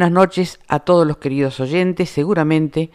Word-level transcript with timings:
Buenas 0.00 0.14
noches 0.14 0.60
a 0.66 0.78
todos 0.78 1.06
los 1.06 1.18
queridos 1.18 1.60
oyentes. 1.60 2.08
Seguramente 2.08 2.90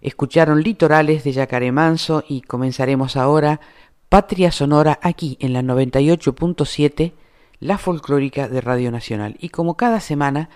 escucharon 0.00 0.62
Litorales 0.62 1.24
de 1.24 1.32
Yacaré 1.32 1.72
Manso 1.72 2.22
y 2.28 2.42
comenzaremos 2.42 3.16
ahora 3.16 3.58
Patria 4.08 4.52
Sonora 4.52 5.00
aquí 5.02 5.36
en 5.40 5.52
la 5.52 5.62
98.7, 5.62 7.12
la 7.58 7.76
folclórica 7.76 8.46
de 8.46 8.60
Radio 8.60 8.92
Nacional. 8.92 9.34
Y 9.40 9.48
como 9.48 9.76
cada 9.76 9.98
semana, 9.98 10.48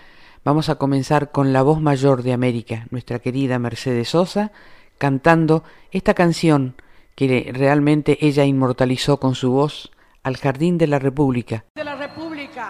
vamos 0.45 0.69
a 0.69 0.75
comenzar 0.75 1.31
con 1.31 1.51
la 1.51 1.63
voz 1.63 1.81
mayor 1.81 2.23
de 2.23 2.31
América, 2.31 2.87
nuestra 2.91 3.19
querida 3.19 3.59
Mercedes 3.59 4.07
Sosa, 4.07 4.53
cantando 4.97 5.65
esta 5.91 6.13
canción 6.13 6.75
que 7.15 7.51
realmente 7.53 8.25
ella 8.25 8.45
inmortalizó 8.45 9.19
con 9.19 9.35
su 9.35 9.51
voz 9.51 9.91
al 10.23 10.37
Jardín 10.37 10.77
de 10.77 10.87
la 10.87 10.99
República. 10.99 11.65
De 11.75 11.83
la 11.83 11.97
República, 11.97 12.69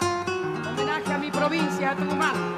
homenaje 0.68 1.14
a 1.14 1.20
mi 1.20 1.30
provincia, 1.30 1.96
Tucumán. 1.96 2.49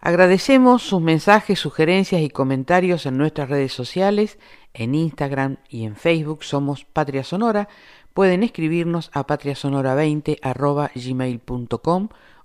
Agradecemos 0.00 0.82
sus 0.82 1.00
mensajes, 1.00 1.58
sugerencias 1.58 2.20
y 2.22 2.28
comentarios 2.28 3.06
en 3.06 3.16
nuestras 3.16 3.48
redes 3.48 3.72
sociales, 3.72 4.38
en 4.74 4.94
Instagram 4.94 5.56
y 5.68 5.84
en 5.84 5.96
Facebook 5.96 6.44
somos 6.44 6.84
Patria 6.84 7.24
Sonora. 7.24 7.68
Pueden 8.12 8.42
escribirnos 8.42 9.10
a 9.12 9.26
patriasonora20 9.26 10.38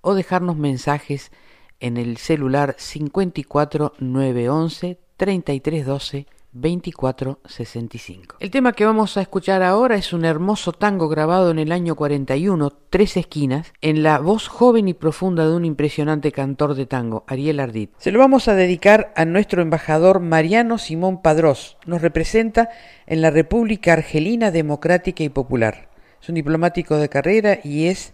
o 0.02 0.14
dejarnos 0.14 0.56
mensajes 0.58 1.32
en 1.80 1.98
el 1.98 2.18
celular 2.18 2.76
54 2.78 3.94
911 4.00 5.00
3312 5.18 6.28
2465. 6.54 8.36
El 8.40 8.52
tema 8.52 8.74
que 8.74 8.86
vamos 8.86 9.16
a 9.18 9.22
escuchar 9.22 9.64
ahora 9.64 9.96
es 9.96 10.12
un 10.14 10.26
hermoso 10.26 10.74
tango 10.74 11.08
grabado 11.08 11.52
en 11.52 11.60
el 11.60 11.72
año 11.72 11.96
41, 11.96 12.72
Tres 12.90 13.18
Esquinas, 13.18 13.72
en 13.82 14.04
la 14.04 14.20
voz 14.20 14.48
joven 14.48 14.88
y 14.88 14.94
profunda 14.94 15.48
de 15.48 15.56
un 15.56 15.66
impresionante 15.66 16.32
cantor 16.32 16.76
de 16.76 16.86
tango, 16.86 17.24
Ariel 17.28 17.60
Ardit. 17.60 17.92
Se 17.98 18.12
lo 18.12 18.20
vamos 18.20 18.48
a 18.48 18.56
dedicar 18.56 19.14
a 19.16 19.26
nuestro 19.26 19.62
embajador 19.62 20.20
Mariano 20.20 20.78
Simón 20.78 21.22
Padrós. 21.22 21.78
Nos 21.86 22.02
representa 22.02 22.70
en 23.08 23.22
la 23.22 23.32
República 23.32 23.94
Argelina 23.94 24.52
Democrática 24.52 25.24
y 25.24 25.30
Popular. 25.30 25.90
Es 26.22 26.30
un 26.30 26.36
diplomático 26.36 26.98
de 26.98 27.10
carrera 27.10 27.60
y 27.64 27.88
es 27.88 28.14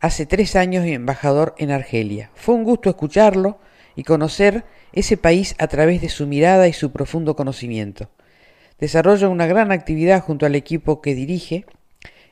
hace 0.00 0.26
tres 0.26 0.54
años 0.56 0.84
embajador 0.86 1.54
en 1.58 1.70
Argelia. 1.70 2.30
Fue 2.34 2.54
un 2.54 2.64
gusto 2.64 2.88
escucharlo 2.88 3.58
y 3.96 4.04
conocer 4.04 4.64
ese 4.92 5.16
país 5.16 5.54
a 5.58 5.66
través 5.68 6.00
de 6.00 6.08
su 6.08 6.26
mirada 6.26 6.68
y 6.68 6.72
su 6.72 6.92
profundo 6.92 7.36
conocimiento. 7.36 8.08
Desarrolla 8.78 9.28
una 9.28 9.46
gran 9.46 9.72
actividad 9.72 10.22
junto 10.22 10.46
al 10.46 10.54
equipo 10.54 11.00
que 11.00 11.14
dirige. 11.14 11.64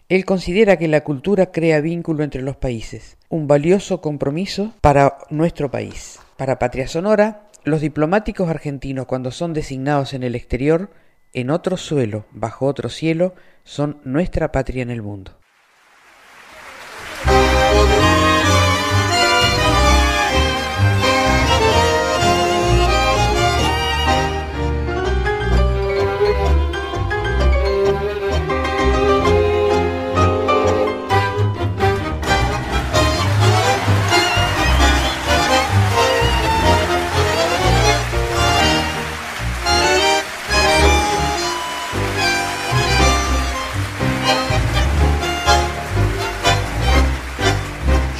Él 0.08 0.24
considera 0.24 0.76
que 0.76 0.88
la 0.88 1.02
cultura 1.04 1.52
crea 1.52 1.80
vínculo 1.80 2.24
entre 2.24 2.42
los 2.42 2.56
países, 2.56 3.16
un 3.28 3.46
valioso 3.46 4.00
compromiso 4.00 4.74
para 4.80 5.18
nuestro 5.30 5.70
país. 5.70 6.18
Para 6.36 6.58
Patria 6.58 6.88
Sonora, 6.88 7.48
los 7.64 7.80
diplomáticos 7.80 8.48
argentinos 8.48 9.06
cuando 9.06 9.30
son 9.30 9.52
designados 9.52 10.14
en 10.14 10.24
el 10.24 10.34
exterior, 10.34 10.90
en 11.32 11.50
otro 11.50 11.76
suelo, 11.76 12.26
bajo 12.32 12.66
otro 12.66 12.88
cielo, 12.88 13.34
son 13.64 14.00
nuestra 14.04 14.52
patria 14.52 14.82
en 14.82 14.90
el 14.90 15.02
mundo. 15.02 15.38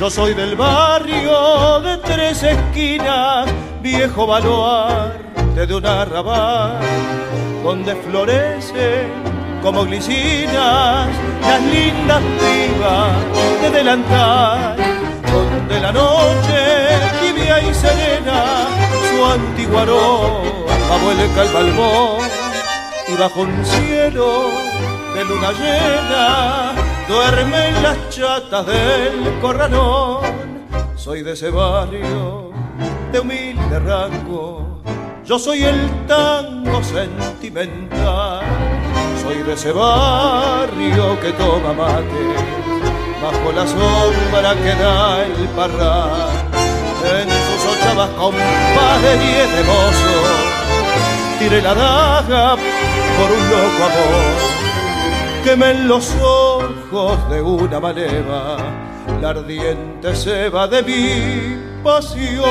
Yo 0.03 0.11
soy 0.11 0.35
del 0.35 0.57
barrio 0.57 1.79
de 1.79 1.97
tres 1.99 2.43
esquinas, 2.43 3.49
viejo 3.81 4.27
baluarte 4.27 5.65
de 5.65 5.75
un 5.77 5.87
arrabal, 5.87 6.81
donde 7.63 7.95
florecen 7.95 9.13
como 9.63 9.85
glicinas 9.85 11.07
las 11.41 11.63
lindas 11.63 12.21
vivas 12.21 13.63
de 13.63 13.71
delantal, 13.71 14.77
donde 15.31 15.81
la 15.81 15.93
noche 15.93 16.99
tibia 17.21 17.61
y 17.63 17.73
serena 17.73 18.67
su 19.09 19.25
antiguo 19.25 19.79
aroma 19.79 20.97
vuelca 21.05 21.43
el 21.43 21.53
balbón 21.55 22.29
y 23.07 23.15
bajo 23.15 23.43
un 23.43 23.65
cielo 23.65 24.51
de 25.15 25.25
luna 25.27 25.53
llena 25.53 26.82
duermen 27.09 27.83
las 27.83 28.11
chatas 28.11 28.67
del 28.67 29.39
corralón. 29.41 30.23
Soy 30.97 31.23
de 31.23 31.33
ese 31.33 31.51
barrio 31.51 32.51
de 33.13 33.21
humilde 33.21 33.79
rango, 33.81 34.81
yo 35.25 35.39
soy 35.39 35.65
el 35.65 36.07
tango 36.07 36.83
sentimental. 36.83 38.43
Soy 39.23 39.43
de 39.43 39.53
ese 39.53 39.73
barrio 39.73 41.21
que 41.21 41.33
toma 41.33 41.73
mate 41.73 42.63
bajo 43.23 43.53
la 43.53 43.67
sombra 43.67 44.55
que 44.57 44.75
da 44.83 45.23
el 45.25 45.49
parral. 45.57 46.31
En 47.05 47.29
sus 47.29 47.63
ochavas 47.73 48.11
compadre 48.11 49.17
de 49.55 49.63
mozo, 49.65 50.15
tiré 51.39 51.63
la 51.63 51.75
daga 51.75 52.57
por 52.57 53.31
un 53.31 53.51
loco 53.51 53.85
amor. 53.91 55.45
Quemen 55.45 55.89
los 55.89 56.05
de 56.93 57.41
una 57.41 57.81
manera 57.81 58.59
la 59.23 59.31
ardiente 59.31 60.15
ceba 60.15 60.69
de 60.69 60.83
mi 60.83 61.83
pasión. 61.83 62.45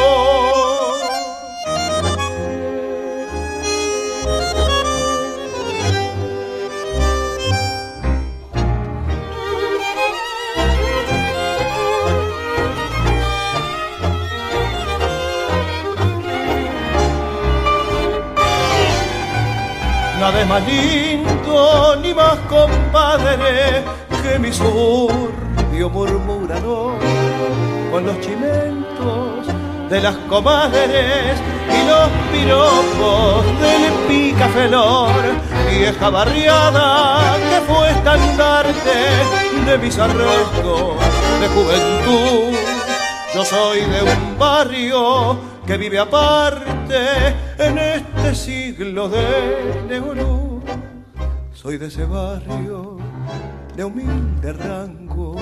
Nada 20.19 20.41
es 20.41 20.47
más 20.47 20.67
lindo 20.67 21.95
ni 22.01 22.11
más 22.15 22.39
compadre 22.49 24.01
que 24.21 24.39
mi 24.39 24.51
surbio 24.51 25.89
murmurador 25.89 27.00
con 27.91 28.06
los 28.06 28.19
chimentos 28.19 29.47
de 29.89 30.00
las 30.00 30.15
comadres 30.29 31.38
y 31.68 31.88
los 31.88 32.09
piropos 32.31 33.45
del 33.59 33.94
picafelor, 34.07 35.12
vieja 35.69 36.09
barriada 36.09 37.35
que 37.50 37.73
fue 37.73 37.89
estandarte 37.89 39.65
de 39.65 39.77
mis 39.77 39.97
arrestos 39.97 40.95
de 41.41 41.47
juventud. 41.47 42.57
Yo 43.33 43.45
soy 43.45 43.79
de 43.81 44.03
un 44.03 44.38
barrio 44.38 45.38
que 45.65 45.77
vive 45.77 46.00
aparte 46.00 47.35
en 47.57 47.77
este 47.77 48.35
siglo 48.35 49.09
de 49.09 49.81
neoluz. 49.88 50.63
Soy 51.53 51.77
de 51.77 51.88
ese 51.88 52.06
barrio 52.06 53.10
de 53.75 53.83
humilde 53.83 54.53
rango, 54.53 55.35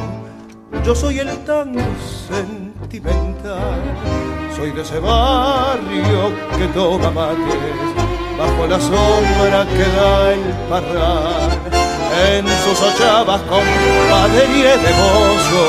yo 0.85 0.95
soy 0.95 1.19
el 1.19 1.29
tango 1.45 1.81
sentimental. 2.27 3.81
Soy 4.55 4.71
de 4.71 4.81
ese 4.81 4.99
barrio 4.99 6.31
que 6.57 6.67
toma 6.73 7.11
mates 7.11 7.89
bajo 8.37 8.67
la 8.67 8.79
sombra 8.79 9.65
que 9.65 9.85
da 9.97 10.33
el 10.33 10.53
parral. 10.69 11.49
En 12.31 12.45
sus 12.47 12.81
ochavas 12.81 13.41
con 13.43 13.63
padería 14.09 14.77
de 14.77 14.91
mozo, 14.99 15.65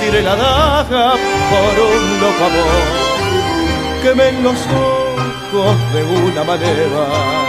tire 0.00 0.22
la 0.22 0.36
daga 0.36 1.12
por 1.50 1.74
un 1.80 2.20
loco 2.20 2.44
amor 2.44 3.04
quemen 4.04 4.42
los 4.42 4.58
ojos 4.66 5.76
de 5.94 6.04
una 6.04 6.44
manera 6.44 7.43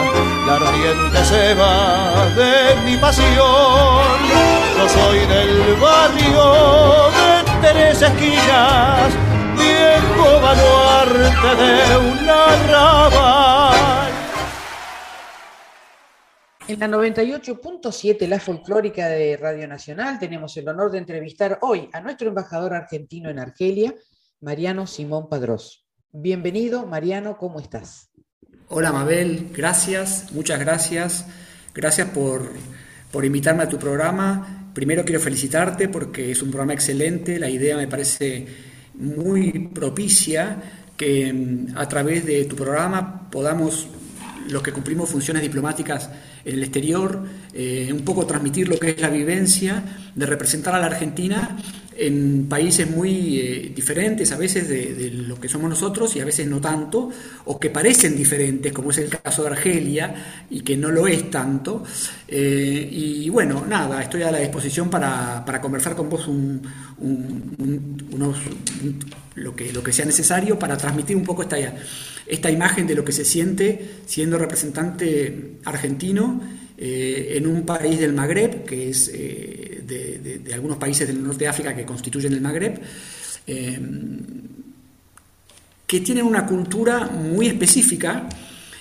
la 0.46 0.56
ardiente 0.56 1.24
ceba 1.26 2.30
de 2.36 2.82
mi 2.86 2.98
pasión. 2.98 4.18
Yo 4.78 4.90
soy 4.90 5.20
del 5.20 5.76
barrio 5.76 7.12
de 7.18 7.70
tres 7.70 8.02
esquinas, 8.02 9.14
viejo 9.58 10.42
baluarte 10.42 11.50
de 11.62 11.98
una 11.98 12.46
arrabal. 12.46 14.12
En 16.68 16.80
la 16.80 16.88
98.7, 16.88 18.28
la 18.28 18.40
folclórica 18.40 19.08
de 19.08 19.38
Radio 19.38 19.68
Nacional, 19.68 20.18
tenemos 20.18 20.58
el 20.58 20.68
honor 20.68 20.92
de 20.92 20.98
entrevistar 20.98 21.60
hoy 21.62 21.90
a 21.94 22.02
nuestro 22.02 22.28
embajador 22.30 22.74
argentino 22.74 23.30
en 23.30 23.38
Argelia, 23.38 23.94
Mariano 24.42 24.88
Simón 24.88 25.30
Padrós. 25.30 25.86
Bienvenido, 26.12 26.88
Mariano, 26.88 27.38
¿cómo 27.38 27.60
estás? 27.60 28.10
Hola, 28.68 28.92
Mabel, 28.92 29.52
gracias, 29.54 30.32
muchas 30.32 30.60
gracias. 30.60 31.28
Gracias 31.76 32.10
por, 32.10 32.52
invitarme 33.24 33.62
a 33.62 33.70
tu 33.70 33.78
programa. 33.78 34.72
Primero 34.74 35.06
quiero 35.06 35.22
felicitarte 35.22 35.88
porque 35.88 36.32
es 36.32 36.42
un 36.42 36.50
programa 36.50 36.74
excelente, 36.74 37.38
la 37.38 37.48
idea 37.48 37.78
me 37.78 37.88
parece 37.88 38.48
muy 38.96 39.70
propicia 39.72 40.58
que 40.98 41.32
mm, 41.32 41.78
a 41.78 41.88
través 41.88 42.26
de 42.26 42.46
tu 42.46 42.56
programa 42.56 43.30
podamos, 43.30 43.88
los 44.50 44.64
que 44.64 44.72
cumplimos 44.72 45.10
funciones 45.10 45.44
diplomáticas 45.44 46.10
en 46.44 46.56
el 46.56 46.64
exterior, 46.64 47.24
eh, 47.54 47.92
un 47.94 48.02
poco 48.02 48.26
transmitir 48.26 48.68
lo 48.68 48.80
que 48.80 48.90
es 48.90 49.00
la 49.00 49.10
vivencia 49.10 49.84
de 50.16 50.26
representar 50.26 50.74
a 50.74 50.80
la 50.80 50.88
Argentina 50.88 51.56
en 51.98 52.48
países 52.50 52.90
muy 52.90 53.40
eh, 53.40 53.72
diferentes 53.74 54.32
a 54.32 54.38
veces 54.38 54.68
de, 54.68 55.12
lo 55.12 55.40
que 55.40 55.48
somos 55.48 55.70
nosotros 55.70 56.16
y 56.16 56.20
a 56.20 56.26
veces 56.26 56.48
no 56.48 56.60
tanto, 56.60 57.10
o 57.46 57.60
que 57.60 57.70
parecen 57.70 58.16
diferentes, 58.16 58.74
como 58.74 58.92
es 58.92 58.98
el 58.98 59.10
caso 59.10 59.44
de 59.44 59.50
Argelia, 59.50 60.46
y 60.50 60.62
que 60.62 60.76
no 60.76 60.92
lo 60.92 61.08
es 61.08 61.30
tanto. 61.32 61.84
Eh, 62.28 62.90
y 62.92 63.30
bueno, 63.30 63.66
nada, 63.68 64.02
estoy 64.02 64.24
a 64.24 64.32
la 64.32 64.40
disposición 64.40 64.90
para, 64.90 65.44
conversar 65.62 65.96
con 65.96 66.10
vos 66.10 66.28
unos, 66.28 68.38
lo, 69.36 69.56
que, 69.56 69.72
lo 69.72 69.82
que 69.82 69.94
sea 69.94 70.06
necesario 70.06 70.60
para 70.60 70.78
transmitir 70.78 71.16
un 71.16 71.24
poco 71.24 71.44
esta, 71.44 71.58
esta 72.26 72.52
imagen 72.52 72.88
de 72.88 72.96
lo 72.96 73.06
que 73.06 73.12
se 73.12 73.24
siente 73.24 74.02
siendo 74.06 74.38
representante 74.38 75.60
argentino 75.64 76.42
eh, 76.78 77.38
en 77.38 77.48
un 77.48 77.66
país 77.66 77.98
del 78.00 78.12
Magreb, 78.12 78.66
que 78.66 78.90
es 78.90 79.10
eh, 79.14 79.82
de, 79.86 80.54
algunos 80.54 80.78
países 80.78 81.08
del 81.08 81.24
norte 81.24 81.46
de 81.46 81.48
África 81.48 81.74
que 81.74 81.86
constituyen 81.86 82.34
el 82.34 82.42
Magreb, 82.42 82.82
eh, 83.48 83.80
que 85.88 86.02
tienen 86.02 86.26
una 86.26 86.46
cultura 86.46 87.08
muy 87.08 87.48
específica 87.48 88.28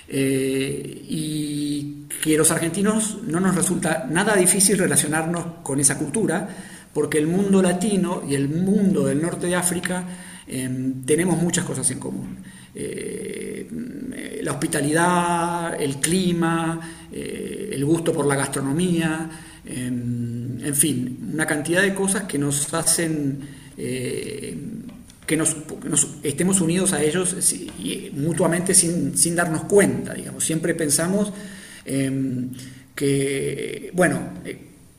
y 0.08 2.06
que 2.22 2.36
los 2.36 2.50
argentinos 2.50 3.18
no 3.26 3.40
nos 3.40 3.54
resulta 3.54 4.06
nada 4.10 4.34
difícil 4.34 4.78
relacionarnos 4.78 5.44
con 5.62 5.78
esa 5.80 5.96
cultura, 5.98 6.48
porque 6.92 7.18
el 7.18 7.26
mundo 7.26 7.62
latino 7.62 8.22
y 8.28 8.34
el 8.34 8.48
mundo 8.48 9.04
del 9.04 9.22
norte 9.22 9.46
de 9.46 9.54
África 9.54 10.04
tenemos 11.04 11.40
muchas 11.40 11.64
cosas 11.64 11.90
en 11.90 11.98
común. 11.98 12.38
la 14.42 14.52
hospitalidad, 14.52 15.80
el 15.80 15.96
clima, 15.96 16.80
eh, 17.16 17.70
el 17.72 17.84
gusto 17.84 18.12
por 18.12 18.26
la 18.26 18.34
gastronomía, 18.34 19.30
em, 19.64 20.60
en 20.64 20.74
fin, 20.74 21.30
una 21.32 21.46
cantidad 21.46 21.80
de 21.80 21.94
cosas 21.94 22.24
que 22.24 22.38
nos 22.38 22.74
hacen 22.74 23.38
eh, 23.78 24.58
que 25.24 25.36
nos, 25.36 25.56
estemos 26.24 26.60
unidos 26.60 26.92
a 26.92 27.02
ellos 27.02 27.36
mutuamente 28.14 28.74
sin, 28.74 29.36
darnos 29.36 29.62
cuenta, 29.64 30.12
digamos. 30.12 30.44
Siempre 30.44 30.74
pensamos 30.74 31.32
em, 31.84 32.50
que, 32.96 33.90
bueno, 33.94 34.20
eh, 34.44 34.58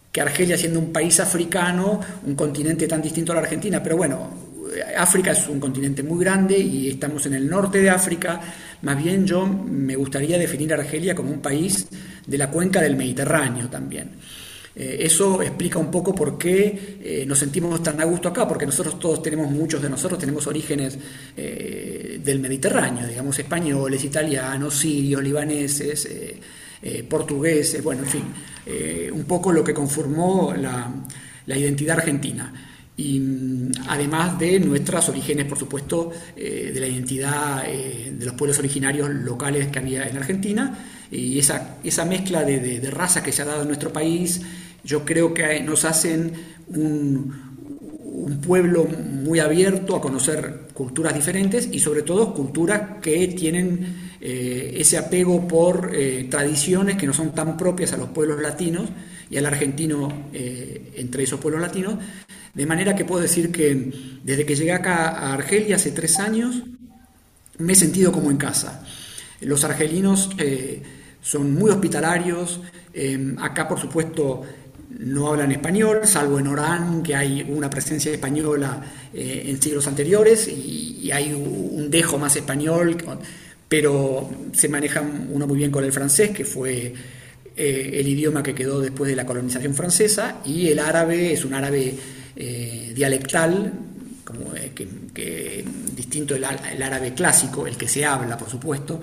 que 0.10 0.22
Argelia 0.22 0.58
siendo 0.58 0.80
un 0.80 0.94
país 0.94 1.20
africano, 1.20 2.00
un 2.26 2.36
continente 2.36 2.88
tan 2.88 3.02
distinto 3.02 3.34
a 3.34 3.36
la 3.36 3.42
Argentina, 3.42 3.84
pero 3.84 3.98
bueno, 3.98 4.30
África 4.98 5.32
es 5.32 5.48
un 5.48 5.60
continente 5.60 6.04
muy 6.04 6.24
grande 6.24 6.58
y 6.58 6.90
estamos 6.90 7.26
en 7.26 7.34
el 7.36 7.50
norte 7.50 7.80
de 7.80 7.90
África. 7.90 8.40
Más 8.82 9.02
bien 9.02 9.26
yo 9.26 9.46
me 9.48 9.96
gustaría 9.96 10.38
definir 10.38 10.74
a 10.74 10.78
Argelia 10.78 11.16
como 11.16 11.32
un 11.32 11.42
país 11.42 11.88
de 12.26 12.38
la 12.38 12.50
cuenca 12.50 12.82
del 12.82 12.96
Mediterráneo 12.96 13.70
también. 13.70 14.12
Eh, 14.76 14.98
eso 15.00 15.42
explica 15.42 15.80
un 15.80 15.90
poco 15.90 16.14
por 16.14 16.38
qué 16.38 16.98
eh, 17.02 17.26
nos 17.26 17.40
sentimos 17.40 17.82
tan 17.82 18.00
a 18.02 18.04
gusto 18.04 18.28
acá, 18.28 18.46
porque 18.46 18.66
nosotros 18.66 19.00
todos 19.00 19.24
tenemos, 19.24 19.50
muchos 19.50 19.82
de 19.82 19.90
nosotros 19.90 20.20
tenemos 20.20 20.46
orígenes 20.48 20.98
eh, 21.38 22.20
del 22.22 22.40
Mediterráneo, 22.42 23.08
digamos 23.08 23.40
españoles, 23.40 24.04
italianos, 24.04 24.74
sirios, 24.76 25.24
libaneses, 25.24 26.10
portugueses, 27.10 27.84
bueno, 27.84 28.04
en 28.04 28.08
fin, 28.08 28.24
un 29.12 29.24
poco 29.24 29.52
lo 29.52 29.64
que 29.64 29.74
conformó 29.74 30.54
la, 30.56 30.92
la 31.48 31.58
identidad 31.58 31.98
argentina. 31.98 32.75
Y 32.98 33.20
mm, 33.20 33.72
además 33.88 34.40
de 34.40 34.60
nuestros 34.60 35.10
orígenes, 35.10 35.46
por 35.46 35.58
supuesto, 35.58 36.12
eh, 36.36 36.72
de 36.74 36.80
la 36.80 36.88
identidad 36.88 37.64
eh, 37.68 38.14
de 38.18 38.26
los 38.26 38.36
pueblos 38.36 38.60
originarios 38.60 39.10
locales 39.10 39.68
que 39.68 39.80
había 39.80 40.08
en 40.08 40.18
Argentina, 40.18 40.78
y 41.12 41.38
esa, 41.38 41.78
esa 41.84 42.06
mezcla 42.06 42.44
de, 42.44 42.60
de, 42.60 42.92
razas 42.92 43.24
que 43.24 43.32
se 43.32 43.42
ha 43.42 43.46
dado 43.46 43.62
en 43.62 43.68
nuestro 43.68 43.94
país, 43.94 44.42
yo 44.84 45.06
creo 45.06 45.34
que 45.34 45.62
nos 45.62 45.86
hacen 45.86 46.34
un, 46.68 47.46
pueblo 48.48 48.86
muy 48.86 49.40
abierto 49.40 49.96
a 49.96 50.02
conocer 50.02 50.62
culturas 50.74 51.14
diferentes 51.14 51.70
y 51.72 51.80
sobre 51.80 52.02
todo 52.02 52.34
culturas 52.34 53.00
que 53.02 53.28
tienen 53.28 54.16
eh, 54.20 54.74
ese 54.78 54.98
apego 54.98 55.48
por 55.48 55.92
tradiciones 56.30 56.96
que 56.96 57.06
no 57.06 57.14
son 57.14 57.36
tan 57.36 57.56
propias 57.56 57.94
a 57.94 57.98
los 57.98 58.10
pueblos 58.10 58.42
latinos 58.42 58.90
y 59.30 59.38
al 59.38 59.46
argentino 59.46 60.12
entre 60.34 61.24
esos 61.24 61.40
pueblos 61.40 61.62
latinos, 61.62 61.96
de 62.56 62.66
manera 62.66 62.96
que 62.96 63.04
puedo 63.04 63.22
decir 63.22 63.52
que 63.52 63.92
desde 64.24 64.46
que 64.46 64.56
llegué 64.56 64.72
acá 64.72 65.10
a 65.10 65.34
Argelia 65.34 65.76
hace 65.76 65.92
tres 65.92 66.18
años, 66.20 66.64
me 67.58 67.74
he 67.74 67.76
sentido 67.76 68.12
como 68.12 68.32
en 68.32 68.38
casa. 68.38 68.84
Los 69.42 69.64
argelinos 69.66 70.30
eh, 70.38 70.82
son 71.22 71.54
muy 71.54 71.70
hospitalarios, 71.70 72.62
eh, 72.94 73.36
acá 73.40 73.68
por 73.68 73.80
supuesto 73.80 74.44
no 74.98 75.28
hablan 75.28 75.52
español, 75.52 76.02
salvo 76.06 76.40
en 76.40 76.48
Orán, 76.48 77.04
que 77.04 77.14
hay 77.14 77.46
una 77.50 77.70
presencia 77.70 78.14
española 78.14 78.82
eh, 79.14 79.44
en 79.48 79.62
siglos 79.62 79.86
anteriores 79.88 80.48
y, 80.48 81.12
hay 81.12 81.34
un 81.34 81.92
dejo 81.92 82.18
más 82.18 82.36
español, 82.36 82.98
pero 83.70 84.28
se 84.54 84.68
maneja 84.68 85.04
uno 85.32 85.46
muy 85.46 85.58
bien 85.60 85.70
con 85.70 85.84
el 85.84 85.94
francés, 85.94 86.32
que 86.32 86.44
fue 86.44 86.94
el 87.56 88.08
idioma 88.08 88.42
que 88.42 88.56
quedó 88.56 88.82
después 88.82 89.08
de 89.08 89.16
la 89.16 89.24
colonización 89.24 89.76
francesa, 89.76 90.42
y 90.44 90.70
el 90.70 90.80
árabe 90.80 91.32
es 91.32 91.46
un 91.46 91.54
árabe 91.54 91.96
eh, 92.36 92.92
dialectal, 92.96 93.72
como, 94.24 94.56
eh, 94.56 94.72
que, 94.76 95.66
distinto 95.96 96.34
del 96.34 96.46
el 96.74 96.84
árabe 96.84 97.14
clásico, 97.14 97.66
el 97.68 97.78
que 97.78 97.88
se 97.88 98.06
habla, 98.06 98.38
por 98.38 98.50
supuesto. 98.50 99.00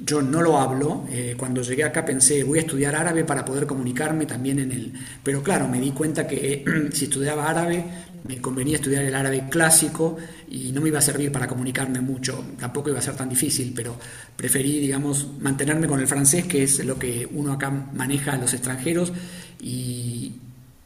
Yo 0.00 0.22
no 0.22 0.42
lo 0.42 0.58
hablo. 0.58 1.06
Eh, 1.10 1.34
cuando 1.36 1.62
llegué 1.62 1.84
acá 1.84 2.04
pensé, 2.04 2.44
voy 2.44 2.58
a 2.58 2.62
estudiar 2.62 2.94
árabe 2.94 3.24
para 3.24 3.44
poder 3.44 3.66
comunicarme 3.66 4.26
también 4.26 4.60
en 4.60 4.70
el... 4.70 4.92
Pero 5.22 5.42
claro, 5.42 5.66
me 5.66 5.80
di 5.80 5.90
cuenta 5.90 6.26
que 6.26 6.64
si 6.92 7.06
estudiaba 7.06 7.48
árabe, 7.48 7.84
me 8.26 8.40
convenía 8.40 8.76
estudiar 8.76 9.04
el 9.04 9.14
árabe 9.14 9.44
clásico 9.48 10.16
y 10.48 10.70
no 10.70 10.80
me 10.80 10.88
iba 10.88 10.98
a 10.98 11.02
servir 11.02 11.32
para 11.32 11.48
comunicarme 11.48 12.00
mucho. 12.00 12.44
Tampoco 12.58 12.90
iba 12.90 12.98
a 12.98 13.02
ser 13.02 13.16
tan 13.16 13.28
difícil, 13.28 13.72
pero 13.74 13.96
preferí, 14.36 14.78
digamos, 14.78 15.26
mantenerme 15.40 15.86
con 15.88 15.98
el 16.00 16.06
francés, 16.06 16.44
que 16.44 16.62
es 16.62 16.84
lo 16.84 16.98
que 16.98 17.28
uno 17.32 17.52
acá 17.52 17.70
maneja 17.70 18.32
a 18.32 18.36
los 18.36 18.52
extranjeros, 18.54 19.12
y, 19.60 20.34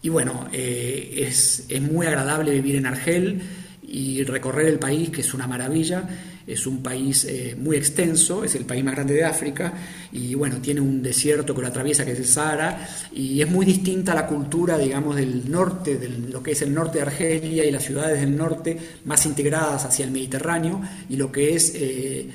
y 0.02 0.08
bueno, 0.08 0.48
eh, 0.52 1.26
es, 1.28 1.64
muy 1.80 2.06
agradable 2.06 2.50
vivir 2.50 2.76
en 2.76 2.86
Argel 2.86 3.40
y 3.86 4.24
recorrer 4.24 4.66
el 4.66 4.78
país, 4.80 5.10
que 5.10 5.20
es 5.20 5.32
una 5.32 5.46
maravilla. 5.46 6.08
Es 6.44 6.66
un 6.66 6.82
país 6.82 7.24
eh, 7.24 7.54
muy 7.56 7.76
extenso, 7.76 8.42
es 8.42 8.56
el 8.56 8.64
país 8.64 8.82
más 8.82 8.96
grande 8.96 9.14
de 9.14 9.24
África 9.24 9.74
y 10.10 10.34
bueno, 10.34 10.56
tiene 10.60 10.80
un 10.80 11.00
desierto 11.00 11.54
que 11.54 11.60
lo 11.60 11.68
atraviesa, 11.68 12.04
que 12.04 12.12
es 12.12 12.18
el 12.18 12.24
Sahara, 12.24 12.88
y 13.12 13.40
es 13.40 13.48
muy 13.48 13.64
distinta 13.64 14.12
la 14.12 14.26
cultura, 14.26 14.76
digamos, 14.76 15.14
del 15.14 15.48
norte, 15.48 15.98
de 15.98 16.08
lo 16.08 16.42
que 16.42 16.50
es 16.50 16.62
el 16.62 16.74
norte 16.74 16.98
de 16.98 17.02
Argelia 17.02 17.64
y 17.64 17.70
las 17.70 17.84
ciudades 17.84 18.20
del 18.20 18.36
norte 18.36 18.76
más 19.04 19.24
integradas 19.24 19.84
hacia 19.84 20.04
el 20.04 20.10
Mediterráneo 20.10 20.82
y 21.08 21.14
lo 21.14 21.30
que 21.30 21.54
es 21.54 21.72
eh, 21.76 22.28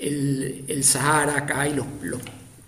el, 0.00 0.82
Sahara 0.82 1.36
acá 1.36 1.68
y 1.68 1.74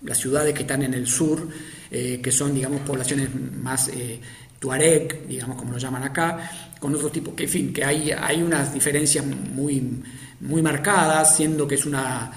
las 0.03 0.17
ciudades 0.19 0.53
que 0.53 0.61
están 0.61 0.83
en 0.83 0.93
el 0.93 1.07
sur 1.07 1.47
eh, 1.93 2.21
que 2.23 2.31
son, 2.31 2.53
digamos, 2.53 2.79
poblaciones 2.81 3.27
más 3.61 3.89
eh, 3.89 4.17
tuareg, 4.57 5.27
digamos, 5.27 5.57
como 5.57 5.73
lo 5.73 5.77
llaman 5.77 6.03
acá, 6.03 6.71
con 6.79 6.95
otro 6.95 7.09
tipo, 7.09 7.35
que 7.35 7.43
en 7.43 7.49
fin, 7.49 7.73
que 7.73 7.83
hay, 7.83 8.11
hay 8.11 8.41
unas 8.41 8.73
diferencias 8.73 9.25
muy, 9.25 10.01
muy 10.39 10.61
marcadas, 10.61 11.35
siendo 11.35 11.67
que 11.67 11.75
es 11.75 11.85
una, 11.85 12.31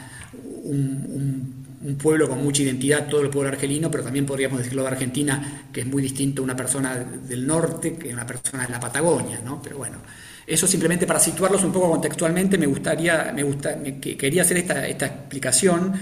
un, 0.64 1.54
pueblo 2.02 2.28
con 2.28 2.42
mucha 2.42 2.62
identidad, 2.62 3.06
todo 3.06 3.20
el 3.20 3.30
pueblo 3.30 3.50
argelino, 3.50 3.90
pero 3.92 4.02
también 4.02 4.26
podríamos 4.26 4.58
decirlo 4.58 4.82
de 4.82 4.88
Argentina, 4.88 5.66
que 5.72 5.82
es 5.82 5.86
muy 5.86 6.02
distinto 6.02 6.42
a 6.42 6.44
una 6.44 6.56
persona 6.56 6.96
del 6.96 7.46
norte 7.46 7.94
que 7.94 8.12
una 8.12 8.26
persona 8.26 8.66
de 8.66 8.72
la 8.72 8.80
Patagonia, 8.80 9.40
¿no? 9.44 9.62
Pero 9.62 9.78
bueno, 9.78 9.98
eso 10.46 10.66
simplemente 10.66 11.06
para 11.06 11.20
situarlos 11.20 11.62
un 11.62 11.72
poco 11.72 11.90
contextualmente, 11.90 12.58
me 12.58 12.66
gustaría, 12.66 13.32
me 13.32 13.44
gusta, 13.44 13.78
quería 14.00 14.42
hacer 14.42 14.56
esta, 14.56 14.88
esta 14.88 15.06
explicación 15.06 15.92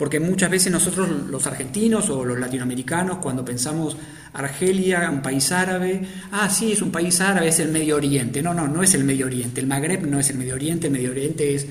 porque 0.00 0.18
muchas 0.18 0.50
veces 0.50 0.72
nosotros 0.72 1.10
los 1.28 1.46
argentinos 1.46 2.08
o 2.08 2.24
los 2.24 2.40
latinoamericanos 2.40 3.18
cuando 3.18 3.44
pensamos 3.44 3.98
Argelia, 4.32 5.10
un 5.10 5.20
país 5.20 5.52
árabe, 5.52 6.00
ah, 6.32 6.48
sí, 6.48 6.72
es 6.72 6.80
un 6.80 6.90
país 6.90 7.20
árabe, 7.20 7.48
es 7.48 7.58
el 7.58 7.70
Medio 7.70 7.96
Oriente. 7.96 8.40
No, 8.40 8.54
no, 8.54 8.66
no 8.66 8.82
es 8.82 8.94
el 8.94 9.04
Medio 9.04 9.26
Oriente, 9.26 9.60
el 9.60 9.66
Magreb 9.66 10.06
no 10.06 10.18
es 10.18 10.30
el 10.30 10.38
Medio 10.38 10.54
Oriente, 10.54 10.86
el 10.86 10.94
Medio 10.94 11.10
Oriente 11.10 11.54
es 11.54 11.66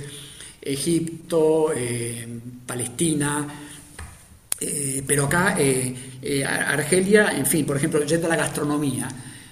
Egipto, 0.61 1.73
eh, 1.75 2.27
Palestina, 2.67 3.47
eh, 4.59 5.03
pero 5.07 5.25
acá 5.25 5.55
eh, 5.57 6.45
Argelia, 6.45 7.31
en 7.35 7.47
fin, 7.47 7.65
por 7.65 7.77
ejemplo, 7.77 8.03
yendo 8.03 8.27
a 8.27 8.29
la 8.29 8.35
gastronomía, 8.35 9.09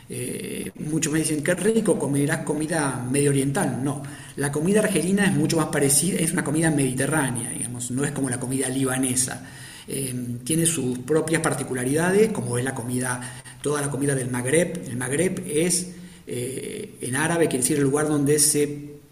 eh, 0.09 0.71
muchos 0.75 1.11
me 1.11 1.19
dicen, 1.19 1.43
qué 1.43 1.53
rico, 1.53 1.99
comerás 1.99 2.39
comida 2.39 3.05
medio 3.11 3.29
oriental. 3.29 3.83
No, 3.83 4.01
la 4.37 4.51
comida 4.51 4.79
argelina 4.79 5.25
es 5.25 5.33
mucho 5.33 5.57
más 5.57 5.67
parecida, 5.67 6.19
es 6.19 6.31
una 6.31 6.43
comida 6.43 6.71
mediterránea, 6.71 7.49
digamos, 7.49 7.91
no 7.91 8.05
es 8.05 8.11
como 8.11 8.29
la 8.29 8.39
comida 8.39 8.69
libanesa. 8.69 9.45
Eh, 9.87 10.13
tiene 10.43 10.65
sus 10.65 10.99
propias 10.99 11.41
particularidades, 11.41 12.31
como 12.31 12.57
es 12.57 12.63
la 12.63 12.73
comida, 12.73 13.41
toda 13.61 13.81
la 13.81 13.89
comida 13.89 14.15
del 14.15 14.29
Magreb. 14.29 14.87
El 14.87 14.97
Magreb 14.97 15.43
es, 15.45 15.87
eh, 16.25 16.97
en 17.01 17.15
árabe, 17.15 17.47
quiere 17.47 17.63
decir 17.63 17.77
el 17.77 17.83
lugar 17.83 18.07
donde 18.07 18.39
se 18.39 18.67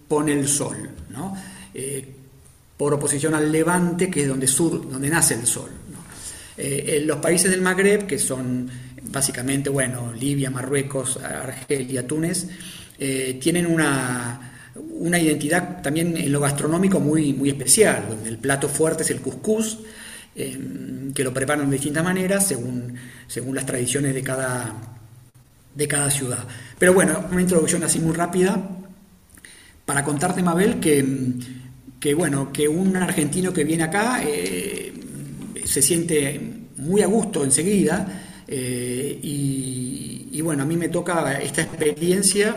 pone 0.07 0.33
el 0.33 0.47
sol, 0.47 0.89
¿no? 1.09 1.35
por 2.77 2.93
oposición 2.93 3.33
al 3.33 3.51
levante, 3.51 4.09
que 4.09 4.21
es 4.21 4.27
donde, 4.29 4.47
sur, 4.47 4.89
donde 4.89 5.09
nace 5.09 5.33
el 5.33 5.45
sol. 5.45 5.69
los 7.05 7.17
países 7.17 7.51
del 7.51 7.61
Magreb, 7.61 8.05
que 8.05 8.17
son 8.17 8.69
básicamente, 9.15 9.69
bueno, 9.69 10.11
Libia, 10.11 10.51
Marruecos, 10.51 11.17
Argelia, 11.23 12.05
Túnez, 12.05 12.47
eh, 12.99 13.39
tienen 13.41 13.65
una, 13.65 14.51
identidad 15.21 15.81
también 15.81 16.17
en 16.17 16.31
lo 16.33 16.41
gastronómico 16.41 16.99
muy, 16.99 17.31
muy 17.31 17.47
especial, 17.49 18.07
donde 18.09 18.27
el 18.27 18.37
plato 18.37 18.67
fuerte 18.67 19.03
es 19.03 19.11
el 19.11 19.21
couscous, 19.21 19.79
eh, 20.35 20.59
que 21.15 21.23
lo 21.23 21.33
preparan 21.33 21.69
de 21.69 21.77
distintas 21.77 22.03
maneras 22.03 22.45
según, 22.45 22.93
según 23.25 23.55
las 23.55 23.65
tradiciones 23.65 24.13
de 24.13 24.21
cada, 24.21 24.75
de 25.73 25.87
cada 25.87 26.11
ciudad. 26.11 26.45
Pero 26.77 26.93
bueno, 26.93 27.25
una 27.31 27.41
introducción 27.41 27.83
así 27.83 27.99
muy 27.99 28.13
rápida 28.13 28.69
para 29.85 30.03
contarte, 30.03 30.43
Mabel, 30.43 30.81
que, 30.81 31.05
que 32.01 32.13
bueno, 32.13 32.51
que 32.51 32.67
un 32.67 32.97
argentino 32.97 33.53
que 33.53 33.63
viene 33.63 33.85
acá 33.85 34.21
eh, 34.25 34.93
se 35.63 35.81
siente 35.81 36.65
muy 36.75 37.01
a 37.01 37.07
gusto 37.07 37.45
enseguida, 37.45 38.24
eh, 38.47 39.19
y, 39.21 40.41
bueno, 40.41 40.63
a 40.63 40.65
mí 40.65 40.77
me 40.77 40.89
toca 40.89 41.39
esta 41.39 41.63
experiencia, 41.63 42.55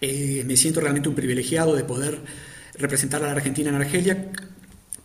eh, 0.00 0.44
me 0.46 0.56
siento 0.56 0.80
realmente 0.80 1.08
un 1.08 1.14
privilegiado 1.14 1.74
de 1.74 1.84
poder 1.84 2.18
representar 2.78 3.22
a 3.22 3.26
la 3.26 3.32
Argentina 3.32 3.70
en 3.70 3.76
Argelia, 3.76 4.30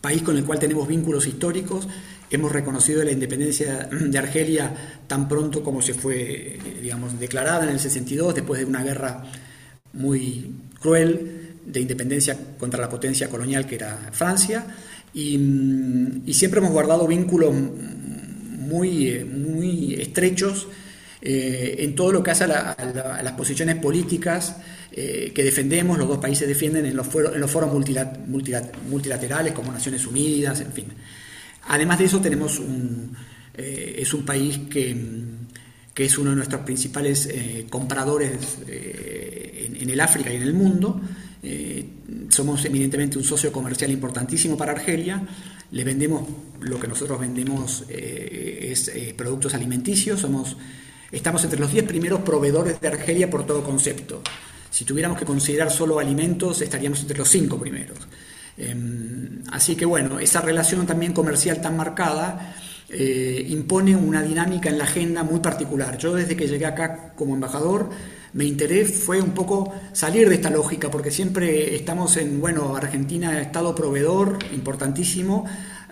país 0.00 0.22
con 0.22 0.36
el 0.36 0.44
cual 0.44 0.58
tenemos 0.58 0.86
vínculos 0.86 1.26
históricos. 1.26 1.88
Hemos 2.30 2.52
reconocido 2.52 3.02
la 3.02 3.10
independencia 3.10 3.88
de 3.90 4.18
Argelia 4.18 5.02
tan 5.06 5.28
pronto 5.28 5.64
como 5.64 5.82
se 5.82 5.94
fue, 5.94 6.58
digamos, 6.80 7.18
declarada 7.18 7.64
en 7.64 7.70
el 7.70 7.80
62, 7.80 8.34
después 8.34 8.60
de 8.60 8.66
una 8.66 8.84
guerra 8.84 9.24
muy 9.94 10.54
cruel 10.78 11.56
de 11.66 11.80
independencia 11.80 12.38
contra 12.58 12.80
la 12.80 12.88
potencia 12.88 13.28
colonial 13.28 13.66
que 13.66 13.74
era 13.74 14.10
Francia. 14.12 14.64
Y, 15.12 15.34
y 16.24 16.34
siempre 16.34 16.60
hemos 16.60 16.70
guardado 16.70 17.08
vínculos 17.08 17.52
muy, 18.70 19.08
eh, 19.08 19.24
muy 19.24 19.94
estrechos 19.94 20.68
eh, 21.20 21.76
en 21.80 21.94
todo 21.94 22.12
lo 22.12 22.22
que 22.22 22.30
hace 22.30 22.44
a, 22.44 23.20
las 23.22 23.32
posiciones 23.32 23.76
políticas 23.76 24.56
eh, 24.92 25.32
que 25.34 25.42
defendemos, 25.42 25.98
los 25.98 26.08
dos 26.08 26.18
países 26.18 26.48
defienden 26.48 26.86
en 26.86 26.96
los, 26.96 27.06
foros, 27.06 27.34
en 27.34 27.40
los 27.40 27.50
foros 27.50 27.70
multilaterales 27.72 29.52
como 29.52 29.72
Naciones 29.72 30.06
Unidas, 30.06 30.60
en 30.60 30.72
fin. 30.72 30.86
Además 31.68 31.98
de 31.98 32.04
eso 32.06 32.20
tenemos 32.20 32.58
un, 32.58 33.14
es 33.54 34.14
un 34.14 34.24
país 34.24 34.60
que, 34.70 34.96
que, 35.92 36.04
es 36.04 36.16
uno 36.16 36.30
de 36.30 36.36
nuestros 36.36 36.62
principales 36.62 37.28
compradores 37.68 38.58
en, 38.66 39.76
en, 39.76 39.90
el 39.90 40.00
África 40.00 40.32
y 40.32 40.36
en 40.36 40.42
el 40.42 40.54
mundo. 40.54 41.00
somos 42.30 42.64
evidentemente 42.64 43.18
un 43.18 43.24
socio 43.24 43.52
comercial 43.52 43.90
importantísimo 43.90 44.56
para 44.56 44.72
Argelia 44.72 45.22
le 45.72 45.84
vendemos, 45.84 46.22
lo 46.60 46.78
que 46.80 46.88
nosotros 46.88 47.20
vendemos 47.20 47.84
eh, 47.88 48.68
es 48.72 48.88
eh, 48.88 49.14
productos 49.16 49.54
alimenticios, 49.54 50.20
somos, 50.20 50.56
estamos 51.12 51.44
entre 51.44 51.60
los 51.60 51.72
10 51.72 51.84
primeros 51.84 52.20
proveedores 52.20 52.80
de 52.80 52.88
Argelia 52.88 53.30
por 53.30 53.46
todo 53.46 53.62
concepto. 53.62 54.22
Si 54.70 54.84
tuviéramos 54.84 55.18
que 55.18 55.24
considerar 55.24 55.70
solo 55.70 55.98
alimentos, 55.98 56.60
estaríamos 56.60 57.00
entre 57.00 57.18
los 57.18 57.28
5 57.28 57.58
primeros. 57.58 57.98
Em, 58.56 59.42
así 59.50 59.74
que 59.74 59.84
bueno, 59.84 60.18
esa 60.18 60.40
relación 60.40 60.86
también 60.86 61.12
comercial 61.12 61.60
tan 61.60 61.76
marcada 61.76 62.56
eh, 62.88 63.46
impone 63.48 63.94
una 63.94 64.22
dinámica 64.22 64.68
en 64.68 64.78
la 64.78 64.84
agenda 64.84 65.22
muy 65.22 65.40
particular. 65.40 65.96
Yo 65.96 66.14
desde 66.14 66.36
que 66.36 66.48
llegué 66.48 66.66
acá 66.66 67.12
como 67.14 67.34
embajador, 67.34 67.90
mi 68.32 68.46
interés 68.46 68.92
fue 68.94 69.20
un 69.20 69.32
poco 69.32 69.72
salir 69.92 70.28
de 70.28 70.36
esta 70.36 70.50
lógica, 70.50 70.90
porque 70.90 71.10
siempre 71.10 71.74
estamos 71.74 72.16
en, 72.16 72.40
bueno, 72.40 72.76
Argentina, 72.76 73.40
Estado 73.40 73.74
proveedor, 73.74 74.38
importantísimo, 74.52 75.46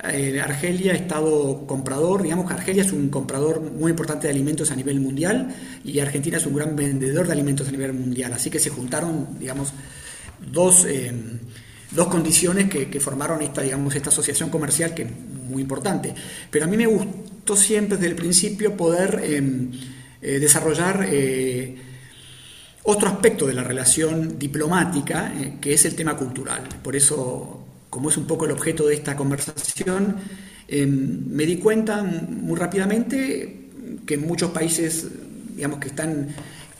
eh, 0.04 0.40
Argelia, 0.40 0.92
Estado 0.92 1.66
comprador, 1.66 2.23
digamos 2.23 2.47
que 2.47 2.54
Argelia 2.54 2.85
es 2.85 2.92
un 2.92 3.09
comprador 3.09 3.61
muy 3.61 3.90
importante 3.90 4.28
de 4.28 4.33
alimentos 4.33 4.71
a 4.71 4.76
nivel 4.76 5.00
mundial 5.00 5.52
y 5.85 5.99
Argentina 5.99 6.37
es 6.37 6.47
un 6.47 6.54
gran 6.54 6.76
vendedor 6.76 7.26
de 7.26 7.33
alimentos 7.33 7.66
a 7.66 7.73
nivel 7.73 7.92
mundial, 7.92 8.33
así 8.33 8.49
que 8.50 8.61
se 8.61 8.71
juntaron, 8.71 9.38
digamos, 9.38 9.73
dos... 10.52 10.85
Eh, 10.85 11.12
dos 11.90 12.09
condiciones 12.09 12.68
que, 12.68 13.00
formaron 13.00 13.40
esta, 13.40 13.62
digamos, 13.62 13.95
esta 13.95 14.11
asociación 14.11 14.50
comercial 14.50 14.92
que 14.92 15.04
es 15.04 15.11
muy 15.11 15.62
importante. 15.62 16.14
Pero 16.50 16.66
a 16.66 16.68
mí 16.68 16.76
me 16.76 16.87
gustó 16.87 17.57
siempre 17.57 17.97
desde 17.97 18.11
el 18.11 18.14
principio 18.14 18.76
poder 18.76 19.23
em, 19.25 19.71
eh, 20.21 20.38
desarrollar 20.38 21.09
otro 22.90 23.07
aspecto 23.07 23.47
de 23.47 23.52
la 23.52 23.62
relación 23.62 24.38
diplomática, 24.38 25.30
eh, 25.37 25.59
que 25.61 25.75
es 25.75 25.85
el 25.85 25.95
tema 25.95 26.16
cultural. 26.16 26.62
Por 26.83 26.97
eso, 26.97 27.62
como 27.90 28.09
es 28.09 28.16
un 28.16 28.26
poco 28.26 28.47
el 28.47 28.52
objeto 28.52 28.87
de 28.87 28.95
esta 28.95 29.14
conversación, 29.14 30.16
em, 30.66 31.26
me 31.28 31.45
di 31.45 31.59
cuenta 31.59 32.02
muy 32.02 32.59
rápidamente 32.59 33.68
que 34.07 34.14
en 34.14 34.26
muchos 34.26 34.52
países, 34.52 35.07
digamos, 35.54 35.80
que 35.80 35.88
están 35.88 36.28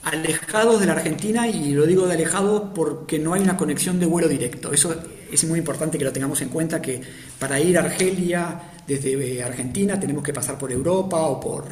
alejados 0.03 0.81
de 0.81 0.87
la 0.87 0.93
Argentina 0.93 1.47
y 1.47 1.73
lo 1.73 1.85
digo 1.85 2.07
de 2.07 2.15
alejados 2.15 2.71
porque 2.75 3.19
no 3.19 3.35
hay 3.35 3.43
una 3.43 3.59
conexión 3.59 4.01
de 4.01 4.07
vuelo 4.07 4.29
directo. 4.29 4.73
Eso 4.73 4.97
es 5.31 5.45
muy 5.45 5.59
importante 5.59 5.99
que 5.99 6.05
lo 6.05 6.13
tengamos 6.13 6.41
en 6.41 6.49
cuenta 6.49 6.81
que 6.81 7.03
para 7.39 7.61
ir 7.61 7.77
a 7.77 7.83
Argelia 7.83 8.63
desde 8.87 9.13
eh, 9.13 9.43
Argentina 9.43 10.01
tenemos 10.01 10.25
que 10.25 10.33
pasar 10.33 10.57
por 10.57 10.73
Europa 10.73 11.19
o 11.21 11.39
por, 11.39 11.67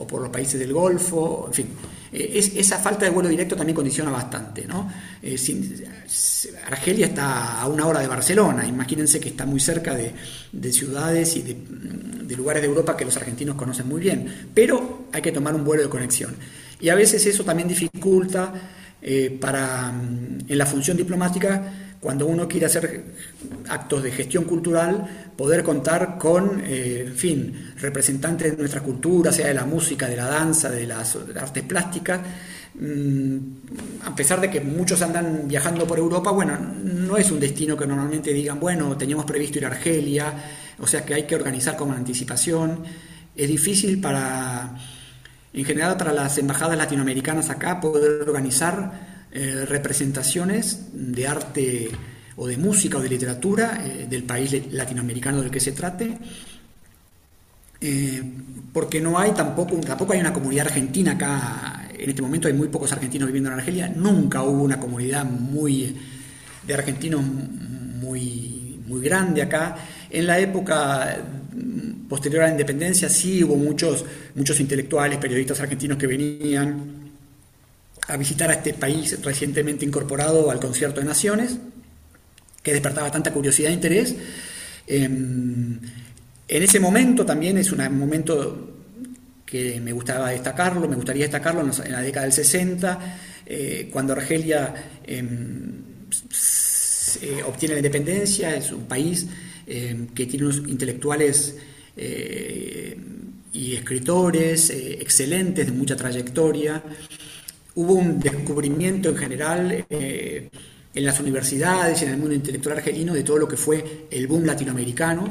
o 0.00 0.06
por 0.06 0.22
los 0.22 0.30
países 0.30 0.58
del 0.58 0.72
Golfo, 0.72 1.44
en 1.48 1.52
fin. 1.54 1.66
Eh, 2.12 2.32
es, 2.34 2.56
esa 2.56 2.78
falta 2.78 3.04
de 3.04 3.10
vuelo 3.10 3.28
directo 3.28 3.54
también 3.54 3.76
condiciona 3.76 4.10
bastante. 4.10 4.66
¿no? 4.66 4.90
Eh, 5.22 5.36
Argelia 6.66 7.06
está 7.06 7.60
a 7.60 7.68
una 7.68 7.86
hora 7.86 8.00
de 8.00 8.08
Barcelona, 8.08 8.66
imagínense 8.66 9.20
que 9.20 9.28
está 9.28 9.46
muy 9.46 9.60
cerca 9.60 9.94
de, 9.94 10.72
ciudades 10.72 11.36
y 11.36 11.42
de, 11.42 11.56
de 12.24 12.36
lugares 12.36 12.62
de 12.62 12.68
Europa 12.68 12.96
que 12.96 13.04
los 13.04 13.16
argentinos 13.16 13.56
conocen 13.56 13.86
muy 13.86 14.00
bien, 14.00 14.48
pero 14.54 15.06
hay 15.12 15.22
que 15.22 15.32
tomar 15.32 15.54
un 15.54 15.64
vuelo 15.64 15.82
de 15.82 15.88
conexión. 15.88 16.34
Y 16.80 16.88
a 16.88 16.94
veces 16.94 17.24
eso 17.26 17.44
también 17.44 17.68
dificulta 17.68 18.54
eh, 19.02 19.36
para, 19.40 19.92
mm, 19.92 20.38
en 20.48 20.58
la 20.58 20.66
función 20.66 20.96
diplomática, 20.96 21.72
cuando 22.00 22.26
uno 22.26 22.48
quiere 22.48 22.64
hacer 22.64 23.04
actos 23.68 24.02
de 24.02 24.10
gestión 24.10 24.44
cultural, 24.44 25.32
poder 25.36 25.62
contar 25.62 26.16
con, 26.16 26.62
en 26.64 27.14
fin, 27.14 27.69
representantes 27.80 28.52
de 28.52 28.56
nuestra 28.56 28.80
cultura, 28.80 29.32
sea 29.32 29.48
de 29.48 29.54
la 29.54 29.64
música, 29.64 30.08
de 30.08 30.16
la 30.16 30.26
danza, 30.26 30.70
de 30.70 30.86
las 30.86 31.16
artes 31.36 31.62
plásticas. 31.64 32.20
Mm, 32.74 33.36
a 34.04 34.14
pesar 34.14 34.40
de 34.40 34.50
que 34.50 34.60
muchos 34.60 35.02
andan 35.02 35.48
viajando 35.48 35.86
por 35.86 35.98
Europa, 35.98 36.30
bueno, 36.30 36.58
no 36.58 37.16
es 37.16 37.30
un 37.30 37.40
destino 37.40 37.76
que 37.76 37.86
normalmente 37.86 38.32
digan, 38.32 38.60
bueno, 38.60 38.96
teníamos 38.96 39.24
previsto 39.24 39.58
ir 39.58 39.64
a 39.64 39.68
Argelia, 39.68 40.32
o 40.78 40.86
sea 40.86 41.04
que 41.04 41.14
hay 41.14 41.24
que 41.24 41.34
organizar 41.34 41.76
con 41.76 41.90
anticipación. 41.92 42.84
Es 43.34 43.48
difícil 43.48 44.00
para 44.00 44.76
en 45.52 45.64
general 45.64 45.96
para 45.96 46.12
las 46.12 46.38
embajadas 46.38 46.76
latinoamericanas 46.76 47.50
acá 47.50 47.80
poder 47.80 48.22
organizar 48.22 49.26
eh, 49.32 49.64
representaciones 49.66 50.90
de 50.92 51.26
arte 51.26 51.90
o 52.36 52.46
de 52.46 52.56
música 52.56 52.98
o 52.98 53.00
de 53.00 53.08
literatura 53.08 53.82
eh, 53.84 54.06
del 54.08 54.22
país 54.22 54.72
latinoamericano 54.72 55.40
del 55.42 55.50
que 55.50 55.60
se 55.60 55.72
trate, 55.72 56.18
eh, 57.80 58.22
porque 58.72 59.00
no 59.00 59.18
hay 59.18 59.32
tampoco, 59.32 59.76
tampoco 59.78 60.12
hay 60.12 60.20
una 60.20 60.32
comunidad 60.32 60.66
argentina 60.66 61.12
acá, 61.12 61.88
en 61.96 62.08
este 62.08 62.22
momento 62.22 62.48
hay 62.48 62.54
muy 62.54 62.68
pocos 62.68 62.92
argentinos 62.92 63.26
viviendo 63.26 63.50
en 63.50 63.58
Argelia, 63.58 63.88
nunca 63.88 64.42
hubo 64.42 64.62
una 64.62 64.78
comunidad 64.78 65.24
muy 65.24 65.96
de 66.66 66.74
argentinos 66.74 67.22
muy, 67.22 68.80
muy 68.86 69.00
grande 69.00 69.42
acá. 69.42 69.76
En 70.10 70.26
la 70.26 70.38
época 70.38 71.18
posterior 72.08 72.42
a 72.42 72.46
la 72.46 72.52
independencia 72.52 73.08
sí 73.08 73.44
hubo 73.44 73.56
muchos, 73.56 74.04
muchos 74.34 74.58
intelectuales, 74.60 75.18
periodistas 75.18 75.60
argentinos 75.60 75.96
que 75.96 76.06
venían 76.06 77.10
a 78.08 78.16
visitar 78.16 78.50
a 78.50 78.54
este 78.54 78.74
país 78.74 79.22
recientemente 79.22 79.84
incorporado 79.84 80.50
al 80.50 80.58
Concierto 80.58 81.00
de 81.00 81.06
Naciones, 81.06 81.58
que 82.62 82.72
despertaba 82.72 83.10
tanta 83.10 83.32
curiosidad 83.32 83.70
e 83.70 83.74
interés. 83.74 84.16
Em, 84.86 85.78
en 86.50 86.62
ese 86.62 86.80
momento 86.80 87.24
también 87.24 87.58
es 87.58 87.72
un 87.72 87.78
momento 87.98 88.68
que 89.46 89.80
me 89.80 89.92
gustaba 89.92 90.30
destacarlo, 90.30 90.88
me 90.88 90.96
gustaría 90.96 91.24
destacarlo 91.24 91.62
en 91.62 91.92
la 91.92 92.02
década 92.02 92.26
del 92.26 92.32
60, 92.32 93.16
eh, 93.46 93.88
cuando 93.92 94.12
Argelia 94.12 94.74
em, 95.04 95.82
obtiene 97.46 97.74
la 97.74 97.80
independencia, 97.80 98.54
es 98.54 98.70
un 98.72 98.84
país 98.84 99.26
em, 99.66 100.08
que 100.08 100.26
tiene 100.26 100.46
unos 100.46 100.58
intelectuales 100.68 101.56
eh, 101.96 102.96
y 103.52 103.74
escritores 103.74 104.70
eh, 104.70 104.98
excelentes 105.00 105.66
de 105.66 105.72
mucha 105.72 105.96
trayectoria. 105.96 106.82
Hubo 107.74 107.94
un 107.94 108.20
descubrimiento 108.20 109.10
en 109.10 109.16
general 109.16 109.86
eh, 109.88 110.48
en 110.94 111.04
las 111.04 111.20
universidades 111.20 112.00
y 112.00 112.04
en 112.04 112.12
el 112.12 112.16
mundo 112.18 112.34
intelectual 112.34 112.78
argelino 112.78 113.14
de 113.14 113.22
todo 113.22 113.38
lo 113.38 113.48
que 113.48 113.56
fue 113.56 114.06
el 114.10 114.26
boom 114.26 114.44
latinoamericano. 114.44 115.28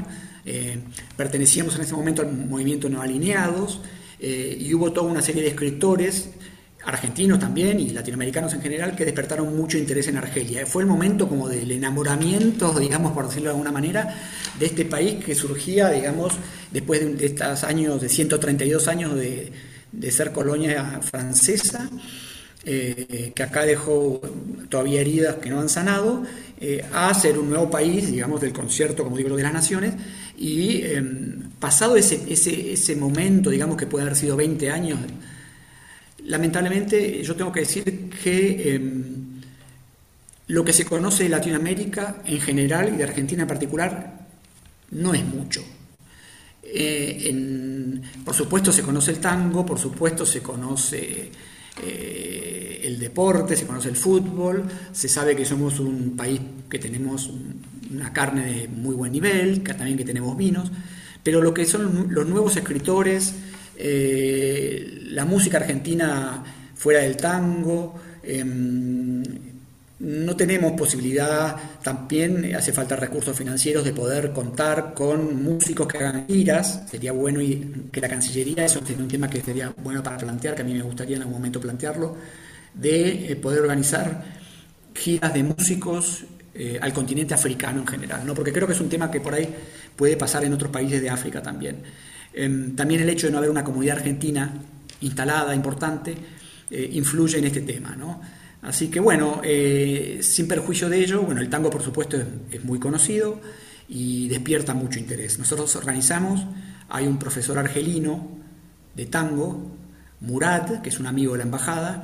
Pertenecíamos 1.15 1.75
en 1.75 1.81
ese 1.81 1.93
momento 1.93 2.21
al 2.21 2.31
movimiento 2.31 2.89
no 2.89 3.01
alineados 3.01 3.81
y 4.19 4.73
hubo 4.73 4.91
toda 4.91 5.11
una 5.11 5.21
serie 5.21 5.43
de 5.43 5.49
escritores 5.49 6.29
argentinos 6.83 7.39
también 7.39 7.79
y 7.79 7.89
latinoamericanos 7.89 8.53
en 8.53 8.61
general 8.61 8.95
que 8.95 9.05
despertaron 9.05 9.55
mucho 9.55 9.77
interés 9.77 10.07
en 10.07 10.17
Argelia. 10.17 10.65
Fue 10.65 10.83
el 10.83 10.87
momento 10.87 11.27
como 11.27 11.49
del 11.49 11.71
enamoramiento, 11.71 12.77
digamos, 12.79 13.11
por 13.13 13.27
decirlo 13.27 13.49
de 13.49 13.51
alguna 13.51 13.71
manera, 13.71 14.15
de 14.57 14.65
este 14.65 14.85
país 14.85 15.23
que 15.23 15.35
surgía, 15.35 15.89
digamos, 15.89 16.33
después 16.71 17.17
de, 17.17 17.25
estos 17.25 17.63
años, 17.63 18.01
de 18.01 18.09
132 18.09 18.87
años 18.87 19.15
de, 19.15 19.51
ser 20.11 20.31
colonia 20.31 21.01
francesa, 21.01 21.89
eh, 22.65 23.31
que 23.35 23.43
acá 23.43 23.65
dejó 23.65 24.21
todavía 24.69 25.01
heridas 25.01 25.35
que 25.37 25.49
no 25.49 25.59
han 25.59 25.69
sanado, 25.69 26.23
eh, 26.61 26.85
a 26.93 27.13
ser 27.13 27.39
un 27.39 27.49
nuevo 27.49 27.69
país, 27.69 28.11
digamos, 28.11 28.41
del 28.41 28.53
concierto, 28.53 29.03
como 29.03 29.17
digo, 29.17 29.35
de 29.35 29.43
las 29.43 29.53
naciones, 29.53 29.93
y 30.39 30.81
em, 30.83 31.51
pasado 31.59 31.97
ese, 31.97 32.23
ese, 32.29 32.73
ese 32.73 32.95
momento, 32.95 33.49
digamos, 33.49 33.77
que 33.77 33.85
puede 33.85 34.05
haber 34.05 34.15
sido 34.15 34.35
20 34.37 34.71
años, 34.71 34.99
Lamentablemente 36.25 37.23
yo 37.23 37.35
tengo 37.35 37.51
que 37.51 37.61
decir 37.61 38.09
que 38.23 38.75
em, 38.75 39.41
lo 40.47 40.63
que 40.63 40.73
se 40.73 40.85
conoce 40.85 41.23
de 41.23 41.29
Latinoamérica 41.29 42.21
en 42.25 42.39
general 42.41 42.93
y 42.93 42.97
de 42.97 43.03
Argentina 43.03 43.43
en 43.43 43.47
particular 43.47 44.27
no 44.91 45.13
es 45.13 45.25
mucho. 45.25 45.63
Eh, 46.63 48.01
por 48.23 48.35
supuesto 48.35 48.71
se 48.71 48.83
conoce 48.83 49.11
el 49.11 49.19
tango, 49.19 49.65
por 49.65 49.79
supuesto 49.79 50.25
se 50.25 50.41
conoce 50.41 51.31
eh, 51.81 52.81
el 52.83 52.99
deporte, 52.99 53.55
se 53.55 53.65
conoce 53.65 53.89
el 53.89 53.95
fútbol, 53.95 54.65
se 54.91 55.07
sabe 55.07 55.35
que 55.35 55.45
somos 55.45 55.79
un 55.79 56.15
país 56.15 56.39
que 56.69 56.77
tenemos 56.77 57.31
una 57.93 58.13
carne 58.13 58.45
de 58.45 58.67
muy 58.67 58.95
buen 58.95 59.11
nivel, 59.11 59.61
también 59.61 59.97
que 59.97 60.05
tenemos 60.05 60.37
vinos, 60.37 60.71
pero 61.23 61.41
lo 61.41 61.53
que 61.53 61.65
son 61.65 62.13
los 62.13 62.27
nuevos 62.27 62.55
escritores, 62.55 63.33
eh, 63.77 64.99
la 65.11 65.25
música 65.25 65.57
argentina 65.57 66.43
fuera 66.75 67.01
del 67.01 67.17
tango. 67.17 67.99
Em, 68.23 69.23
no 69.99 70.35
tenemos 70.35 70.71
posibilidad, 70.73 71.57
también 71.83 72.55
hace 72.55 72.71
falta 72.71 72.95
recursos 72.95 73.35
financieros 73.37 73.83
de 73.83 73.91
poder 73.91 74.31
contar 74.31 74.93
con 74.93 75.43
músicos 75.43 75.87
que 75.87 75.97
hagan 75.97 76.25
giras. 76.25 76.83
Sería 76.89 77.11
bueno 77.11 77.41
que 77.91 78.01
la 78.01 78.07
Cancillería, 78.07 78.65
eso 78.65 78.79
es 78.79 78.97
un 78.97 79.09
tema 79.09 79.29
que 79.29 79.41
sería 79.41 79.73
bueno 79.83 80.01
para 80.01 80.17
plantear, 80.17 80.55
que 80.55 80.61
a 80.61 80.65
mí 80.65 80.73
me 80.73 80.81
gustaría 80.81 81.17
en 81.17 81.23
algún 81.23 81.35
momento 81.35 81.59
plantearlo, 81.59 82.15
de 82.73 83.31
eh, 83.31 83.35
poder 83.35 83.59
organizar 83.59 84.23
giras 84.95 85.33
de 85.33 85.43
músicos 85.43 86.23
eh, 86.61 86.77
al 86.81 86.91
continente 86.91 87.33
africano 87.33 87.79
en 87.79 87.87
general, 87.87 88.25
¿no? 88.25 88.33
porque 88.33 88.51
creo 88.51 88.67
que 88.67 88.73
es 88.73 88.81
un 88.81 88.89
tema 88.89 89.09
que 89.09 89.21
por 89.21 89.33
ahí 89.33 89.47
puede 89.95 90.17
pasar 90.17 90.43
en 90.43 90.51
otros 90.51 90.69
países 90.69 91.01
de 91.01 91.09
África 91.09 91.41
también. 91.41 91.77
Em, 92.33 92.75
también 92.75 92.99
el 92.99 93.07
hecho 93.07 93.27
de 93.27 93.31
no 93.31 93.37
haber 93.37 93.49
una 93.49 93.63
comunidad 93.63 93.99
argentina 93.99 94.51
instalada, 94.99 95.55
importante, 95.55 96.17
eh, 96.69 96.89
influye 96.91 97.37
en 97.37 97.45
este 97.45 97.61
tema. 97.61 97.95
¿no? 97.95 98.19
Así 98.61 98.89
que 98.89 98.99
bueno, 98.99 99.39
eh, 99.41 100.19
sin 100.21 100.49
perjuicio 100.49 100.89
de 100.89 100.99
ello, 100.99 101.21
bueno, 101.21 101.39
el 101.39 101.49
tango 101.49 101.69
por 101.69 101.81
supuesto 101.81 102.17
es, 102.51 102.61
muy 102.65 102.77
conocido 102.77 103.39
y 103.87 104.27
despierta 104.27 104.73
mucho 104.73 104.99
interés. 104.99 105.39
Nosotros 105.39 105.73
organizamos, 105.77 106.45
hay 106.89 107.07
un 107.07 107.17
profesor 107.17 107.57
argelino 107.57 108.27
de 108.97 109.05
tango, 109.05 109.77
Murad, 110.19 110.81
que 110.81 110.89
es 110.89 110.99
un 110.99 111.07
amigo 111.07 111.31
de 111.31 111.37
la 111.37 111.43
embajada, 111.45 112.03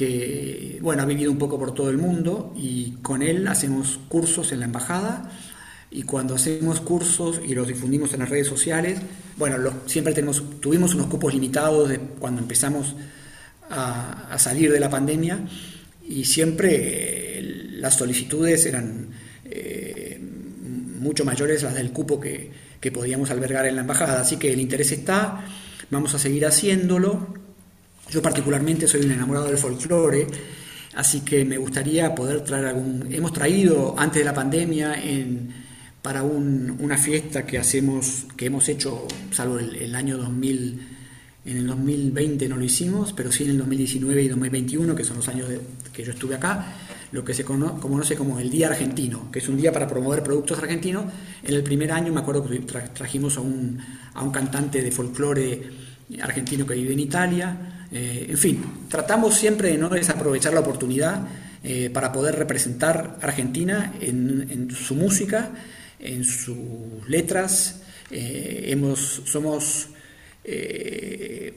que 0.00 0.78
bueno, 0.80 1.02
ha 1.02 1.04
vivido 1.04 1.30
un 1.30 1.36
poco 1.36 1.58
por 1.58 1.74
todo 1.74 1.90
el 1.90 1.98
mundo 1.98 2.54
y 2.56 2.92
con 3.02 3.20
él 3.20 3.46
hacemos 3.48 4.00
cursos 4.08 4.50
en 4.50 4.60
la 4.60 4.64
embajada 4.64 5.30
y 5.90 6.04
cuando 6.04 6.36
hacemos 6.36 6.80
cursos 6.80 7.38
y 7.46 7.54
los 7.54 7.68
difundimos 7.68 8.14
en 8.14 8.20
las 8.20 8.30
redes 8.30 8.46
sociales, 8.46 8.98
bueno, 9.36 9.58
siempre 9.84 10.14
tenemos, 10.14 10.58
tuvimos 10.58 10.94
unos 10.94 11.08
cupos 11.08 11.34
limitados 11.34 11.90
de 11.90 11.98
cuando 11.98 12.40
empezamos 12.40 12.96
a, 13.68 14.38
salir 14.38 14.72
de 14.72 14.80
la 14.80 14.88
pandemia 14.88 15.38
y 16.08 16.24
siempre 16.24 17.38
eh, 17.38 17.42
las 17.72 17.94
solicitudes 17.94 18.64
eran 18.64 19.08
eh, 19.44 20.18
mucho 20.98 21.26
mayores 21.26 21.62
las 21.62 21.74
del 21.74 21.90
cupo 21.90 22.18
que, 22.18 22.50
que 22.80 22.90
podíamos 22.90 23.30
albergar 23.30 23.66
en 23.66 23.74
la 23.74 23.82
embajada. 23.82 24.22
Así 24.22 24.38
que 24.38 24.50
el 24.50 24.60
interés 24.60 24.92
está, 24.92 25.44
vamos 25.90 26.14
a 26.14 26.18
seguir 26.18 26.46
haciéndolo. 26.46 27.39
Yo 28.10 28.20
particularmente 28.20 28.88
soy 28.88 29.02
un 29.04 29.12
enamorado 29.12 29.46
del 29.46 29.56
folclore, 29.56 30.26
así 30.94 31.20
que 31.20 31.44
me 31.44 31.56
gustaría 31.58 32.12
poder 32.12 32.42
traer 32.42 32.66
algún... 32.66 33.06
Hemos 33.08 33.32
traído 33.32 33.94
antes 33.96 34.20
de 34.20 34.24
la 34.24 34.34
pandemia 34.34 34.94
en, 35.00 35.48
para 36.02 36.24
una 36.24 36.98
fiesta 36.98 37.46
que 37.46 37.56
hacemos, 37.56 38.26
que 38.36 38.46
hemos 38.46 38.68
hecho, 38.68 39.06
salvo 39.30 39.60
el, 39.60 39.94
año 39.94 40.18
2000, 40.18 40.80
en 41.44 41.56
el 41.56 41.66
2020 41.68 42.48
no 42.48 42.56
lo 42.56 42.64
hicimos, 42.64 43.12
pero 43.12 43.30
sí 43.30 43.44
en 43.44 43.50
el 43.50 43.58
2019 43.58 44.22
y 44.22 44.28
2021, 44.28 44.96
que 44.96 45.04
son 45.04 45.18
los 45.18 45.28
años 45.28 45.46
que 45.92 46.02
yo 46.02 46.10
estuve 46.10 46.34
acá, 46.34 46.66
lo 47.12 47.24
que 47.24 47.32
se 47.32 47.44
conoce 47.44 48.16
como 48.16 48.40
el 48.40 48.50
Día 48.50 48.68
Argentino, 48.68 49.30
que 49.30 49.38
es 49.38 49.48
un 49.48 49.56
día 49.56 49.72
para 49.72 49.86
promover 49.86 50.24
productos 50.24 50.58
argentinos. 50.58 51.04
En 51.44 51.54
el 51.54 51.62
primer 51.62 51.92
año 51.92 52.12
me 52.12 52.20
acuerdo 52.20 52.44
que 52.44 52.58
trajimos 52.58 53.36
a 53.36 53.40
un, 53.40 53.78
a 54.14 54.22
un 54.24 54.32
cantante 54.32 54.82
de 54.82 54.90
folclore 54.90 55.62
argentino 56.20 56.66
que 56.66 56.74
vive 56.74 56.92
en 56.92 57.00
Italia. 57.00 57.69
Eh, 57.92 58.26
en 58.30 58.38
fin, 58.38 58.64
tratamos 58.88 59.34
siempre 59.34 59.70
de 59.70 59.78
no 59.78 59.88
desaprovechar 59.88 60.54
la 60.54 60.60
oportunidad 60.60 61.26
eh, 61.62 61.90
para 61.90 62.12
poder 62.12 62.36
representar 62.36 63.18
Argentina 63.20 63.94
en, 64.00 64.70
su 64.70 64.94
música, 64.94 65.50
en 65.98 66.24
sus 66.24 66.56
letras. 67.08 67.82
Eh, 68.10 68.66
hemos, 68.68 69.22
somos 69.24 69.88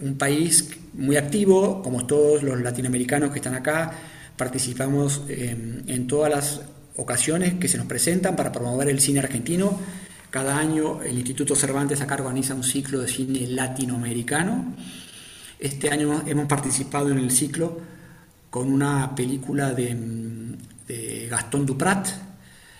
un 0.01 0.17
país 0.17 0.69
muy 0.93 1.15
activo, 1.15 1.81
como 1.81 2.05
todos 2.05 2.43
los 2.43 2.61
latinoamericanos 2.61 3.31
que 3.31 3.37
están 3.39 3.55
acá, 3.55 3.91
participamos 4.37 5.23
en 5.29 6.05
todas 6.05 6.29
las 6.29 6.61
ocasiones 6.97 7.55
que 7.55 7.67
se 7.67 7.77
nos 7.77 7.87
presentan 7.87 8.35
para 8.35 8.51
promover 8.51 8.89
el 8.89 8.99
cine 8.99 9.19
argentino. 9.19 9.79
Cada 10.29 10.57
año 10.57 11.01
el 11.01 11.17
Instituto 11.17 11.55
Cervantes 11.55 12.01
acá 12.01 12.15
organiza 12.15 12.53
un 12.53 12.63
ciclo 12.63 13.01
de 13.01 13.07
cine 13.07 13.47
latinoamericano. 13.47 14.75
Este 15.63 15.89
año 15.89 16.23
hemos 16.27 16.45
participado 16.45 17.09
en 17.09 17.19
el 17.19 17.31
ciclo 17.31 17.79
con 18.49 18.69
una 18.69 19.15
película 19.15 19.71
de, 19.71 20.57
Gastón 21.29 21.65
Duprat, 21.65 22.05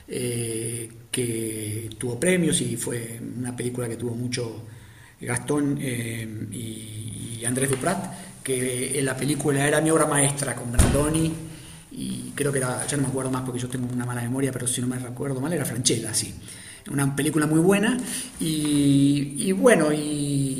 eh, 0.06 0.91
que 1.10 1.89
tuvo 1.98 2.19
premios 2.19 2.60
y 2.60 2.76
fue 2.76 3.22
una 3.38 3.56
película 3.56 3.88
que 3.88 3.96
tuvo 3.96 4.13
mucho 4.15 4.65
Gastón 5.22 5.78
eh, 5.80 6.28
y, 6.52 7.46
Andrés 7.46 7.69
Duprat, 7.69 8.43
que 8.43 9.00
en 9.00 9.06
la 9.06 9.15
película 9.15 9.65
era 9.65 9.80
mi 9.80 9.89
obra 9.89 10.06
maestra 10.06 10.54
con 10.54 10.69
Brandoni 10.69 11.32
y 11.89 12.34
creo 12.36 12.52
que 12.52 12.58
era, 12.58 12.86
ya 12.86 12.98
no 12.98 13.04
me 13.04 13.10
acuerdo 13.10 13.32
más 13.32 13.43
porque 13.43 13.62
yo 13.62 13.69
tengo 13.69 13.88
una 13.93 14.06
mala 14.06 14.24
memoria, 14.24 14.52
pero 14.52 14.67
si 14.67 14.82
no 14.82 14.88
me 14.88 15.00
recuerdo 15.00 15.39
mal 15.39 15.54
era 15.54 15.63
Franchella, 15.63 16.13
sí. 16.13 16.36
Una 16.91 17.15
película 17.15 17.48
muy 17.48 17.60
buena 17.60 17.98
y, 18.41 19.52
bueno, 19.54 19.93
y, 19.93 20.53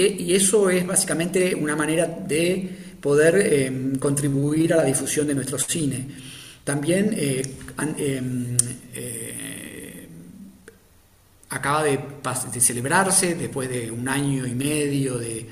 eso 0.00 0.70
es 0.70 0.86
básicamente 0.86 1.54
una 1.54 1.76
manera 1.76 2.06
de 2.06 2.68
poder 3.00 3.36
eh, 3.38 3.92
contribuir 3.98 4.74
a 4.74 4.78
la 4.78 4.84
difusión 4.84 5.26
de 5.26 5.34
nuestro 5.34 5.58
cine. 5.58 6.06
También 6.64 7.14
eh, 7.16 7.42
eh, 7.98 8.56
acaba 11.50 11.84
de, 11.84 12.00
celebrarse 12.60 13.36
después 13.36 13.68
de 13.68 13.90
un 13.90 14.08
año 14.08 14.46
y 14.46 14.54
medio 14.54 15.18
de, 15.18 15.46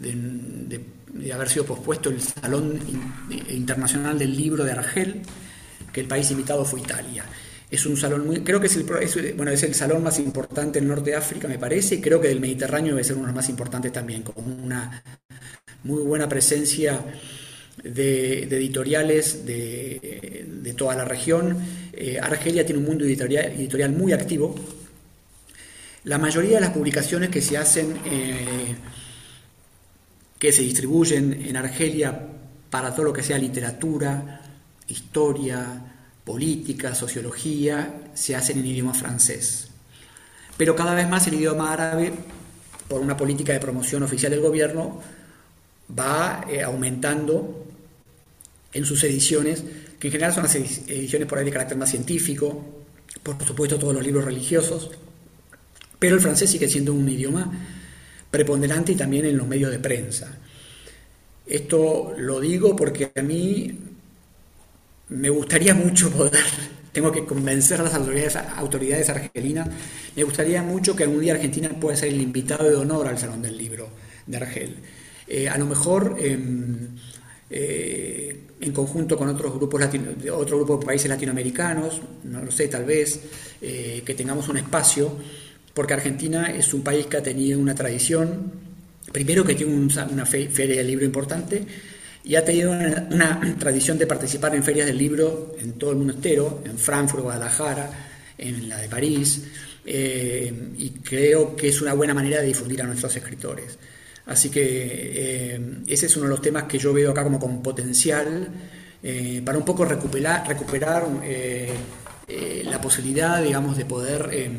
de, 0.00 1.32
haber 1.32 1.48
sido 1.48 1.64
pospuesto 1.64 2.10
el 2.10 2.20
Salón 2.20 2.78
Internacional 3.50 4.18
del 4.18 4.36
Libro 4.36 4.64
de 4.64 4.72
Argel, 4.72 5.22
que 5.92 6.00
el 6.00 6.08
país 6.08 6.30
invitado 6.30 6.64
fue 6.64 6.80
Italia. 6.80 7.24
Es 7.70 7.84
un 7.84 7.96
salón 7.96 8.26
muy, 8.26 8.40
creo 8.40 8.60
que 8.60 8.68
es 8.68 8.76
el, 8.76 8.84
bueno, 9.34 9.50
es 9.50 9.62
el 9.64 9.74
salón 9.74 10.02
más 10.02 10.18
importante 10.18 10.78
del 10.78 10.88
norte 10.88 11.10
de 11.10 11.16
África, 11.16 11.48
me 11.48 11.58
parece, 11.58 11.96
y 11.96 12.00
creo 12.00 12.20
que 12.20 12.28
del 12.28 12.40
Mediterráneo 12.40 12.94
debe 12.94 13.02
ser 13.02 13.16
uno 13.16 13.24
de 13.24 13.32
los 13.32 13.36
más 13.36 13.48
importantes 13.48 13.92
también, 13.92 14.22
con 14.22 14.34
una 14.38 15.02
muy 15.82 16.02
buena 16.02 16.28
presencia 16.28 17.04
de, 17.82 18.44
editoriales 18.44 19.44
de, 19.44 20.74
toda 20.76 20.94
la 20.94 21.04
región. 21.04 21.56
Eh, 21.92 22.18
Argelia 22.20 22.66
tiene 22.66 22.80
un 22.80 22.86
mundo 22.86 23.04
editorial, 23.04 23.92
muy 23.92 24.12
activo. 24.12 24.54
La 26.04 26.18
mayoría 26.18 26.56
de 26.56 26.60
las 26.60 26.70
publicaciones 26.70 27.30
que 27.30 27.40
se 27.40 27.56
hacen 27.56 27.96
eh, 28.04 28.76
que 30.38 30.52
se 30.52 30.62
distribuyen 30.62 31.32
en 31.32 31.56
Argelia 31.56 32.28
para 32.70 32.94
todo 32.94 33.06
lo 33.06 33.12
que 33.12 33.22
sea 33.22 33.38
literatura, 33.38 34.42
historia, 34.86 35.95
política, 36.26 36.92
sociología, 36.92 38.10
se 38.14 38.34
hacen 38.34 38.58
en 38.58 38.66
idioma 38.66 38.92
francés. 38.92 39.68
Pero 40.56 40.74
cada 40.74 40.92
vez 40.92 41.08
más 41.08 41.24
el 41.28 41.34
idioma 41.34 41.72
árabe, 41.72 42.12
por 42.88 43.00
una 43.00 43.16
política 43.16 43.52
de 43.52 43.60
promoción 43.60 44.02
oficial 44.02 44.32
del 44.32 44.40
gobierno, 44.40 45.00
va 45.96 46.44
eh, 46.50 46.62
aumentando 46.62 47.64
en 48.72 48.84
sus 48.84 49.04
ediciones, 49.04 49.62
que 50.00 50.08
en 50.08 50.12
general 50.12 50.34
son 50.34 50.42
las 50.42 50.56
ediciones 50.56 51.28
por 51.28 51.38
ahí 51.38 51.44
de 51.44 51.52
carácter 51.52 51.78
más 51.78 51.90
científico, 51.90 52.82
por 53.22 53.42
supuesto 53.46 53.78
todos 53.78 53.94
los 53.94 54.04
libros 54.04 54.24
religiosos, 54.24 54.90
pero 56.00 56.16
el 56.16 56.20
francés 56.20 56.50
sigue 56.50 56.68
siendo 56.68 56.92
un 56.92 57.08
idioma 57.08 57.52
preponderante 58.32 58.92
y 58.92 58.96
también 58.96 59.26
en 59.26 59.36
los 59.36 59.46
medios 59.46 59.70
de 59.70 59.78
prensa. 59.78 60.36
Esto 61.46 62.14
lo 62.18 62.40
digo 62.40 62.74
porque 62.74 63.12
a 63.14 63.22
mí 63.22 63.85
me 65.08 65.30
gustaría 65.30 65.74
mucho 65.74 66.10
poder, 66.10 66.44
tengo 66.92 67.12
que 67.12 67.24
convencer 67.24 67.80
a 67.80 67.84
las 67.84 67.94
autoridades, 67.94 68.36
autoridades 68.36 69.08
argelinas, 69.08 69.68
me 70.14 70.24
gustaría 70.24 70.62
mucho 70.62 70.96
que 70.96 71.04
algún 71.04 71.20
día 71.20 71.34
Argentina 71.34 71.68
pueda 71.68 71.96
ser 71.96 72.08
el 72.08 72.20
invitado 72.20 72.68
de 72.68 72.76
honor 72.76 73.06
al 73.08 73.18
Salón 73.18 73.42
del 73.42 73.56
Libro 73.56 73.88
de 74.26 74.36
Argel. 74.36 74.76
Eh, 75.28 75.48
a 75.48 75.58
lo 75.58 75.66
mejor 75.66 76.16
em, 76.20 76.88
eh, 77.50 78.40
en 78.60 78.72
conjunto 78.72 79.16
con 79.16 79.28
otros 79.28 79.54
grupos, 79.54 79.82
otro 80.32 80.56
grupo 80.58 80.78
de 80.78 80.86
países 80.86 81.08
latinoamericanos, 81.08 82.00
no 82.24 82.42
lo 82.42 82.50
sé, 82.50 82.68
tal 82.68 82.84
vez, 82.84 83.20
eh, 83.60 84.02
que 84.04 84.14
tengamos 84.14 84.48
un 84.48 84.56
espacio 84.56 85.16
porque 85.74 85.92
Argentina 85.92 86.46
es 86.46 86.72
un 86.72 86.82
país 86.82 87.06
que 87.06 87.18
ha 87.18 87.22
tenido 87.22 87.60
una 87.60 87.74
tradición, 87.74 88.50
primero 89.12 89.44
que 89.44 89.54
tiene 89.54 89.74
una 89.74 90.24
feria 90.24 90.76
del 90.76 90.86
libro 90.86 91.04
importante, 91.04 91.66
y 92.26 92.34
ha 92.34 92.44
tenido 92.44 92.72
una, 92.72 93.40
tradición 93.56 93.98
de 93.98 94.06
participar 94.06 94.52
en 94.56 94.64
ferias 94.64 94.86
del 94.86 94.98
libro 94.98 95.54
en 95.60 95.74
todo 95.74 95.92
el 95.92 95.96
mundo 95.96 96.12
entero, 96.12 96.60
en 96.64 96.76
Frankfurt, 96.76 97.22
Guadalajara, 97.22 97.88
en 98.36 98.68
la 98.68 98.78
de 98.78 98.88
París, 98.88 99.44
eh, 99.84 100.52
y 100.76 100.90
creo 100.90 101.54
que 101.54 101.68
es 101.68 101.80
una 101.80 101.94
buena 101.94 102.14
manera 102.14 102.40
de 102.40 102.48
difundir 102.48 102.82
a 102.82 102.84
nuestros 102.84 103.14
escritores. 103.14 103.78
Así 104.26 104.50
que 104.50 104.60
eh, 104.64 105.60
ese 105.86 106.06
es 106.06 106.16
uno 106.16 106.24
de 106.24 106.30
los 106.30 106.42
temas 106.42 106.64
que 106.64 106.78
yo 106.78 106.92
veo 106.92 107.12
acá 107.12 107.22
como 107.22 107.38
con 107.38 107.62
potencial 107.62 108.48
eh, 109.04 109.40
para 109.44 109.56
un 109.56 109.64
poco 109.64 109.84
recuperar, 109.84 110.48
recuperar 110.48 111.06
la 112.64 112.80
posibilidad, 112.80 113.40
digamos, 113.40 113.76
de 113.76 113.84
poder 113.84 114.50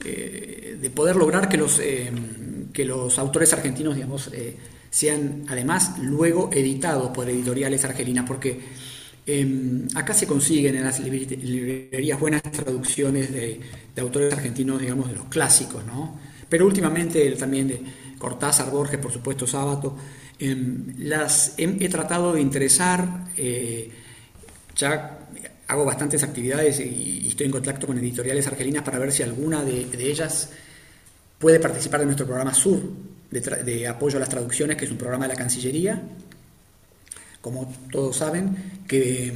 de 0.00 0.90
poder 0.90 1.14
lograr 1.14 1.48
que 1.48 1.56
los, 1.56 1.80
que 2.72 2.84
los 2.84 3.16
autores 3.16 3.52
argentinos, 3.52 3.94
digamos, 3.94 4.28
sean 4.94 5.44
además 5.48 5.98
luego 5.98 6.50
editados 6.52 7.10
por 7.10 7.28
editoriales 7.28 7.84
argelinas, 7.84 8.24
porque 8.28 8.60
acá 9.96 10.14
se 10.14 10.24
consiguen 10.24 10.76
en 10.76 10.84
las 10.84 11.00
librerías 11.00 12.20
buenas 12.20 12.42
traducciones 12.42 13.32
de, 13.32 13.60
autores 14.00 14.32
argentinos, 14.32 14.80
digamos, 14.80 15.08
de 15.08 15.16
los 15.16 15.24
clásicos, 15.24 15.84
¿no? 15.84 16.16
Pero 16.48 16.64
últimamente 16.64 17.28
también 17.32 17.66
de 17.66 17.80
Cortázar, 18.18 18.70
Borges, 18.70 19.00
por 19.00 19.10
supuesto, 19.10 19.48
Sábato, 19.48 19.96
las 20.98 21.54
he, 21.56 21.88
tratado 21.88 22.32
de 22.32 22.40
interesar, 22.40 23.26
ya 24.76 25.18
hago 25.66 25.84
bastantes 25.84 26.22
actividades 26.22 26.78
y, 26.78 27.26
estoy 27.26 27.46
en 27.46 27.52
contacto 27.52 27.88
con 27.88 27.98
editoriales 27.98 28.46
argelinas 28.46 28.84
para 28.84 29.00
ver 29.00 29.10
si 29.10 29.24
alguna 29.24 29.64
de, 29.64 29.88
ellas 29.98 30.50
puede 31.40 31.58
participar 31.58 31.98
de 31.98 32.06
nuestro 32.06 32.26
programa 32.26 32.54
SUR 32.54 33.13
de, 33.40 33.88
apoyo 33.88 34.16
a 34.16 34.20
las 34.20 34.28
traducciones, 34.28 34.76
que 34.76 34.84
es 34.84 34.90
un 34.90 34.98
programa 34.98 35.26
de 35.26 35.34
la 35.34 35.38
Cancillería, 35.38 36.00
como 37.40 37.72
todos 37.90 38.16
saben, 38.16 38.82
que, 38.86 39.32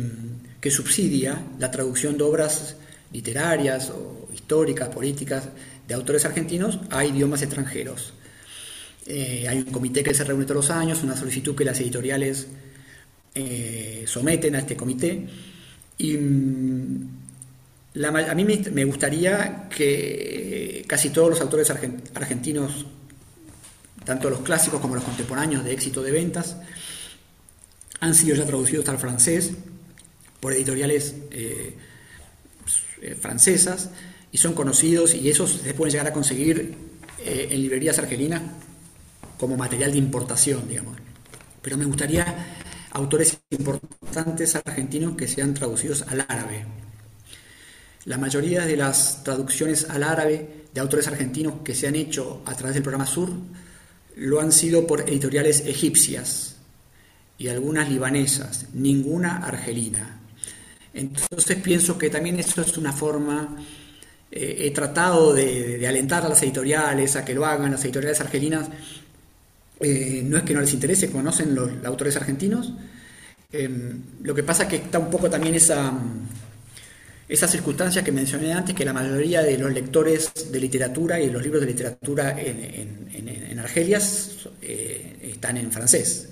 subsidia 0.71 1.41
la 1.59 1.71
traducción 1.71 2.19
de 2.19 2.25
obras 2.25 2.77
literarias 3.11 3.91
o 3.91 4.29
históricas, 4.35 4.91
políticas, 4.91 5.49
de 5.87 5.95
autores 5.95 6.27
argentinos 6.27 6.79
a 6.91 7.07
idiomas 7.07 7.41
extranjeros. 7.41 8.13
Eh, 9.07 9.47
hay 9.49 9.59
un 9.59 9.73
comité 9.73 10.03
que 10.03 10.13
se 10.13 10.25
reúne 10.25 10.45
todos 10.45 10.67
los 10.67 10.71
años, 10.71 11.03
una 11.03 11.17
solicitud 11.17 11.57
que 11.57 11.65
las 11.65 11.81
editoriales 11.81 12.49
eh, 13.35 14.05
someten 14.07 14.57
a 14.57 14.59
este 14.59 14.77
comité 14.77 15.27
y 15.97 16.17
mm, 16.19 17.09
a 18.05 18.35
mí 18.35 18.45
me, 18.45 18.85
gustaría 18.85 19.69
que 19.75 20.85
casi 20.87 21.11
todos 21.11 21.31
los 21.31 21.41
autores 21.41 21.71
argentinos, 21.71 22.87
tanto 24.09 24.31
los 24.31 24.41
clásicos 24.41 24.81
como 24.81 24.95
los 24.95 25.05
contemporáneos 25.05 25.63
de 25.65 25.75
éxito 25.75 26.03
de 26.03 26.11
ventas, 26.11 26.57
han 28.01 28.15
sido 28.15 28.35
ya 28.35 28.47
traducidos 28.47 28.89
al 28.89 28.97
francés 28.97 29.51
por 30.41 30.55
editoriales 30.55 31.15
eh, 31.31 31.77
francesas 33.21 33.91
y 34.33 34.39
son 34.39 34.55
conocidos 34.55 35.15
y 35.15 35.29
esos 35.29 35.61
se 35.63 35.75
pueden 35.75 35.93
llegar 35.93 36.07
a 36.07 36.15
conseguir 36.15 36.75
eh, 37.19 37.49
en 37.51 37.61
librerías 37.61 37.99
argelinas 37.99 38.41
como 39.37 39.59
material 39.59 39.93
de 39.93 39.99
importación, 39.99 40.67
digamos. 40.67 40.97
Pero 41.61 41.77
me 41.77 41.85
gustaría 41.85 42.57
autores 42.93 43.37
importantes 43.51 44.57
argentinos 44.57 45.17
que 45.19 45.29
sean 45.29 45.53
traducidos 45.53 46.01
al 46.09 46.25
árabe. 46.27 46.65
La 48.07 48.17
mayoría 48.17 48.65
de 48.65 48.79
las 48.79 49.23
traducciones 49.23 49.91
al 49.91 50.03
árabe 50.03 50.65
de 50.73 50.81
autores 50.81 51.07
argentinos 51.09 51.57
que 51.63 51.75
se 51.75 51.87
han 51.87 51.95
hecho 51.95 52.41
a 52.47 52.55
través 52.55 52.73
del 52.73 52.83
programa 52.83 53.05
Sur 53.05 53.29
lo 54.19 54.41
han 54.41 54.51
sido 54.51 54.87
por 54.87 55.09
editoriales 55.09 55.65
egipcias 55.67 56.57
y 57.39 57.49
algunas 57.49 57.89
libanesas, 57.89 58.67
ninguna 58.75 59.37
argelina. 59.37 60.19
Entonces 60.93 61.57
pienso 61.59 61.97
que 61.97 62.11
también 62.11 62.39
eso 62.41 62.61
es 62.61 62.77
una 62.77 62.93
forma, 62.93 63.57
eh, 64.33 64.57
he 64.59 64.71
tratado 64.73 65.33
de, 65.33 65.87
alentar 65.87 66.27
a 66.27 66.29
las 66.29 66.43
editoriales 66.43 67.15
a 67.15 67.25
que 67.25 67.35
lo 67.35 67.47
hagan, 67.47 67.71
las 67.71 67.85
editoriales 67.85 68.21
argelinas, 68.21 68.69
eh, 69.79 70.23
no 70.25 70.39
es 70.39 70.43
que 70.43 70.55
no 70.55 70.61
les 70.61 70.75
interese, 70.75 71.11
conocen 71.11 71.55
los, 71.55 71.71
autores 71.85 72.17
argentinos, 72.17 72.73
em, 73.53 74.03
lo 74.23 74.35
que 74.35 74.43
pasa 74.43 74.65
es 74.65 74.69
que 74.69 74.77
está 74.77 74.99
un 74.99 75.11
poco 75.11 75.31
también 75.31 75.55
esa, 75.55 75.93
esa 77.29 77.47
circunstancia 77.47 78.03
que 78.03 78.11
mencioné 78.11 78.55
antes, 78.55 78.75
que 78.75 78.85
la 78.85 78.95
mayoría 78.95 79.43
de 79.43 79.59
los 79.59 79.71
lectores 79.73 80.51
de 80.51 80.59
literatura 80.59 81.21
y 81.21 81.31
los 81.31 81.43
libros 81.43 81.61
de 81.61 81.67
literatura 81.67 82.35
en, 82.41 83.59
Argelia 83.59 84.01
eh, 84.63 85.17
están 85.21 85.59
en 85.59 85.71
francés. 85.71 86.29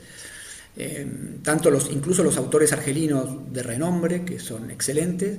Em, 0.77 1.43
tanto 1.43 1.71
los, 1.71 1.91
incluso 1.91 2.23
los 2.23 2.37
autores 2.39 2.73
argelinos 2.73 3.53
de 3.53 3.63
renombre, 3.63 4.25
que 4.25 4.39
son 4.39 4.71
excelentes, 4.71 5.37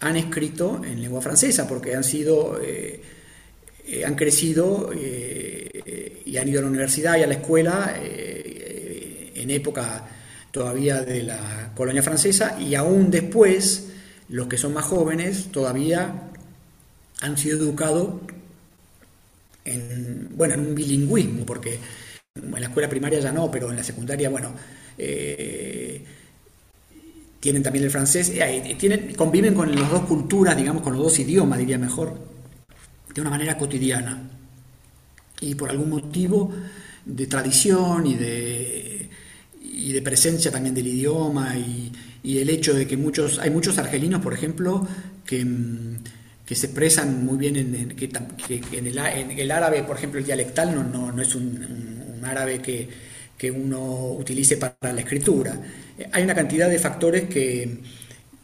han 0.00 0.16
escrito 0.16 0.82
en 0.84 1.00
lengua 1.00 1.20
francesa 1.20 1.66
porque 1.66 1.96
han 1.96 2.04
sido, 2.04 2.60
eh, 2.62 3.00
eh, 3.88 4.04
han 4.04 4.14
crecido 4.14 4.92
y 4.94 6.36
han 6.36 6.48
ido 6.48 6.58
a 6.60 6.62
la 6.62 6.68
universidad 6.68 7.16
y 7.16 7.22
a 7.22 7.26
la 7.26 7.34
escuela 7.34 7.96
en 7.98 9.50
época 9.50 10.06
todavía 10.50 11.00
de 11.00 11.22
la 11.22 11.72
colonia 11.74 12.02
francesa 12.02 12.60
y 12.60 12.74
aún 12.74 13.10
después 13.10 13.86
los 14.28 14.48
que 14.48 14.58
son 14.58 14.74
más 14.74 14.84
jóvenes 14.84 15.50
todavía 15.52 16.30
han 17.20 17.36
sido 17.36 17.58
educados 17.58 18.14
en, 19.64 20.28
bueno, 20.36 20.54
en 20.54 20.60
un 20.60 20.74
bilingüismo, 20.74 21.44
porque 21.44 21.78
en 22.34 22.50
la 22.50 22.66
escuela 22.66 22.88
primaria 22.88 23.20
ya 23.20 23.32
no, 23.32 23.50
pero 23.50 23.70
en 23.70 23.76
la 23.76 23.82
secundaria, 23.82 24.28
bueno, 24.28 24.52
eh, 24.98 26.04
tienen 27.40 27.62
también 27.62 27.84
el 27.84 27.90
francés, 27.90 28.30
eh, 28.34 29.14
conviven 29.16 29.54
con 29.54 29.74
las 29.74 29.90
dos 29.90 30.02
culturas, 30.02 30.56
digamos, 30.56 30.82
con 30.82 30.94
los 30.94 31.02
dos 31.02 31.18
idiomas, 31.18 31.58
diría 31.58 31.78
mejor, 31.78 32.18
de 33.14 33.20
una 33.20 33.30
manera 33.30 33.56
cotidiana. 33.56 34.30
Y 35.40 35.54
por 35.54 35.70
algún 35.70 35.90
motivo 35.90 36.52
de 37.04 37.26
tradición 37.26 38.06
y 38.06 38.14
de, 38.14 39.08
y 39.62 39.92
de 39.92 40.02
presencia 40.02 40.50
también 40.50 40.74
del 40.74 40.86
idioma 40.86 41.56
y, 41.56 41.92
el 42.38 42.50
hecho 42.50 42.74
de 42.74 42.86
que 42.86 42.96
muchos, 42.96 43.38
hay 43.38 43.50
muchos 43.50 43.78
argelinos, 43.78 44.20
por 44.20 44.34
ejemplo, 44.34 44.86
que, 45.24 45.46
que 46.44 46.54
se 46.54 46.66
expresan 46.66 47.24
muy 47.24 47.38
bien 47.38 47.56
en, 47.56 47.88
que, 47.96 48.10
en, 48.72 48.86
el, 49.38 49.50
árabe, 49.50 49.82
por 49.82 49.96
ejemplo, 49.96 50.18
el 50.18 50.26
dialectal 50.26 50.74
no, 50.74 50.82
no, 50.82 51.12
no 51.12 51.22
es 51.22 51.34
un 51.34 52.20
árabe 52.24 52.60
que, 52.60 52.88
que 53.36 53.50
uno 53.50 54.12
utilice 54.12 54.56
para 54.56 54.92
la 54.92 55.00
escritura. 55.00 55.60
Hay 56.12 56.22
una 56.22 56.34
cantidad 56.34 56.68
de 56.68 56.78
factores 56.78 57.24
que, 57.24 57.78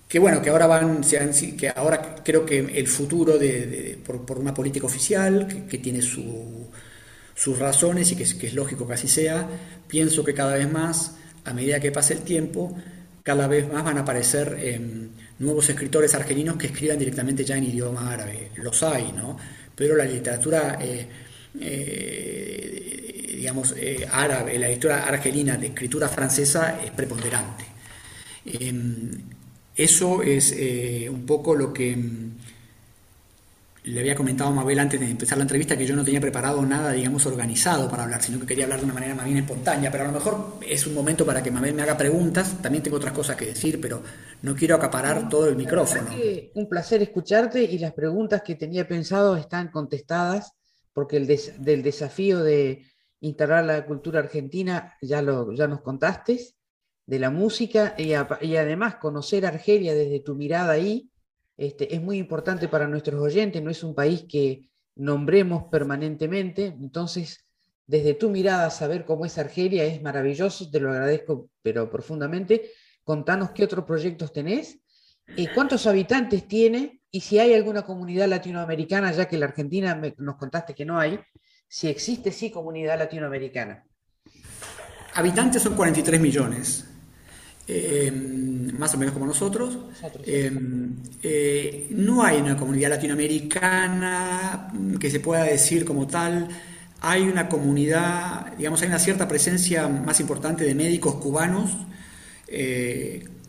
que 0.08 0.18
bueno, 0.18 0.42
que 0.42 0.50
ahora 0.50 0.66
van, 0.66 1.00
que 1.02 1.72
ahora 1.74 2.16
creo 2.22 2.44
que 2.44 2.58
el 2.58 2.86
futuro 2.86 3.38
de, 3.38 3.98
por, 4.04 4.38
una 4.38 4.52
política 4.52 4.86
oficial 4.86 5.66
que, 5.68 5.78
tiene 5.78 6.02
sus 6.02 7.58
razones 7.58 8.12
y 8.12 8.16
que 8.16 8.24
que 8.38 8.46
es, 8.48 8.54
lógico 8.54 8.86
que 8.86 8.94
así 8.94 9.08
sea, 9.08 9.48
pienso 9.88 10.24
que 10.24 10.34
cada 10.34 10.54
vez 10.54 10.70
más, 10.70 11.16
a 11.44 11.54
medida 11.54 11.80
que 11.80 11.90
pase 11.90 12.14
el 12.14 12.20
tiempo, 12.20 12.76
cada 13.22 13.46
vez 13.46 13.72
más 13.72 13.84
van 13.84 13.98
a 13.98 14.00
aparecer 14.00 14.58
em, 14.60 15.10
nuevos 15.38 15.68
escritores 15.68 16.14
argelinos 16.14 16.56
que 16.56 16.66
escriban 16.66 16.98
directamente 16.98 17.44
ya 17.44 17.56
en 17.56 17.64
idioma 17.64 18.12
árabe. 18.12 18.50
Los 18.56 18.82
hay, 18.82 19.12
¿no? 19.12 19.36
Pero 19.74 19.96
la 19.96 20.04
literatura 20.04 20.78
eh, 20.80 21.06
eh, 21.60 23.34
digamos, 23.36 23.74
eh, 23.76 24.06
árabe, 24.10 24.58
la 24.58 24.68
lectura 24.68 25.04
argelina 25.06 25.56
de 25.56 25.68
escritura 25.68 26.08
francesa 26.08 26.80
es 26.82 26.90
preponderante. 26.90 27.64
Em, 28.44 29.10
eso 29.74 30.22
es 30.22 30.54
un 31.08 31.24
poco 31.26 31.54
lo 31.54 31.72
que 31.72 31.92
em, 31.92 32.32
le 33.84 34.00
había 34.00 34.14
comentado 34.14 34.50
a 34.50 34.52
Mabel 34.52 34.78
antes 34.78 35.00
de 35.00 35.10
empezar 35.10 35.38
la 35.38 35.42
entrevista, 35.42 35.76
que 35.76 35.86
yo 35.86 35.96
no 35.96 36.04
tenía 36.04 36.20
preparado 36.20 36.64
nada, 36.64 36.92
digamos, 36.92 37.26
organizado 37.26 37.90
para 37.90 38.04
hablar, 38.04 38.22
sino 38.22 38.38
que 38.38 38.46
quería 38.46 38.64
hablar 38.64 38.78
de 38.78 38.84
una 38.84 38.94
manera 38.94 39.14
más 39.14 39.24
bien 39.24 39.38
espontánea, 39.38 39.90
pero 39.90 40.04
a 40.04 40.06
lo 40.06 40.12
mejor 40.12 40.58
es 40.66 40.86
un 40.86 40.94
momento 40.94 41.26
para 41.26 41.42
que 41.42 41.50
Mabel 41.50 41.74
me 41.74 41.82
haga 41.82 41.96
preguntas, 41.96 42.62
también 42.62 42.82
tengo 42.84 42.96
otras 42.96 43.12
cosas 43.12 43.34
que 43.36 43.46
decir, 43.46 43.80
pero 43.80 44.02
no 44.42 44.54
quiero 44.54 44.76
acaparar 44.76 45.28
todo 45.28 45.48
el 45.48 45.56
micrófono. 45.56 46.10
Un 46.54 46.68
placer 46.68 47.02
escucharte 47.02 47.62
y 47.62 47.78
las 47.78 47.92
preguntas 47.92 48.42
que 48.42 48.54
tenía 48.54 48.86
pensado 48.86 49.36
están 49.36 49.68
contestadas, 49.68 50.52
porque 50.92 51.16
el 51.16 51.26
del 51.26 51.82
desafío 51.82 52.40
de 52.40 52.84
integrar 53.20 53.64
la 53.64 53.84
cultura 53.84 54.20
argentina, 54.20 54.96
ya, 55.00 55.22
lo, 55.22 55.52
ya 55.52 55.66
nos 55.66 55.80
contaste, 55.80 56.38
de 57.06 57.18
la 57.18 57.30
música 57.30 57.94
y, 57.98 58.14
además 58.14 58.96
conocer 58.96 59.44
Argelia 59.44 59.94
desde 59.94 60.20
tu 60.20 60.34
mirada 60.34 60.72
ahí 60.72 61.10
este, 61.56 61.94
es 61.94 62.00
muy 62.00 62.18
importante 62.18 62.68
para 62.68 62.88
nuestros 62.88 63.20
oyentes, 63.20 63.62
no 63.62 63.70
es 63.70 63.82
un 63.82 63.94
país 63.94 64.24
que 64.28 64.68
nombremos 64.96 65.64
permanentemente, 65.64 66.66
entonces 66.66 67.46
desde 67.86 68.14
tu 68.14 68.30
mirada 68.30 68.70
saber 68.70 69.04
cómo 69.04 69.26
es 69.26 69.38
Argelia 69.38 69.84
es 69.84 70.02
maravilloso, 70.02 70.70
te 70.70 70.80
lo 70.80 70.90
agradezco 70.90 71.48
pero 71.62 71.90
profundamente. 71.90 72.70
Contanos 73.04 73.50
qué 73.50 73.64
otros 73.64 73.84
proyectos 73.84 74.32
tenés, 74.32 74.82
y 75.36 75.46
cuántos 75.48 75.86
habitantes 75.86 76.46
tiene 76.46 77.00
y 77.10 77.20
si 77.20 77.38
hay 77.38 77.54
alguna 77.54 77.82
comunidad 77.82 78.28
latinoamericana, 78.28 79.12
ya 79.12 79.26
que 79.26 79.36
la 79.36 79.46
Argentina 79.46 80.00
nos 80.18 80.36
contaste 80.36 80.74
que 80.74 80.84
no 80.84 80.98
hay, 80.98 81.20
si 81.68 81.88
existe 81.88 82.32
sí 82.32 82.50
comunidad 82.50 82.98
latinoamericana. 82.98 83.84
Habitantes 85.14 85.62
son 85.62 85.74
43 85.74 86.20
millones, 86.20 86.88
eh, 87.68 88.10
más 88.78 88.94
o 88.94 88.98
menos 88.98 89.12
como 89.14 89.26
nosotros. 89.26 89.78
Eh, 90.24 90.50
eh, 91.22 91.86
no 91.90 92.24
hay 92.24 92.40
una 92.40 92.56
comunidad 92.56 92.90
latinoamericana 92.90 94.72
que 94.98 95.10
se 95.10 95.20
pueda 95.20 95.44
decir 95.44 95.84
como 95.84 96.06
tal. 96.06 96.48
Hay 97.00 97.22
una 97.22 97.48
comunidad, 97.48 98.56
digamos, 98.56 98.80
hay 98.82 98.88
una 98.88 98.98
cierta 98.98 99.26
presencia 99.26 99.88
más 99.88 100.20
importante 100.20 100.64
de 100.64 100.74
médicos 100.74 101.16
cubanos. 101.16 101.70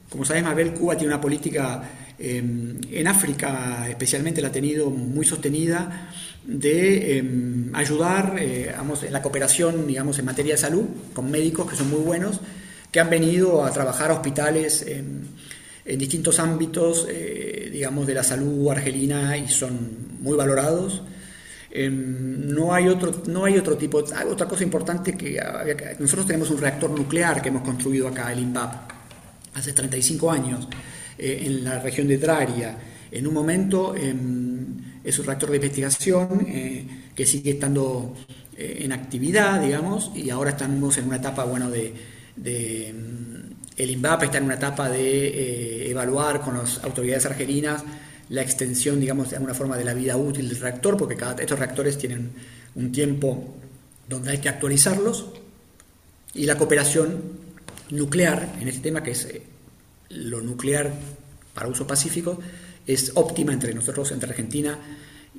como 0.09 0.25
sabes, 0.25 0.43
Mabel, 0.43 0.73
Cuba 0.73 0.95
tiene 0.95 1.13
una 1.13 1.21
política 1.21 1.83
en 2.19 3.07
África, 3.07 3.87
especialmente 3.89 4.41
la 4.41 4.47
ha 4.47 4.51
tenido 4.51 4.89
muy 4.89 5.25
sostenida 5.25 6.09
de 6.45 7.17
em, 7.17 7.73
ayudar 7.73 8.35
eh, 8.37 8.73
en 8.75 9.13
la 9.13 9.21
cooperación 9.21 9.87
digamos, 9.87 10.19
en 10.19 10.25
materia 10.25 10.53
de 10.53 10.57
salud 10.57 10.85
con 11.13 11.31
médicos 11.31 11.69
que 11.69 11.75
son 11.75 11.89
muy 11.89 12.01
buenos, 12.01 12.41
que 12.93 12.99
han 12.99 13.09
venido 13.09 13.65
a 13.65 13.71
trabajar 13.71 14.11
a 14.11 14.13
hospitales 14.13 14.85
en, 14.87 15.27
distintos 15.97 16.39
ámbitos 16.39 17.05
eh, 17.09 17.69
digamos, 17.69 18.07
de 18.07 18.13
la 18.13 18.23
salud 18.23 18.69
argelina 18.69 19.35
y 19.35 19.49
son 19.49 20.21
muy 20.21 20.37
valorados. 20.37 21.01
Em, 21.69 22.53
no, 22.53 22.73
hay 22.73 22.87
otro, 22.87 23.23
no 23.27 23.45
hay 23.45 23.57
otro 23.57 23.75
tipo, 23.75 23.97
otra 23.97 24.47
cosa 24.47 24.63
importante 24.63 25.17
que, 25.17 25.41
nosotros 25.99 26.27
tenemos 26.27 26.51
un 26.51 26.59
reactor 26.59 26.91
nuclear 26.91 27.41
que 27.41 27.49
hemos 27.49 27.63
construido 27.63 28.07
acá, 28.07 28.31
el 28.31 28.39
INVAP, 28.39 28.91
hace 29.55 29.73
35 29.73 30.31
años, 30.31 30.67
eh, 31.17 31.43
en 31.47 31.63
la 31.63 31.79
región 31.79 32.07
de 32.07 32.19
Traria. 32.19 32.77
En 33.11 33.25
un 33.25 33.33
momento 33.33 33.95
em, 33.95 35.01
es 35.03 35.17
un 35.17 35.25
reactor 35.25 35.49
de 35.49 35.55
investigación 35.57 36.45
eh, 36.47 36.87
que 37.15 37.25
sigue 37.25 37.51
estando 37.51 38.15
eh, 38.55 38.81
en 38.81 38.91
actividad, 38.91 39.59
digamos, 39.59 40.11
y 40.15 40.29
ahora 40.29 40.51
estamos 40.51 40.97
en 40.99 41.07
una 41.07 41.17
etapa, 41.17 41.43
bueno, 41.43 41.71
de, 41.71 42.12
mm, 42.37 43.53
el 43.77 43.89
INVAP 43.89 44.23
está 44.23 44.37
en 44.37 44.45
una 44.45 44.55
etapa 44.55 44.89
de 44.89 45.27
eh, 45.27 45.89
evaluar 45.89 46.41
con 46.41 46.57
las 46.57 46.83
autoridades 46.83 47.25
argelinas 47.25 47.83
la 48.29 48.41
extensión, 48.41 48.99
digamos, 48.99 49.29
de 49.29 49.35
alguna 49.35 49.53
forma 49.53 49.77
de 49.77 49.85
la 49.85 49.93
vida 49.93 50.17
útil 50.17 50.47
del 50.49 50.59
reactor, 50.59 50.97
porque 50.97 51.15
cada, 51.15 51.41
estos 51.41 51.59
reactores 51.59 51.97
tienen 51.97 52.31
un 52.75 52.91
tiempo 52.91 53.53
donde 54.07 54.31
hay 54.31 54.37
que 54.39 54.49
actualizarlos, 54.49 55.25
y 56.33 56.45
la 56.45 56.57
cooperación 56.57 57.21
nuclear 57.91 58.55
en 58.59 58.67
este 58.67 58.81
tema, 58.81 59.03
que 59.03 59.11
es 59.11 59.27
lo 60.09 60.41
nuclear 60.41 60.91
para 61.53 61.67
uso 61.67 61.85
pacífico, 61.85 62.39
es 62.87 63.11
óptima 63.15 63.53
entre 63.53 63.73
nosotros, 63.73 64.11
entre 64.11 64.29
Argentina 64.29 64.79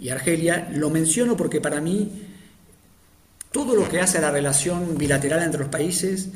y 0.00 0.08
Argelia. 0.08 0.70
Lo 0.72 0.90
menciono 0.90 1.36
porque 1.36 1.60
para 1.60 1.80
mí 1.80 2.10
todo 3.50 3.74
lo 3.74 3.88
que 3.88 4.00
hace 4.00 4.18
a 4.18 4.22
la 4.22 4.30
relación 4.30 4.96
bilateral 4.96 5.42
entre 5.42 5.60
los 5.60 5.68
países 5.68 6.28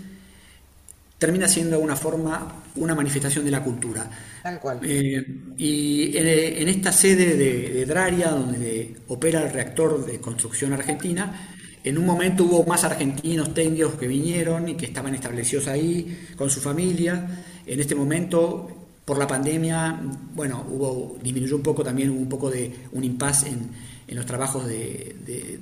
termina 1.18 1.48
siendo 1.48 1.80
una 1.80 1.96
forma, 1.96 2.62
una 2.76 2.94
manifestación 2.94 3.44
de 3.44 3.50
la 3.50 3.62
cultura. 3.62 4.08
Tal 4.42 4.60
cual. 4.60 4.80
Eh, 4.82 5.24
y 5.56 6.16
en, 6.16 6.68
esta 6.68 6.92
sede 6.92 7.36
de, 7.36 7.84
Draria, 7.86 8.30
donde 8.30 8.96
opera 9.08 9.42
el 9.42 9.52
reactor 9.52 10.06
de 10.06 10.20
construcción 10.20 10.72
argentina, 10.72 11.54
en 11.82 11.98
un 11.98 12.06
momento 12.06 12.44
hubo 12.44 12.64
más 12.64 12.84
argentinos 12.84 13.52
técnicos 13.52 13.94
que 13.94 14.06
vinieron 14.06 14.68
y 14.68 14.76
que 14.76 14.86
estaban 14.86 15.14
establecidos 15.14 15.66
ahí 15.66 16.28
con 16.36 16.50
su 16.50 16.60
familia. 16.60 17.26
En 17.66 17.80
este 17.80 17.96
momento, 17.96 18.68
por 19.04 19.18
la 19.18 19.26
pandemia, 19.26 20.00
bueno, 20.34 20.64
hubo, 20.70 21.18
disminuyó 21.20 21.56
un 21.56 21.62
poco 21.62 21.82
también, 21.82 22.10
hubo 22.10 22.20
un 22.20 22.28
poco 22.28 22.50
de 22.50 22.72
un 22.92 23.02
impasse 23.02 23.48
en, 23.48 23.70
en 24.06 24.16
los 24.16 24.24
trabajos 24.24 24.66
de 24.68 25.58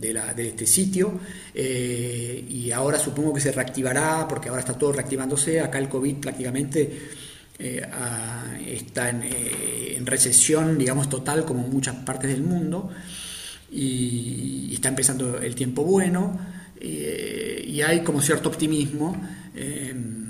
de, 0.00 0.48
este 0.48 0.66
sitio 0.66 1.20
eh, 1.54 2.44
y 2.48 2.70
ahora 2.70 2.98
supongo 2.98 3.34
que 3.34 3.40
se 3.40 3.52
reactivará 3.52 4.26
porque 4.28 4.48
ahora 4.48 4.60
está 4.60 4.74
todo 4.74 4.92
reactivándose. 4.92 5.60
Acá 5.60 5.78
el 5.78 5.88
COVID 5.88 6.16
prácticamente 6.16 6.98
eh, 7.58 7.82
está 8.66 9.10
eh, 9.10 9.96
en, 9.96 10.06
recesión, 10.06 10.78
digamos, 10.78 11.08
total 11.08 11.44
como 11.44 11.64
en 11.64 11.70
muchas 11.70 11.96
partes 11.96 12.30
del 12.30 12.42
mundo 12.42 12.90
y, 13.70 14.72
está 14.74 14.88
empezando 14.90 15.38
el 15.38 15.54
tiempo 15.56 15.82
bueno 15.82 16.38
y 16.80 17.82
hay 17.82 18.04
como 18.04 18.22
cierto 18.22 18.48
optimismo 18.48 19.20
en 19.56 20.22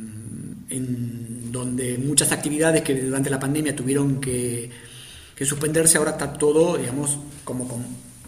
donde 1.53 1.99
muchas 1.99 2.33
actividades 2.33 2.81
que 2.81 2.95
durante 2.95 3.29
la 3.29 3.39
pandemia 3.39 3.77
tuvieron 3.77 4.19
que, 4.19 4.71
que 5.37 5.45
suspenderse, 5.45 5.99
ahora 5.99 6.13
está 6.13 6.33
todo, 6.33 6.79
digamos, 6.79 7.19
como 7.45 7.69
con 7.69 7.85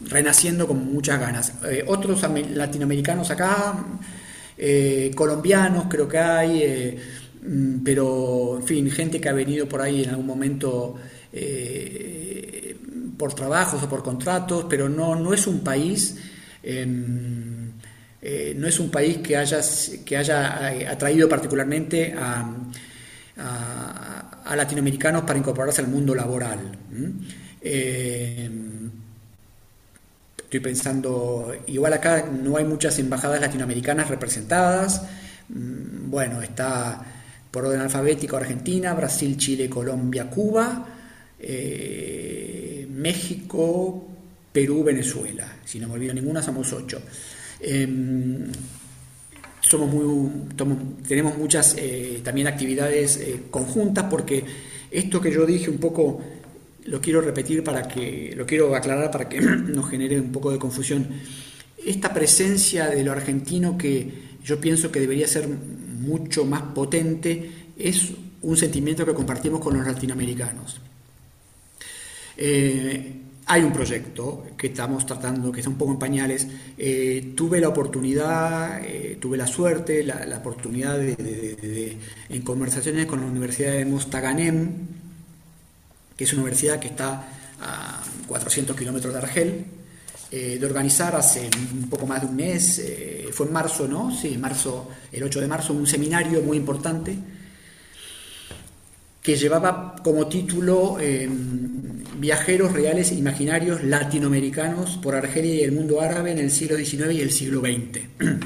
renaciendo 0.09 0.67
con 0.67 0.93
muchas 0.93 1.21
ganas. 1.21 1.53
Eh, 1.65 1.85
otros 1.87 2.23
latinoamericanos 2.55 3.31
acá, 3.31 3.85
eh, 4.57 5.11
colombianos 5.15 5.87
creo 5.89 6.09
que 6.09 6.19
hay, 6.19 6.63
eh, 6.63 6.99
mm, 7.43 7.79
pero 7.85 8.59
en 8.61 8.67
fin, 8.67 8.91
gente 8.91 9.21
que 9.21 9.29
ha 9.29 9.33
venido 9.33 9.69
por 9.69 9.81
ahí 9.81 10.05
en 10.05 10.11
algún 10.11 10.27
momento 10.27 10.97
por 13.17 13.35
trabajos 13.35 13.83
o 13.83 13.89
por 13.89 14.03
contratos, 14.03 14.67
pero 14.69 14.89
no, 14.89 15.15
no 15.15 15.33
es 15.33 15.47
un 15.47 15.61
país. 15.61 16.17
Em, 16.63 17.71
no 18.57 18.67
es 18.67 18.81
un 18.81 18.91
país 18.91 19.19
que 19.19 19.37
haya, 19.37 19.61
que 20.05 20.17
haya 20.17 20.91
atraído 20.91 21.29
particularmente 21.29 22.15
a, 22.19 22.53
latinoamericanos 24.57 25.23
para 25.23 25.39
incorporarse 25.39 25.81
al 25.81 25.87
mundo 25.87 26.15
laboral. 26.15 26.59
Estoy 30.51 30.59
pensando, 30.59 31.55
igual 31.69 31.93
acá 31.93 32.27
no 32.27 32.57
hay 32.57 32.65
muchas 32.65 32.99
embajadas 32.99 33.41
latinoamericanas 33.41 34.09
representadas. 34.09 35.01
Mm, 35.49 36.11
bueno, 36.11 36.43
está 36.43 37.01
por 37.53 37.67
orden 37.67 37.81
alfabético 37.81 38.37
Argentina, 38.37 38.93
Brasil, 38.95 39.37
Chile, 39.37 39.71
Colombia, 39.71 40.29
Cuba, 40.29 40.89
eh, 41.39 42.85
México, 42.91 44.09
Perú, 44.53 44.83
Venezuela. 44.83 45.47
Si 45.65 45.79
no 45.79 45.87
me 45.87 45.95
olvido 45.95 46.15
ninguna, 46.15 46.43
somos 46.43 46.73
ocho. 46.73 47.01
Em, 47.61 48.51
somos 49.61 49.89
muy, 49.89 50.31
tenemos 51.07 51.39
muchas 51.39 51.77
eh, 51.79 52.23
también 52.25 52.49
actividades 52.49 53.19
eh, 53.19 53.43
conjuntas 53.53 54.07
porque 54.11 54.45
esto 54.91 55.21
que 55.21 55.31
yo 55.31 55.47
dije 55.47 55.71
un 55.71 55.79
poco 55.79 56.21
lo 56.91 57.01
quiero 57.01 57.21
repetir 57.21 57.63
para 57.63 57.87
que, 57.87 58.35
lo 58.37 58.45
quiero 58.45 58.75
aclarar 58.75 59.11
para 59.11 59.29
que 59.29 59.41
nos 59.41 59.89
genere 59.89 60.21
un 60.21 60.33
poco 60.33 60.51
de 60.51 60.59
confusión. 60.59 61.07
Esta 61.83 62.13
presencia 62.13 62.89
de 62.89 63.05
lo 63.05 63.13
argentino 63.13 63.79
que 63.79 64.31
yo 64.45 64.61
pienso 64.61 64.91
que 64.91 65.01
debería 65.01 65.27
ser 65.27 65.49
mucho 65.49 66.45
más 66.45 66.63
potente 66.75 67.51
es 67.79 68.13
un 68.43 68.57
sentimiento 68.57 69.07
que 69.07 69.15
compartimos 69.15 69.61
con 69.61 69.77
los 69.77 69.87
latinoamericanos. 69.87 70.81
Eh, 72.37 73.17
hay 73.47 73.63
un 73.63 73.73
proyecto 73.73 74.47
que 74.57 74.69
estamos 74.69 75.07
tratando, 75.07 75.53
que 75.53 75.61
está 75.61 75.71
un 75.71 75.79
poco 75.79 75.93
en 75.93 75.99
pañales. 75.99 76.47
Eh, 76.77 77.35
tuve 77.37 77.61
la 77.61 77.69
oportunidad, 77.69 78.83
eh, 78.85 79.17
tuve 79.21 79.37
la 79.37 79.47
suerte, 79.47 80.03
la, 80.03 80.39
oportunidad 80.39 80.99
de, 80.99 81.97
en 82.29 82.43
conversaciones 82.43 83.07
con 83.07 83.21
la 83.21 83.27
Universidad 83.27 83.73
de 83.73 83.85
Mostaganem, 83.85 84.90
que 86.21 86.25
es 86.25 86.33
una 86.35 86.43
universidad 86.43 86.79
que 86.79 86.89
está 86.89 87.27
a 87.63 88.03
400 88.29 88.77
kilómetros 88.77 89.15
de 89.15 89.21
Argel, 89.21 89.65
eh, 90.31 90.59
de 90.61 90.67
organizar 90.67 91.17
hace 91.17 91.49
un 91.73 91.89
poco 91.89 92.07
más 92.07 92.21
de 92.21 92.27
un 92.27 92.37
mes, 92.37 92.79
eh, 92.79 93.31
fue 93.33 93.47
en 93.47 93.55
marzo, 93.55 93.89
¿no? 93.89 94.15
Sí, 94.15 94.37
marzo, 94.37 94.91
el 95.11 95.23
8 95.23 95.41
de 95.41 95.47
marzo, 95.47 95.73
un 95.73 95.87
seminario 95.87 96.43
muy 96.43 96.59
importante 96.59 97.17
que 99.23 99.35
llevaba 99.35 99.97
como 100.05 100.27
título 100.27 101.01
em, 101.01 102.05
Viajeros 102.19 102.71
reales 102.71 103.13
e 103.13 103.15
imaginarios 103.15 103.83
latinoamericanos 103.83 104.99
por 104.99 105.15
Argelia 105.15 105.55
y 105.55 105.63
el 105.63 105.73
mundo 105.73 106.03
árabe 106.03 106.33
en 106.33 106.39
el 106.39 106.51
siglo 106.51 106.77
XIX 106.77 107.13
y 107.15 107.21
el 107.23 107.31
siglo 107.31 107.61
XX. 107.61 108.01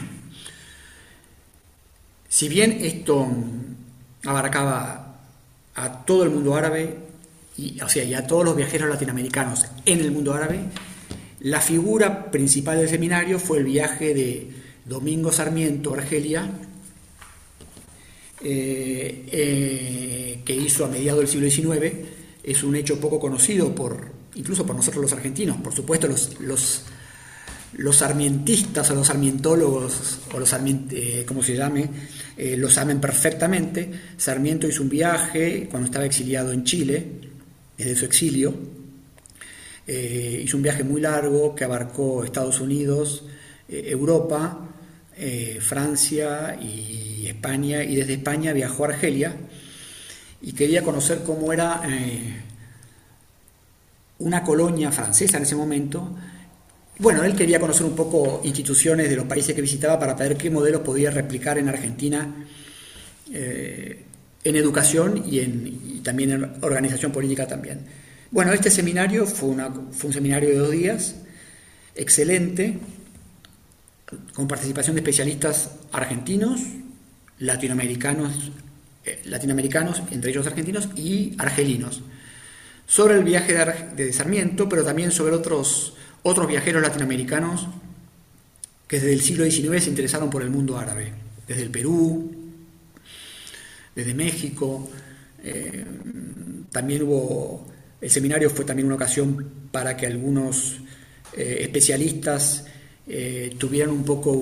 si 2.29 2.49
bien 2.49 2.79
esto 2.83 3.27
abarcaba 4.25 5.17
a 5.75 6.05
todo 6.05 6.23
el 6.23 6.31
mundo 6.31 6.55
árabe, 6.55 7.04
y, 7.57 7.81
o 7.81 7.89
sea, 7.89 8.05
y 8.05 8.15
a 8.15 8.27
todos 8.27 8.45
los 8.45 8.57
viajeros 8.57 8.89
latinoamericanos 8.89 9.67
en 9.87 10.01
el 10.01 10.11
mundo 10.11 10.35
árabe, 10.35 10.61
la 11.41 11.61
figura 11.61 12.31
principal 12.31 12.79
del 12.79 12.89
seminario 12.89 13.39
fue 13.39 13.59
el 13.59 13.65
viaje 13.65 14.15
de 14.15 14.49
Domingo 14.85 15.31
Sarmiento 15.31 15.95
a 15.95 15.99
Argelia, 15.99 16.51
eh, 18.43 19.27
eh, 19.31 20.41
que 20.45 20.55
hizo 20.55 20.85
a 20.85 20.89
mediados 20.89 21.21
del 21.21 21.29
siglo 21.29 21.51
XIX. 21.51 21.95
Es 22.43 22.63
un 22.63 22.75
hecho 22.77 22.99
poco 22.99 23.21
conocido 23.21 23.75
por, 23.75 24.11
incluso 24.35 24.67
por 24.67 24.75
nosotros 24.75 25.03
los 25.03 25.13
argentinos. 25.13 25.59
Por 25.59 25.75
supuesto, 25.75 26.09
los, 26.09 26.41
los, 26.41 26.83
los 27.75 27.97
sarmientistas 27.97 28.91
o 28.91 28.95
los 28.95 29.07
sarmientólogos, 29.07 30.21
o 30.35 30.39
los 30.39 30.53
eh, 30.53 31.25
como 31.27 31.43
se 31.43 31.57
llame, 31.57 31.89
lo 32.57 32.69
saben 32.69 33.01
perfectamente. 33.01 33.91
Sarmiento 34.17 34.67
hizo 34.67 34.83
un 34.83 34.89
viaje 34.89 35.69
cuando 35.71 35.87
estaba 35.87 36.05
exiliado 36.05 36.53
en 36.53 36.65
Chile, 36.65 37.34
desde 37.77 37.97
su 37.97 38.05
exilio. 38.05 38.55
Eh, 39.87 40.43
hizo 40.45 40.57
un 40.57 40.63
viaje 40.63 40.83
muy 40.83 41.01
largo 41.01 41.55
que 41.55 41.65
abarcó 41.65 42.25
Estados 42.25 42.61
Unidos, 42.61 43.25
eh, 43.69 43.85
Europa, 43.87 44.71
eh, 45.17 45.59
Francia 45.61 46.59
y 46.61 47.27
España, 47.27 47.85
y 47.85 47.97
desde 47.97 48.15
España 48.15 48.53
viajó 48.53 48.85
a 48.85 48.89
Argelia 48.89 49.37
y 50.41 50.53
quería 50.53 50.83
conocer 50.83 51.23
cómo 51.25 51.53
era 51.53 51.83
una 54.19 54.43
colonia 54.43 54.93
francesa 54.93 55.39
en 55.39 55.45
ese 55.45 55.57
momento. 55.57 56.17
Bueno, 56.99 57.25
él 57.25 57.35
quería 57.35 57.59
conocer 57.59 57.87
un 57.87 57.97
poco 57.97 58.43
instituciones 58.45 59.09
de 59.09 59.17
los 59.17 59.25
países 59.25 59.55
que 59.55 59.63
visitaba 59.63 59.99
para 59.99 60.15
ver 60.15 60.37
qué 60.37 60.51
modelos 60.51 60.83
podía 60.83 61.11
replicar 61.11 61.57
en 61.57 61.69
Argentina 61.69 62.47
en 63.33 64.57
educación 64.57 65.25
y, 65.27 65.41
en, 65.41 65.94
también 66.05 66.31
en 66.31 66.53
organización 66.61 67.11
política 67.11 67.49
también. 67.49 67.81
Bueno, 68.31 68.53
este 68.53 68.71
seminario 68.71 69.27
fue, 69.27 69.49
un 69.49 70.13
seminario 70.13 70.51
de 70.51 70.57
dos 70.57 70.71
días, 70.71 71.17
excelente, 71.97 72.79
con 74.35 74.47
participación 74.47 74.95
de 74.95 75.01
especialistas 75.01 75.71
argentinos, 75.91 76.61
latinoamericanos, 77.39 78.53
eh, 79.05 79.21
latinoamericanos, 79.25 80.03
entre 80.13 80.31
ellos 80.31 80.47
argentinos, 80.47 80.89
y 80.95 81.35
argelinos, 81.39 82.03
sobre 82.87 83.15
el 83.15 83.25
viaje 83.25 83.55
de, 83.55 84.05
de 84.05 84.13
Sarmiento, 84.13 84.69
pero 84.69 84.85
también 84.85 85.11
sobre 85.11 85.35
otros, 85.35 85.95
otros 86.23 86.47
viajeros 86.47 86.83
latinoamericanos 86.83 87.67
que 88.87 89.01
desde 89.01 89.13
el 89.13 89.21
siglo 89.21 89.45
XIX 89.45 89.83
se 89.83 89.91
interesaron 89.91 90.31
por 90.31 90.43
el 90.43 90.51
mundo 90.51 90.79
árabe, 90.79 91.13
desde 91.49 91.63
el 91.63 91.71
Perú, 91.71 92.31
desde 93.95 94.15
México. 94.15 94.91
Eh, 95.45 95.85
también 96.73 97.03
hubo, 97.03 97.67
el 98.01 98.11
seminario 98.11 98.49
fue 98.49 98.65
también 98.65 98.87
una 98.87 98.97
ocasión 98.97 99.69
para 99.71 99.97
que 99.97 100.07
algunos 100.07 100.79
eh, 101.37 101.59
especialistas 101.61 102.65
eh, 103.07 103.55
tuvieran 103.59 103.91
un 103.91 104.05
poco 104.05 104.33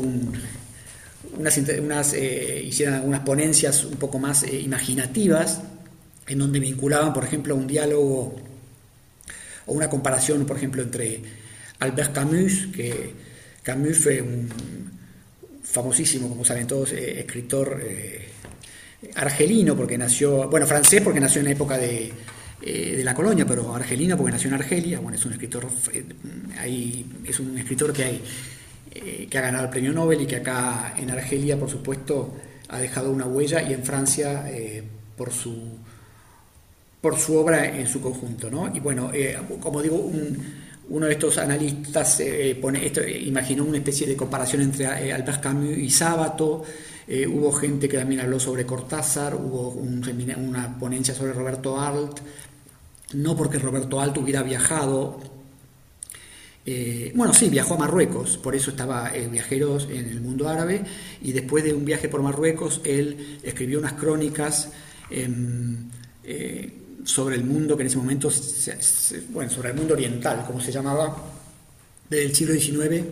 unas, 1.37 1.59
unas 1.59 2.15
hicieran 2.15 2.95
algunas 2.95 3.21
ponencias 3.21 3.85
un 3.85 3.97
poco 3.97 4.19
más 4.19 4.45
imaginativas, 4.45 5.61
en 6.29 6.39
donde 6.39 6.61
vinculaban, 6.61 7.13
por 7.13 7.25
ejemplo, 7.25 7.57
un 7.57 7.67
diálogo 7.67 8.37
o 9.67 9.73
una 9.73 9.91
comparación, 9.91 10.47
por 10.47 10.57
ejemplo, 10.57 10.83
entre 10.83 11.21
Albert 11.81 12.13
Camus, 12.13 12.69
que 12.75 13.13
Camus 13.63 13.99
fue 13.99 14.23
un 14.23 14.49
famosísimo, 15.65 16.29
como 16.29 16.45
saben 16.45 16.67
todos, 16.67 16.93
escritor 16.93 17.83
argelino, 19.15 19.77
porque 19.77 19.99
nació, 19.99 20.49
bueno, 20.49 20.67
francés 20.67 21.01
porque 21.03 21.21
nació 21.21 21.41
en 21.41 21.47
la 21.47 21.53
época 21.53 21.79
de, 21.79 22.13
de 22.61 23.03
la 23.05 23.15
colonia, 23.15 23.45
pero 23.45 23.75
argelino 23.75 24.17
porque 24.17 24.33
nació 24.33 24.49
en 24.49 24.55
Argelia. 24.55 25.01
Bueno, 25.01 25.19
es 25.19 25.25
un 25.25 25.33
escritor, 25.33 25.67
ahí, 26.59 27.05
es 27.25 27.41
un 27.41 27.59
escritor 27.59 27.93
que, 27.93 28.05
hay, 28.05 28.23
que 29.29 29.39
ha 29.39 29.41
ganado 29.41 29.65
el 29.65 29.71
premio 29.71 29.93
Nobel 29.93 30.23
y 30.23 30.27
que 30.27 30.37
acá 30.37 30.95
en 30.97 31.11
Argelia, 31.11 31.59
por 31.59 31.69
supuesto, 31.69 32.37
ha 32.69 32.79
dejado 32.79 33.11
una 33.11 33.27
huella 33.27 33.63
y 33.63 33.73
en 33.73 33.83
Francia 33.83 34.45
por 35.17 35.33
su 35.33 35.79
por 37.01 37.19
su 37.19 37.37
obra 37.37 37.67
en 37.67 37.87
su 37.89 38.01
conjunto. 38.01 38.49
¿no? 38.49 38.73
Y 38.73 38.79
bueno, 38.79 39.11
como 39.61 39.83
digo, 39.83 40.09
uno 40.89 41.07
de 41.07 41.13
estos 41.13 41.37
analistas 41.37 42.23
pone 42.61 42.87
esto, 42.87 43.07
imaginó 43.07 43.65
una 43.65 43.79
especie 43.79 44.07
de 44.07 44.17
comparación 44.17 44.63
entre 44.63 44.87
Albert 45.13 45.43
Camus 45.43 45.77
y 45.77 45.91
Sábato, 45.91 46.65
eh, 47.15 47.27
hubo 47.27 47.53
gente 47.53 47.91
que 47.91 47.99
también 47.99 48.23
habló 48.23 48.41
sobre 48.41 48.65
Cortázar, 48.65 49.35
hubo 49.35 49.69
una 49.69 50.79
ponencia 50.79 51.15
sobre 51.15 51.35
Roberto 51.35 51.79
Alt, 51.79 52.21
no 53.13 53.37
porque 53.37 53.59
Roberto 53.59 54.01
Alt 54.01 54.17
hubiera 54.17 54.43
viajado, 54.43 55.21
eh, 56.65 57.13
bueno, 57.15 57.35
sí, 57.35 57.51
viajó 57.51 57.75
a 57.75 57.77
Marruecos, 57.77 58.39
por 58.39 58.55
eso 58.57 58.71
estaba 58.71 59.15
eh, 59.15 59.29
Viajeros 59.29 59.89
en 59.91 60.09
el 60.09 60.23
mundo 60.23 60.49
árabe, 60.49 60.87
y 61.21 61.33
después 61.33 61.63
de 61.65 61.75
un 61.75 61.85
viaje 61.85 62.09
por 62.09 62.23
Marruecos, 62.23 62.81
él 62.83 63.41
escribió 63.43 63.79
unas 63.79 63.93
crónicas 63.93 64.71
em, 65.11 65.91
sobre 67.05 67.37
el 67.37 67.45
mundo 67.45 67.77
que 67.77 67.83
en 67.83 67.89
ese 67.89 67.99
momento, 67.99 68.31
bueno, 69.35 69.51
sobre 69.51 69.69
el 69.69 69.77
mundo 69.77 69.93
oriental, 69.93 70.47
como 70.47 70.63
se 70.63 70.73
llamaba, 70.73 71.15
del 72.09 72.35
siglo 72.35 72.55
XIX, 72.55 73.05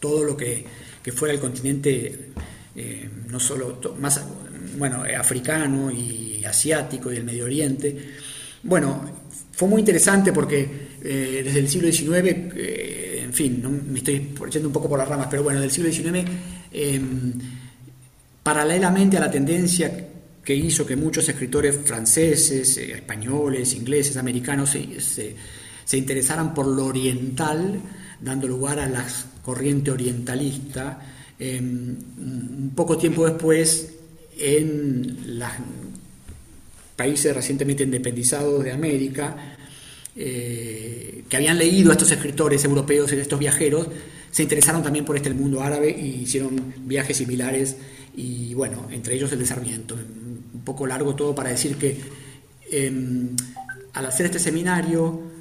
todo 0.00 0.24
lo 0.24 0.34
que, 0.34 0.64
que 1.02 1.12
fuera 1.12 1.34
el 1.34 1.40
continente 1.40 2.32
eh, 2.74 3.08
no 3.28 3.38
solo 3.38 3.78
más 4.00 4.22
bueno, 4.78 5.04
eh, 5.04 5.14
africano 5.14 5.90
y 5.90 6.42
asiático 6.44 7.12
y 7.12 7.16
el 7.16 7.24
Medio 7.24 7.44
Oriente. 7.44 8.14
Bueno, 8.62 9.04
fue 9.52 9.68
muy 9.68 9.80
interesante 9.80 10.32
porque 10.32 10.88
eh, 11.02 11.42
desde 11.44 11.58
el 11.58 11.68
siglo 11.68 11.92
XIX, 11.92 12.54
en 13.24 13.32
fin, 13.32 13.84
me 13.90 13.98
estoy 13.98 14.32
yendo 14.50 14.68
un 14.68 14.72
poco 14.72 14.88
por 14.88 14.98
las 14.98 15.08
ramas, 15.08 15.26
pero 15.30 15.42
bueno, 15.42 15.60
del 15.60 15.70
siglo 15.70 15.92
XIX, 15.92 16.24
em, 16.72 17.32
paralelamente 18.42 19.18
a 19.18 19.20
la 19.20 19.30
tendencia 19.30 20.08
que 20.42 20.54
hizo 20.54 20.86
que 20.86 20.96
muchos 20.96 21.28
escritores 21.28 21.78
franceses, 21.84 22.76
españoles, 22.78 23.74
ingleses, 23.74 24.16
americanos 24.16 24.70
se, 24.70 25.34
se, 25.84 25.96
interesaran 25.96 26.54
por 26.54 26.66
lo 26.66 26.86
oriental, 26.86 27.80
dando 28.20 28.48
lugar 28.48 28.80
a 28.80 28.88
la 28.88 29.06
corriente 29.42 29.90
orientalista, 29.90 31.11
Em, 31.44 31.96
un 32.18 32.72
poco 32.76 32.96
tiempo 32.96 33.26
después, 33.26 33.94
en 34.38 35.40
los 35.40 35.48
países 36.94 37.34
recientemente 37.34 37.82
independizados 37.82 38.62
de 38.62 38.70
América, 38.70 39.56
eh, 40.14 41.24
que 41.28 41.36
habían 41.36 41.58
leído 41.58 41.90
a 41.90 41.94
estos 41.94 42.12
escritores 42.12 42.64
europeos 42.64 43.12
y 43.12 43.16
estos 43.16 43.40
viajeros, 43.40 43.88
se 44.30 44.44
interesaron 44.44 44.84
también 44.84 45.04
por 45.04 45.16
este 45.16 45.34
mundo 45.34 45.62
árabe 45.62 45.90
y 45.90 46.22
hicieron 46.22 46.74
viajes 46.86 47.16
similares 47.16 47.76
y 48.16 48.54
bueno, 48.54 48.86
entre 48.92 49.16
ellos 49.16 49.32
el 49.32 49.40
de 49.40 49.46
Sarmiento. 49.46 49.96
Un 49.96 50.62
poco 50.64 50.86
largo 50.86 51.16
todo 51.16 51.34
para 51.34 51.50
decir 51.50 51.74
que 51.74 51.96
em, 52.70 53.30
al 53.94 54.06
hacer 54.06 54.26
este 54.26 54.38
seminario 54.38 55.31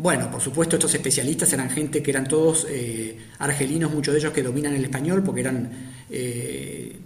bueno, 0.00 0.30
por 0.30 0.40
supuesto 0.40 0.76
estos 0.76 0.94
especialistas 0.94 1.52
eran 1.52 1.68
gente 1.68 2.02
que 2.02 2.10
eran 2.10 2.26
todos 2.26 2.66
eh, 2.70 3.18
argelinos, 3.38 3.92
muchos 3.92 4.14
de 4.14 4.20
ellos 4.20 4.32
que 4.32 4.42
dominan 4.42 4.74
el 4.74 4.84
español 4.84 5.22
porque 5.22 5.42
eran 5.42 5.70
eh, 6.08 6.96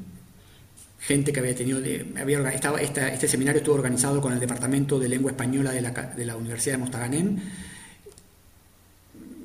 gente 1.00 1.32
que 1.32 1.40
había 1.40 1.56
tenido, 1.56 1.80
estaba, 1.80 2.80
este 2.80 3.26
seminario 3.26 3.58
estuvo 3.58 3.74
organizado 3.74 4.20
con 4.20 4.32
el 4.32 4.38
Departamento 4.38 5.00
de 5.00 5.08
Lengua 5.08 5.32
Española 5.32 5.72
de 5.72 6.24
la, 6.24 6.36
Universidad 6.36 6.74
de 6.74 6.78
Mostaganem. 6.78 7.36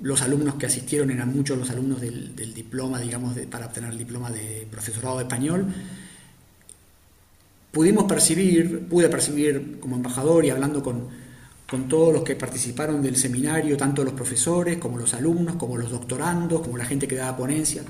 Los 0.04 0.22
alumnos 0.22 0.56
que 0.56 0.68
asistieron 0.68 1.10
eran 1.10 1.34
muchos 1.36 1.58
los 1.58 1.72
alumnos 1.72 2.00
del, 2.00 2.54
diploma, 2.54 3.00
digamos, 3.00 3.36
para 3.50 3.66
obtener 3.66 3.90
el 3.90 3.98
diploma 3.98 4.30
de 4.30 4.68
profesorado 4.70 5.18
de 5.18 5.24
español. 5.24 5.66
Pudimos 7.72 8.04
percibir, 8.06 8.88
pude 8.88 9.10
percibir 9.10 9.80
como 9.80 9.96
embajador 9.96 10.46
y 10.46 10.52
hablando 10.52 10.84
con 10.84 11.10
con 11.70 11.88
todos 11.88 12.12
los 12.12 12.24
que 12.24 12.36
participaron 12.36 13.02
del 13.02 13.16
seminario, 13.16 13.78
tanto 13.78 14.04
los 14.04 14.14
profesores 14.14 14.78
como 14.78 14.98
los 14.98 15.14
alumnos, 15.14 15.56
como 15.56 15.78
los 15.78 15.92
doctorandos, 15.92 16.62
como 16.62 16.78
la 16.78 16.86
gente 16.86 17.08
que 17.08 17.16
daba 17.16 17.38
ponencia, 17.38 17.84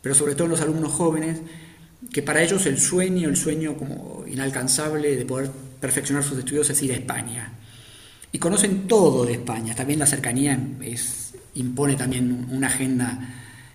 pero 0.00 0.14
sobre 0.14 0.34
todo 0.34 0.48
los 0.48 0.60
alumnos 0.60 0.92
jóvenes, 0.92 1.38
que 2.12 2.22
para 2.22 2.42
ellos 2.42 2.64
el 2.66 2.78
sueño, 2.78 3.28
el 3.28 3.36
sueño 3.36 3.76
como 3.76 4.24
inalcanzable 4.26 5.16
de 5.16 5.26
poder 5.26 5.50
perfeccionar 5.80 6.24
sus 6.24 6.38
estudios 6.38 6.70
es 6.70 6.82
ir 6.82 6.92
a 6.92 6.94
España. 6.94 7.52
Y 8.32 8.38
conocen 8.38 8.86
todo 8.88 9.24
de 9.26 9.32
España, 9.32 9.74
también 9.74 9.98
la 9.98 10.06
cercanía 10.06 10.58
impone 11.54 11.94
también 11.94 12.46
una 12.50 12.68
agenda 12.68 13.18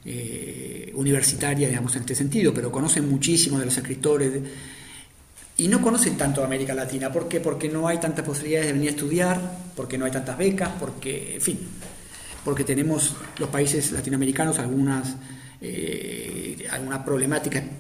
eh, 0.05 0.91
universitaria, 0.95 1.67
digamos, 1.67 1.95
en 1.95 2.01
este 2.01 2.15
sentido, 2.15 2.53
pero 2.53 2.71
conocen 2.71 3.09
muchísimo 3.09 3.59
de 3.59 3.65
los 3.65 3.77
escritores. 3.77 4.31
Y 5.55 5.67
no 5.67 5.81
conocen 5.81 6.17
tanto 6.17 6.43
América 6.43 6.73
Latina. 6.73 7.11
¿Por 7.11 7.27
qué? 7.27 7.39
Porque 7.39 7.69
no 7.69 7.87
hay 7.87 7.99
tantas 7.99 8.25
posibilidades 8.25 8.67
de 8.67 8.73
venir 8.73 8.89
a 8.89 8.91
estudiar, 8.91 9.57
porque 9.75 9.97
no 9.97 10.05
hay 10.05 10.11
tantas 10.11 10.37
becas, 10.37 10.69
porque, 10.79 11.35
en 11.35 11.41
fin, 11.41 11.59
porque 12.43 12.63
tenemos 12.63 13.15
los 13.37 13.49
países 13.49 13.91
latinoamericanos 13.91 14.57
algunas, 14.57 15.15
eh, 15.61 16.67
alguna 16.71 17.03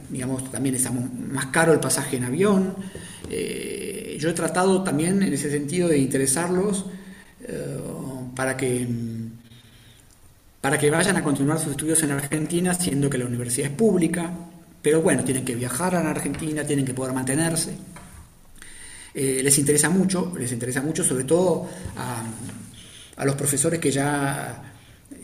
digamos, 0.09 0.51
también 0.51 0.75
estamos 0.75 1.11
más 1.13 1.47
caro 1.47 1.73
el 1.73 1.79
pasaje 1.79 2.17
en 2.17 2.25
avión. 2.25 2.75
Eh, 3.29 4.17
yo 4.19 4.29
he 4.29 4.33
tratado 4.33 4.83
también 4.83 5.23
en 5.23 5.33
ese 5.33 5.49
sentido 5.49 5.87
de 5.87 5.97
interesarlos 5.97 6.85
eh, 7.41 7.79
para 8.35 8.55
que 8.55 8.87
para 10.61 10.79
que 10.79 10.89
vayan 10.89 11.17
a 11.17 11.23
continuar 11.23 11.59
sus 11.59 11.71
estudios 11.71 12.01
en 12.03 12.11
Argentina, 12.11 12.73
siendo 12.73 13.09
que 13.09 13.17
la 13.17 13.25
universidad 13.25 13.69
es 13.69 13.75
pública, 13.75 14.31
pero 14.83 15.01
bueno, 15.01 15.23
tienen 15.23 15.45
que 15.45 15.55
viajar 15.55 15.95
a 15.95 16.03
la 16.03 16.11
Argentina, 16.11 16.65
tienen 16.65 16.83
que 16.83 16.93
poder 16.93 17.13
mantenerse. 17.13 17.73
Eh, 19.13 19.39
les 19.41 19.57
interesa 19.57 19.89
mucho, 19.89 20.33
les 20.37 20.51
interesa 20.51 20.81
mucho 20.81 21.05
sobre 21.05 21.23
todo 21.23 21.69
a, 21.95 23.25
los 23.25 23.35
profesores 23.35 23.79
que 23.79 23.91
ya 23.91 24.61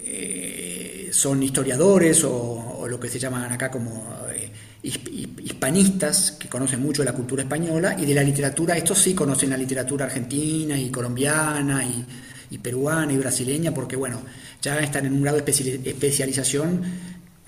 eh, 0.06 1.10
son 1.12 1.44
historiadores 1.44 2.24
o, 2.24 2.88
lo 2.90 3.00
que 3.00 3.10
se 3.10 3.20
llaman 3.20 3.52
acá 3.52 3.70
como 3.70 4.08
eh, 4.34 4.52
hispanistas, 4.82 6.32
que 6.32 6.48
conocen 6.48 6.82
mucho 6.82 7.02
de 7.02 7.08
la 7.08 7.14
cultura 7.14 7.44
española 7.44 7.96
y 8.00 8.06
de 8.06 8.14
la 8.16 8.24
literatura, 8.24 8.78
estos 8.78 8.98
sí 9.00 9.14
conocen 9.14 9.50
la 9.50 9.58
literatura 9.58 10.06
argentina 10.06 10.80
y 10.80 10.90
colombiana 10.90 11.84
y, 11.84 12.58
peruana 12.58 13.14
y 13.14 13.18
brasileña, 13.18 13.74
porque 13.74 13.96
bueno, 13.96 14.22
ya 14.62 14.80
están 14.80 15.06
en 15.06 15.14
un 15.14 15.22
grado 15.22 15.40
de 15.40 15.52
especialización 15.86 16.82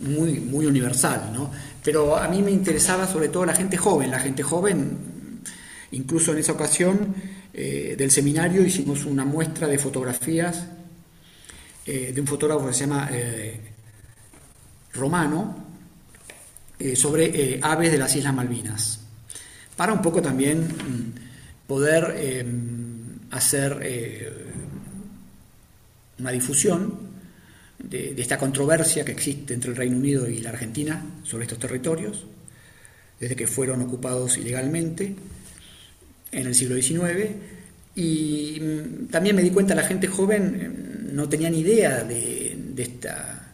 muy, 0.02 0.40
muy 0.40 0.66
universal, 0.66 1.32
¿no? 1.34 1.52
Pero 1.84 2.18
a 2.18 2.28
mí 2.28 2.42
me 2.42 2.52
interesaba 2.52 3.08
sobre 3.08 3.30
todo 3.30 3.46
la 3.46 3.56
gente 3.56 3.78
joven, 3.78 4.12
la 4.12 4.20
gente 4.20 4.44
joven, 4.44 4.98
incluso 5.92 6.32
en 6.32 6.40
esa 6.40 6.52
ocasión 6.52 7.16
eh, 7.54 7.96
del 7.98 8.12
seminario 8.12 8.66
hicimos 8.66 9.06
una 9.06 9.26
muestra 9.26 9.68
de 9.68 9.78
fotografías 9.78 10.66
eh, 11.86 12.12
de 12.14 12.22
un 12.22 12.28
fotógrafo 12.28 12.68
que 12.68 12.74
se 12.74 12.82
llama 12.82 13.10
eh, 13.12 13.60
Romano 14.94 15.70
sobre 16.96 17.60
aves 17.62 17.92
de 17.92 17.98
las 18.00 18.16
Islas 18.16 18.34
Malvinas, 18.34 19.02
para 19.78 19.94
un 19.94 20.02
poco 20.02 20.20
también 20.20 20.64
mm, 20.64 21.68
poder 21.68 22.48
hacer 23.30 24.34
una 26.18 26.32
difusión 26.32 27.11
de, 27.84 28.16
esta 28.18 28.38
controversia 28.38 29.04
que 29.04 29.12
existe 29.12 29.54
entre 29.54 29.72
el 29.72 29.78
Reino 29.78 29.98
Unido 29.98 30.30
y 30.30 30.40
la 30.40 30.50
Argentina 30.50 31.04
sobre 31.24 31.44
estos 31.44 31.60
territorios, 31.60 32.26
desde 33.20 33.36
que 33.36 33.48
fueron 33.48 33.82
ocupados 33.82 34.38
ilegalmente 34.38 35.16
en 36.32 36.48
el 36.48 36.56
siglo 36.56 36.76
XIX. 36.76 37.30
Y 37.96 38.60
mm, 38.62 39.08
también 39.08 39.36
me 39.36 39.42
di 39.42 39.52
cuenta, 39.52 39.76
la 39.76 39.84
gente 39.84 40.08
joven 40.08 41.10
mm, 41.12 41.16
no 41.16 41.28
tenía 41.30 41.50
ni 41.50 41.60
idea 41.60 42.04
de, 42.04 42.74
esta, 42.78 43.54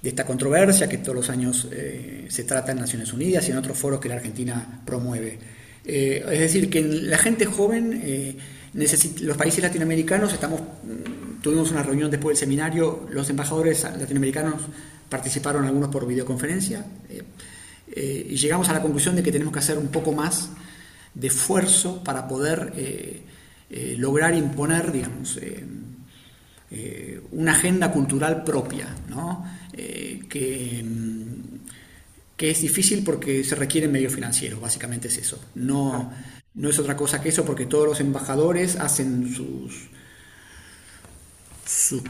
de 0.00 0.08
esta 0.08 0.24
controversia 0.24 0.88
que 0.88 0.98
todos 0.98 1.16
los 1.16 1.30
años 1.30 1.68
eh, 1.72 2.26
se 2.28 2.44
trata 2.44 2.72
en 2.72 2.78
Naciones 2.78 3.12
Unidas 3.12 3.48
y 3.48 3.50
en 3.50 3.58
otros 3.58 3.76
foros 3.76 4.00
que 4.00 4.08
la 4.08 4.16
Argentina 4.16 4.82
promueve. 4.84 5.38
Eh, 5.84 6.24
es 6.32 6.40
decir, 6.40 6.68
que 6.68 6.82
la 6.82 7.18
gente 7.18 7.44
joven, 7.44 8.00
eh, 8.02 8.36
los 8.74 9.36
países 9.36 9.62
latinoamericanos 9.62 10.32
estamos 10.32 10.60
Tuvimos 11.46 11.70
una 11.70 11.84
reunión 11.84 12.10
después 12.10 12.34
del 12.34 12.40
seminario, 12.40 13.06
los 13.08 13.30
embajadores 13.30 13.84
latinoamericanos 13.84 14.62
participaron 15.08 15.64
algunos 15.64 15.90
por 15.90 16.04
videoconferencia 16.04 16.84
eh, 17.08 17.22
eh, 17.92 18.26
y 18.30 18.34
llegamos 18.34 18.68
a 18.68 18.72
la 18.72 18.82
conclusión 18.82 19.14
de 19.14 19.22
que 19.22 19.30
tenemos 19.30 19.52
que 19.52 19.60
hacer 19.60 19.78
un 19.78 19.86
poco 19.86 20.10
más 20.10 20.50
de 21.14 21.28
esfuerzo 21.28 22.02
para 22.02 22.26
poder 22.26 22.72
eh, 22.76 23.94
lograr 23.96 24.34
imponer, 24.34 24.90
digamos, 24.90 25.38
una 27.30 27.52
agenda 27.52 27.92
cultural 27.92 28.42
propia, 28.42 28.88
¿no? 29.08 29.46
que, 29.72 30.24
que, 32.36 32.50
es 32.50 32.60
difícil 32.60 33.04
porque 33.04 33.44
se 33.44 33.54
requieren 33.54 33.92
medios 33.92 34.12
financieros, 34.12 34.60
básicamente 34.60 35.06
es 35.06 35.18
eso. 35.18 35.38
No, 35.54 36.12
no 36.54 36.68
es 36.68 36.78
otra 36.80 36.96
cosa 36.96 37.22
que 37.22 37.28
eso 37.28 37.44
porque 37.44 37.66
todos 37.66 37.86
los 37.86 38.00
embajadores 38.00 38.74
hacen 38.74 39.32
sus, 39.32 39.90
su, 41.66 42.02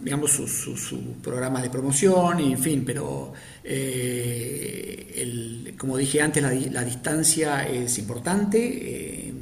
digamos, 0.00 0.32
su, 0.32 1.14
programa 1.22 1.60
de 1.60 1.68
promoción, 1.68 2.40
y 2.40 2.52
en 2.52 2.58
fin, 2.58 2.82
pero 2.84 3.32
eh, 3.62 5.74
como 5.76 5.98
dije 5.98 6.22
antes, 6.22 6.42
la, 6.72 6.82
distancia 6.82 7.68
es 7.68 7.98
importante, 7.98 9.28
eh, 9.28 9.34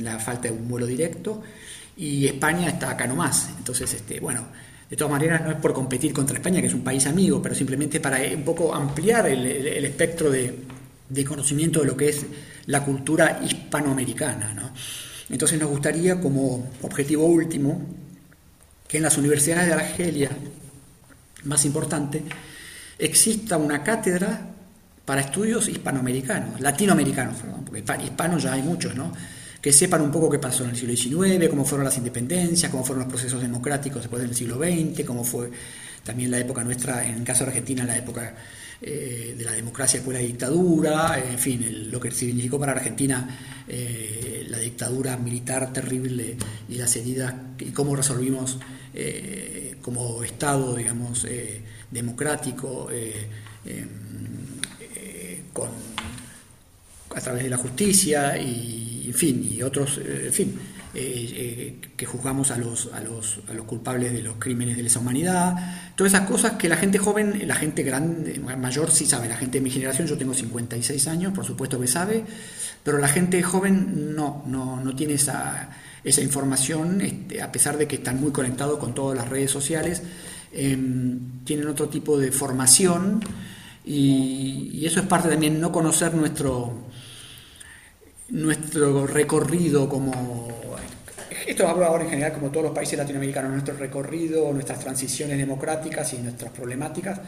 la 0.00 0.20
falta 0.20 0.48
de 0.48 0.54
un 0.54 0.68
vuelo 0.68 0.86
directo, 0.86 1.42
y 1.96 2.26
España 2.26 2.68
está 2.68 2.90
acá 2.90 3.06
nomás. 3.06 3.50
Entonces, 3.58 3.92
este, 3.94 4.20
bueno, 4.20 4.46
de 4.88 4.96
todas 4.96 5.10
maneras 5.10 5.42
no 5.42 5.50
es 5.50 5.56
por 5.56 5.72
competir 5.72 6.12
contra 6.12 6.36
España, 6.36 6.60
que 6.60 6.68
es 6.68 6.74
un 6.74 6.84
país 6.84 7.04
amigo, 7.06 7.42
pero 7.42 7.54
simplemente 7.54 7.98
para 7.98 8.18
un 8.32 8.44
poco 8.44 8.72
ampliar 8.72 9.26
el, 9.26 9.84
espectro 9.84 10.30
de, 10.30 10.54
conocimiento 11.26 11.80
de 11.80 11.86
lo 11.86 11.96
que 11.96 12.10
es 12.10 12.24
la 12.66 12.84
cultura 12.84 13.40
hispanoamericana. 13.44 14.54
¿no? 14.54 14.70
Entonces 15.30 15.58
nos 15.58 15.70
gustaría 15.70 16.20
como 16.20 16.70
objetivo 16.82 17.26
último 17.26 18.05
que 18.88 18.98
en 18.98 19.02
las 19.02 19.18
universidades 19.18 19.66
de 19.66 19.72
Argelia, 19.72 20.30
más 21.44 21.64
importante, 21.64 22.22
exista 22.98 23.56
una 23.56 23.82
cátedra 23.82 24.40
para 25.04 25.20
estudios 25.20 25.68
hispanoamericanos, 25.68 26.60
latinoamericanos, 26.60 27.36
perdón, 27.36 27.64
porque 27.64 27.84
hispanos 28.04 28.42
ya 28.42 28.52
hay 28.52 28.62
muchos, 28.62 28.94
¿no? 28.94 29.12
que 29.66 29.72
sepan 29.72 30.00
un 30.00 30.12
poco 30.12 30.30
qué 30.30 30.38
pasó 30.38 30.62
en 30.62 30.70
el 30.70 30.76
siglo 30.76 31.24
XIX, 31.24 31.48
cómo 31.48 31.64
fueron 31.64 31.84
las 31.84 31.96
independencias, 31.96 32.70
cómo 32.70 32.84
fueron 32.84 33.04
los 33.04 33.12
procesos 33.12 33.42
democráticos 33.42 34.02
después 34.02 34.22
del 34.22 34.32
siglo 34.32 34.58
XX, 34.58 35.04
cómo 35.04 35.24
fue 35.24 35.50
también 36.04 36.30
la 36.30 36.38
época 36.38 36.62
nuestra, 36.62 37.04
en 37.04 37.16
el 37.16 37.24
caso 37.24 37.44
de 37.44 37.50
Argentina, 37.50 37.84
la 37.84 37.96
época 37.96 38.32
eh, 38.80 39.34
de 39.36 39.44
la 39.44 39.50
democracia 39.50 40.00
fue 40.04 40.14
la 40.14 40.20
dictadura, 40.20 41.18
en 41.18 41.38
fin, 41.38 41.90
lo 41.90 41.98
que 41.98 42.12
significó 42.12 42.60
para 42.60 42.72
Argentina 42.72 43.64
eh, 43.66 44.46
la 44.48 44.58
dictadura 44.58 45.16
militar 45.16 45.72
terrible 45.72 46.36
y 46.68 46.76
las 46.76 46.94
heridas, 46.94 47.34
y 47.58 47.70
cómo 47.70 47.96
resolvimos 47.96 48.58
eh, 48.96 49.76
como 49.82 50.24
Estado, 50.24 50.74
digamos, 50.74 51.26
democrático, 51.90 52.88
em, 52.90 53.18
con, 55.52 55.68
a 57.14 57.20
través 57.20 57.44
de 57.44 57.50
la 57.50 57.56
justicia 57.56 58.36
y, 58.36 59.04
en 59.06 59.14
fin, 59.14 59.48
y 59.52 59.62
otros, 59.62 59.98
en 59.98 60.32
fin, 60.32 60.58
eh, 60.98 61.34
eh, 61.36 61.88
que 61.94 62.06
juzgamos 62.06 62.50
a 62.50 62.56
los, 62.56 62.90
a, 62.94 63.00
los, 63.00 63.40
a 63.50 63.52
los 63.52 63.66
culpables 63.66 64.14
de 64.14 64.22
los 64.22 64.36
crímenes 64.38 64.78
de 64.78 64.82
lesa 64.82 64.98
humanidad, 64.98 65.92
todas 65.94 66.14
esas 66.14 66.26
cosas 66.26 66.52
que 66.52 66.70
la 66.70 66.76
gente 66.78 66.96
joven, 66.96 67.46
la 67.46 67.54
gente 67.54 67.82
grande, 67.82 68.38
mayor 68.38 68.90
sí 68.90 69.04
sabe, 69.04 69.28
la 69.28 69.36
gente 69.36 69.58
de 69.58 69.64
mi 69.64 69.68
generación, 69.70 70.06
yo 70.06 70.16
tengo 70.16 70.32
56 70.32 71.06
años, 71.08 71.34
por 71.34 71.44
supuesto 71.44 71.78
que 71.78 71.86
sabe, 71.86 72.24
pero 72.82 72.96
la 72.96 73.08
gente 73.08 73.42
joven 73.42 74.14
no, 74.16 74.42
no, 74.46 74.80
no 74.80 74.96
tiene 74.96 75.14
esa, 75.14 75.68
esa 76.06 76.22
información, 76.22 77.00
este, 77.00 77.42
a 77.42 77.50
pesar 77.50 77.76
de 77.76 77.88
que 77.88 77.96
están 77.96 78.20
muy 78.20 78.30
conectados 78.30 78.78
con 78.78 78.94
todas 78.94 79.18
las 79.18 79.28
redes 79.28 79.50
sociales, 79.50 80.02
em, 80.52 81.42
tienen 81.44 81.66
otro 81.66 81.88
tipo 81.88 82.16
de 82.16 82.30
formación 82.30 83.20
y, 83.84 84.84
eso 84.86 85.00
es 85.00 85.06
parte 85.06 85.28
también 85.28 85.60
no 85.60 85.72
conocer 85.72 86.14
nuestro 86.14 86.72
nuestro 88.28 89.06
recorrido 89.06 89.88
como 89.88 90.48
esto 91.46 91.66
hablo 91.68 91.86
ahora 91.86 92.04
en 92.04 92.10
general 92.10 92.32
como 92.32 92.50
todos 92.50 92.66
los 92.66 92.74
países 92.74 92.98
latinoamericanos, 92.98 93.50
nuestro 93.50 93.76
recorrido, 93.76 94.52
nuestras 94.52 94.80
transiciones 94.80 95.38
democráticas 95.38 96.12
y 96.12 96.18
nuestras 96.18 96.50
problemáticas, 96.50 97.20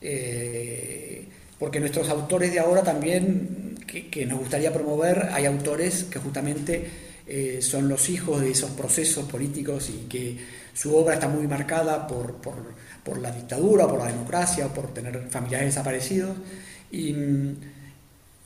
eh, 0.00 1.26
porque 1.58 1.80
nuestros 1.80 2.08
autores 2.08 2.52
de 2.52 2.60
ahora 2.60 2.82
también, 2.82 3.78
que, 3.86 4.26
nos 4.26 4.38
gustaría 4.38 4.72
promover, 4.72 5.28
hay 5.32 5.46
autores 5.46 6.04
que 6.04 6.18
justamente 6.18 6.86
eh, 7.28 7.58
son 7.60 7.88
los 7.88 8.08
hijos 8.08 8.40
de 8.40 8.52
esos 8.52 8.70
procesos 8.70 9.24
políticos 9.24 9.90
y 9.90 10.06
que 10.08 10.38
su 10.72 10.94
obra 10.94 11.14
está 11.14 11.28
muy 11.28 11.48
marcada 11.48 12.06
por, 12.06 12.34
por, 12.34 13.18
la 13.18 13.32
dictadura, 13.32 13.88
por 13.88 13.98
la 13.98 14.06
democracia, 14.06 14.68
por 14.68 14.92
tener 14.94 15.28
familiares 15.28 15.68
desaparecidos. 15.68 16.36
Y, 16.92 17.14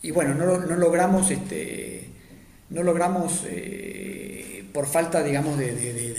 y 0.02 0.10
bueno, 0.12 0.34
no, 0.34 0.58
no 0.58 0.76
logramos, 0.76 1.30
este, 1.30 2.08
no 2.70 2.82
logramos 2.82 3.42
eh, 3.46 4.64
por 4.72 4.86
falta, 4.86 5.22
digamos, 5.22 5.58
de, 5.58 6.16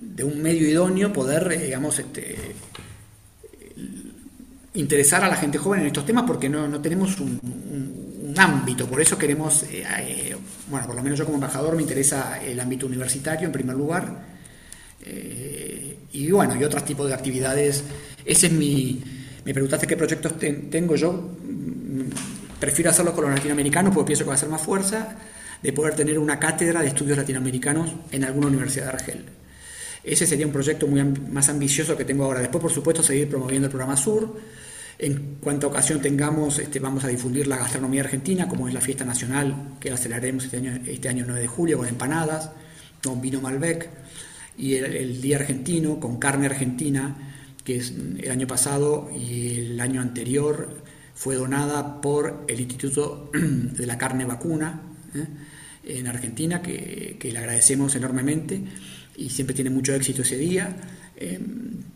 de, 0.00 0.24
un 0.24 0.40
medio 0.40 0.68
idóneo 0.68 1.12
poder, 1.12 1.50
eh, 1.52 1.64
digamos, 1.64 1.98
este, 1.98 2.36
interesar 4.74 5.24
a 5.24 5.28
la 5.28 5.36
gente 5.36 5.58
joven 5.58 5.80
en 5.80 5.86
estos 5.86 6.06
temas 6.06 6.24
porque 6.26 6.48
no, 6.48 6.68
no 6.68 6.80
tenemos 6.80 7.18
un, 7.18 8.34
ámbito, 8.36 8.88
por 8.88 9.00
eso 9.00 9.16
queremos, 9.16 9.64
bueno, 10.74 10.86
por 10.86 10.96
lo 10.96 11.02
menos 11.02 11.18
yo 11.18 11.24
como 11.24 11.36
embajador 11.36 11.76
me 11.76 11.82
interesa 11.82 12.40
el 12.42 12.58
ámbito 12.60 12.86
universitario 12.86 13.46
en 13.46 13.52
primer 13.52 13.76
lugar, 13.76 14.34
y 16.12 16.30
bueno, 16.30 16.56
y 16.56 16.64
otros 16.64 16.84
tipos 16.84 17.08
de 17.08 17.14
actividades. 17.14 17.84
Ese 18.24 18.46
es 18.46 18.52
mi, 18.52 19.02
me 19.44 19.52
preguntaste 19.52 19.86
qué 19.86 19.96
proyectos 19.96 20.32
tengo 20.38 20.96
yo 20.96 21.30
Prefiero 22.64 22.90
hacerlo 22.90 23.12
con 23.12 23.24
los 23.24 23.34
latinoamericanos 23.34 23.92
porque 23.92 24.06
pienso 24.06 24.24
que 24.24 24.28
va 24.28 24.34
a 24.36 24.38
ser 24.38 24.48
más 24.48 24.62
fuerza 24.62 25.16
de 25.62 25.72
poder 25.74 25.94
tener 25.94 26.18
una 26.18 26.38
cátedra 26.38 26.80
de 26.80 26.88
estudios 26.88 27.18
latinoamericanos 27.18 27.92
en 28.10 28.24
alguna 28.24 28.46
universidad 28.46 28.86
de 28.86 28.90
Argel. 28.92 29.24
Ese 30.02 30.26
sería 30.26 30.46
un 30.46 30.52
proyecto 30.52 30.86
muy 30.86 31.04
más 31.04 31.50
ambicioso 31.50 31.94
que 31.94 32.06
tengo 32.06 32.24
ahora. 32.24 32.40
Después, 32.40 32.62
por 32.62 32.72
supuesto, 32.72 33.02
seguir 33.02 33.28
promoviendo 33.28 33.66
el 33.66 33.70
programa 33.70 33.98
Sur. 33.98 34.34
En 34.98 35.36
cuanto 35.40 35.66
ocasión 35.66 36.00
tengamos, 36.00 36.58
este, 36.58 36.78
vamos 36.78 37.04
a 37.04 37.08
difundir 37.08 37.46
la 37.46 37.56
gastronomía 37.56 38.02
argentina, 38.02 38.48
como 38.48 38.68
es 38.68 38.74
la 38.74 38.80
fiesta 38.80 39.04
nacional, 39.04 39.76
que 39.80 39.90
la 39.90 39.96
celebraremos 39.96 40.44
este 40.44 40.58
año, 40.58 40.78
este 40.86 41.08
año 41.08 41.24
9 41.26 41.40
de 41.40 41.46
julio, 41.48 41.78
con 41.78 41.88
empanadas, 41.88 42.50
con 43.02 43.20
vino 43.20 43.40
Malbec, 43.40 43.90
y 44.56 44.74
el, 44.74 45.20
Día 45.20 45.38
Argentino, 45.38 45.98
con 45.98 46.18
carne 46.18 46.46
argentina, 46.46 47.16
que 47.64 47.76
es 47.76 47.92
el 48.18 48.30
año 48.30 48.46
pasado 48.46 49.10
y 49.14 49.58
el 49.58 49.80
año 49.80 50.00
anterior 50.00 50.82
fue 51.14 51.34
donada 51.34 52.00
por 52.00 52.44
el 52.48 52.60
Instituto 52.60 53.30
de 53.32 53.86
la 53.86 53.98
Carne 53.98 54.24
Vacuna 54.24 54.80
¿eh? 55.14 55.98
en 55.98 56.06
Argentina, 56.06 56.62
que, 56.62 57.18
le 57.20 57.38
agradecemos 57.38 57.94
enormemente 57.96 58.62
y 59.16 59.30
siempre 59.30 59.54
tiene 59.54 59.70
mucho 59.70 59.94
éxito 59.94 60.22
ese 60.22 60.36
día. 60.36 60.76
Eh, 61.16 61.40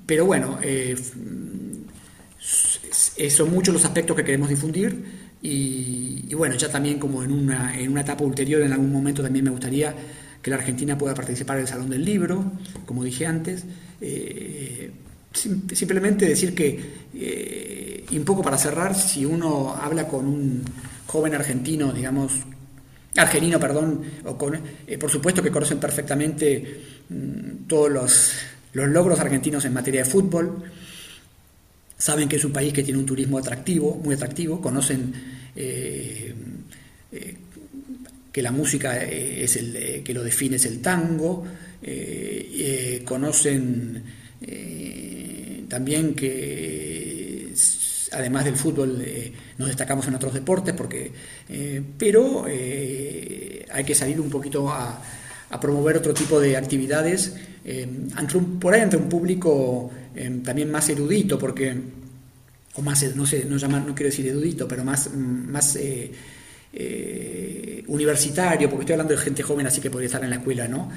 pero 0.06 0.24
bueno, 0.24 0.58
eh, 0.62 0.96
son 3.30 3.50
muchos 3.50 3.74
los 3.74 3.84
aspectos 3.84 4.16
que 4.16 4.24
queremos 4.24 4.48
difundir 4.48 5.28
y, 5.40 6.34
bueno, 6.34 6.56
ya 6.56 6.68
también 6.68 6.98
como 6.98 7.22
en 7.22 7.32
una, 7.32 7.78
en 7.78 7.90
una 7.90 8.00
etapa 8.00 8.24
ulterior, 8.24 8.62
en 8.62 8.72
algún 8.72 8.92
momento 8.92 9.22
también 9.22 9.44
me 9.44 9.50
gustaría 9.50 9.94
que 10.42 10.50
la 10.50 10.56
Argentina 10.56 10.96
pueda 10.96 11.14
participar 11.14 11.56
en 11.56 11.62
el 11.62 11.68
Salón 11.68 11.90
del 11.90 12.04
Libro, 12.04 12.52
como 12.86 13.04
dije 13.04 13.26
antes. 13.26 13.64
simplemente 15.32 16.26
decir 16.26 16.54
que 16.54 17.08
y 18.10 18.18
un 18.18 18.24
poco 18.24 18.42
para 18.42 18.56
cerrar, 18.56 18.94
si 18.94 19.24
uno 19.24 19.74
habla 19.74 20.08
con 20.08 20.26
un 20.26 20.64
joven 21.06 21.34
argentino, 21.34 21.92
digamos, 21.92 22.32
argelino, 23.16 23.58
perdón, 23.58 24.02
o 24.24 24.36
con, 24.36 24.58
eh, 24.86 24.98
por 24.98 25.10
supuesto 25.10 25.42
que 25.42 25.50
conocen 25.50 25.78
perfectamente 25.78 26.82
mm, 27.08 27.66
todos 27.66 27.90
los, 27.90 28.32
logros 28.72 29.18
argentinos 29.18 29.64
en 29.64 29.74
materia 29.74 30.04
de 30.04 30.10
fútbol, 30.10 30.62
saben 31.98 32.28
que 32.28 32.36
es 32.36 32.44
un 32.44 32.52
país 32.52 32.72
que 32.72 32.82
tiene 32.82 32.98
un 32.98 33.06
turismo 33.06 33.38
atractivo, 33.38 34.00
muy 34.02 34.14
atractivo, 34.14 34.60
conocen 34.60 35.12
eh, 35.54 36.32
eh, 37.12 37.36
que 38.32 38.42
la 38.42 38.52
música 38.52 39.02
es 39.02 39.56
el 39.56 40.02
que 40.04 40.14
lo 40.14 40.22
define 40.22 40.56
es 40.56 40.66
el 40.66 40.80
tango, 40.80 41.44
conocen 43.04 44.02
también 45.68 46.14
que 46.14 47.08
además 48.12 48.44
del 48.44 48.56
fútbol 48.56 49.02
eh, 49.04 49.32
nos 49.56 49.68
destacamos 49.68 50.06
en 50.08 50.14
otros 50.14 50.34
deportes, 50.34 50.74
porque, 50.74 51.12
eh, 51.48 51.82
pero 51.96 52.44
eh, 52.48 53.66
hay 53.70 53.84
que 53.84 53.94
salir 53.94 54.20
un 54.20 54.30
poquito 54.30 54.68
a, 54.70 55.02
promover 55.62 55.96
otro 55.96 56.12
tipo 56.12 56.38
de 56.38 56.58
actividades, 56.58 57.34
por 58.60 58.74
ahí 58.74 58.82
ante 58.82 58.98
un 58.98 59.08
público 59.08 59.90
también 60.42 60.70
más 60.70 60.88
erudito, 60.88 61.38
porque, 61.38 61.74
o 62.74 62.82
más, 62.82 63.14
no 63.14 63.26
sé, 63.26 63.44
no, 63.44 63.56
llamar, 63.56 63.86
no 63.86 63.94
quiero 63.94 64.10
decir 64.10 64.26
erudito, 64.26 64.66
pero 64.66 64.84
más, 64.84 65.10
más 65.14 65.78
universitario, 67.86 68.68
porque 68.68 68.82
estoy 68.82 68.92
hablando 68.94 69.14
de 69.14 69.20
gente 69.20 69.42
joven, 69.42 69.66
así 69.66 69.80
que 69.80 69.90
podría 69.90 70.06
estar 70.06 70.22
en 70.22 70.30
la 70.30 70.36
escuela, 70.36 70.68
¿no? 70.68 70.90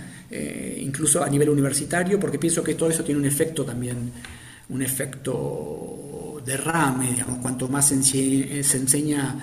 incluso 0.79 1.23
a 1.23 1.29
nivel 1.29 1.49
universitario, 1.49 2.19
porque 2.19 2.39
pienso 2.39 2.63
que 2.63 2.75
todo 2.75 2.89
eso 2.89 3.03
tiene 3.03 3.19
un 3.19 3.27
efecto 3.27 3.63
también, 3.63 4.11
un 4.69 4.81
efecto 4.81 6.01
derrame, 6.45 7.11
digamos, 7.11 7.39
cuanto 7.39 7.67
más 7.67 7.87
se, 7.89 7.95
enseña 7.95 9.39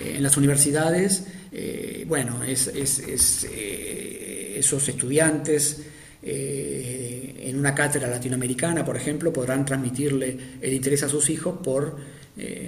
eh, 0.00 0.14
en 0.16 0.22
las 0.22 0.36
universidades, 0.36 1.24
eh, 1.50 2.04
bueno, 2.06 2.42
es, 2.44 2.68
eh, 2.68 4.54
esos 4.58 4.88
estudiantes 4.88 5.82
en 6.22 7.58
una 7.58 7.74
cátedra 7.74 8.08
latinoamericana, 8.08 8.84
por 8.84 8.96
ejemplo, 8.96 9.32
podrán 9.32 9.64
transmitirle 9.64 10.38
el 10.60 10.72
interés 10.72 11.02
a 11.02 11.08
sus 11.08 11.28
hijos 11.30 11.58
por 11.62 11.96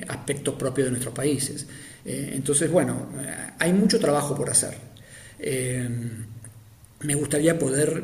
aspectos 0.08 0.54
propios 0.54 0.86
de 0.86 0.90
nuestros 0.90 1.14
países. 1.14 1.66
entonces, 2.04 2.70
bueno, 2.70 3.08
hay 3.58 3.72
mucho 3.72 4.00
trabajo 4.00 4.34
por 4.34 4.50
hacer. 4.50 4.74
me 7.00 7.14
gustaría 7.14 7.58
poder 7.58 8.02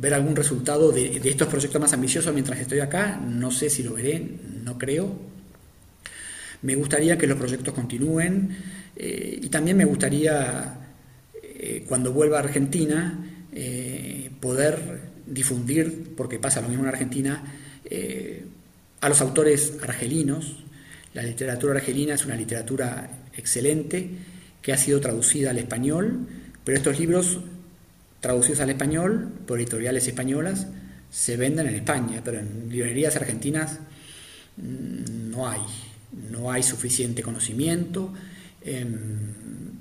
ver 0.00 0.14
algún 0.14 0.34
resultado 0.34 0.90
de, 0.90 1.20
estos 1.24 1.46
proyectos 1.48 1.80
más 1.80 1.92
ambiciosos 1.92 2.32
mientras 2.32 2.58
estoy 2.58 2.80
acá. 2.80 3.20
No 3.22 3.50
sé 3.50 3.68
si 3.68 3.82
lo 3.82 3.94
veré, 3.94 4.22
no 4.64 4.78
creo. 4.78 5.14
Me 6.62 6.74
gustaría 6.74 7.16
que 7.18 7.26
los 7.26 7.38
proyectos 7.38 7.74
continúen 7.74 8.56
eh, 8.96 9.38
y 9.42 9.48
también 9.48 9.76
me 9.76 9.84
gustaría, 9.84 10.74
eh, 11.42 11.84
cuando 11.88 12.12
vuelva 12.12 12.38
a 12.38 12.40
Argentina, 12.40 13.46
eh, 13.52 14.19
poder 14.40 15.10
difundir, 15.26 16.14
porque 16.16 16.38
pasa 16.38 16.60
lo 16.60 16.68
mismo 16.68 16.84
en 16.84 16.88
Argentina, 16.88 17.42
a 19.00 19.08
los 19.08 19.20
autores 19.20 19.74
argelinos. 19.82 20.56
La 21.14 21.22
literatura 21.22 21.74
argelina 21.74 22.14
es 22.14 22.24
una 22.24 22.36
literatura 22.36 23.10
excelente 23.36 24.10
que 24.62 24.72
ha 24.72 24.76
sido 24.76 25.00
traducida 25.00 25.50
al 25.50 25.58
español, 25.58 26.26
pero 26.64 26.76
estos 26.76 26.98
libros 26.98 27.40
traducidos 28.20 28.60
al 28.60 28.70
español 28.70 29.32
por 29.46 29.58
editoriales 29.58 30.06
españolas, 30.06 30.66
se 31.10 31.36
venden 31.36 31.66
en 31.66 31.74
España, 31.74 32.20
pero 32.24 32.38
en 32.38 32.68
librerías 32.68 33.16
argentinas 33.16 33.78
mm, 34.56 35.30
no 35.30 35.48
hay, 35.48 35.60
no 36.30 36.52
hay 36.52 36.62
suficiente 36.62 37.22
conocimiento. 37.22 38.12
Em, 38.62 38.88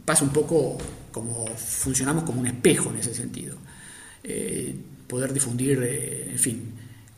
pasa 0.06 0.24
un 0.24 0.32
poco 0.32 0.78
como 1.12 1.46
funcionamos 1.48 2.24
como 2.24 2.40
un 2.40 2.48
espejo 2.48 2.90
en 2.90 2.98
ese 2.98 3.14
sentido. 3.14 3.58
Eh, 4.24 4.76
poder 5.10 5.34
difundir, 5.34 5.82
eh, 5.82 6.28
en 6.30 6.40
fin, 6.40 6.72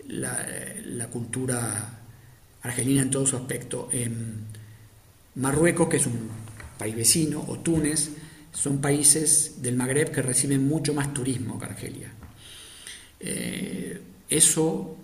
la, 0.08 1.08
cultura 1.12 1.99
argelina 2.64 3.02
en 3.02 3.10
todo 3.10 3.28
su 3.28 3.36
aspecto. 3.36 3.89
En 3.91 4.45
Marruecos, 5.36 5.89
que 5.89 5.97
es 5.97 6.06
un 6.06 6.30
país 6.78 6.95
vecino, 6.95 7.43
o 7.45 7.60
Túnez, 7.60 8.12
son 8.54 8.80
países 8.80 9.62
del 9.62 9.76
Magreb 9.76 10.12
que 10.12 10.22
reciben 10.22 10.66
mucho 10.66 10.93
más 10.93 11.14
turismo 11.14 11.60
que 11.60 11.66
Argelia. 11.66 12.14
Eh, 13.20 14.02
eso 14.30 14.95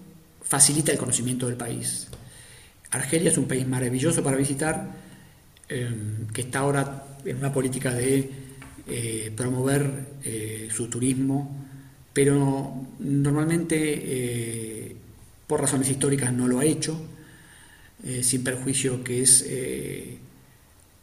facilita 0.41 0.93
el 0.93 0.98
conocimiento 0.98 1.48
del 1.48 1.58
país. 1.58 2.08
Argelia 2.91 3.32
es 3.32 3.38
un 3.38 3.50
país 3.50 3.68
maravilloso 3.68 4.24
para 4.24 4.38
visitar, 4.38 4.95
eh, 5.68 5.89
que 6.34 6.41
está 6.41 6.60
ahora 6.60 7.18
en 7.26 7.38
una 7.38 7.52
política 7.52 7.93
de 7.93 8.48
promover 9.36 10.16
su 10.72 10.88
turismo, 10.88 11.66
pero 12.18 12.74
normalmente 12.97 14.95
por 15.45 15.61
razones 15.61 15.88
históricas 15.88 16.34
no 16.34 16.47
lo 16.47 16.57
ha 16.57 16.65
hecho, 16.65 16.99
sin 18.24 18.43
perjuicio 18.43 19.03
que 19.03 19.22
es 19.22 19.45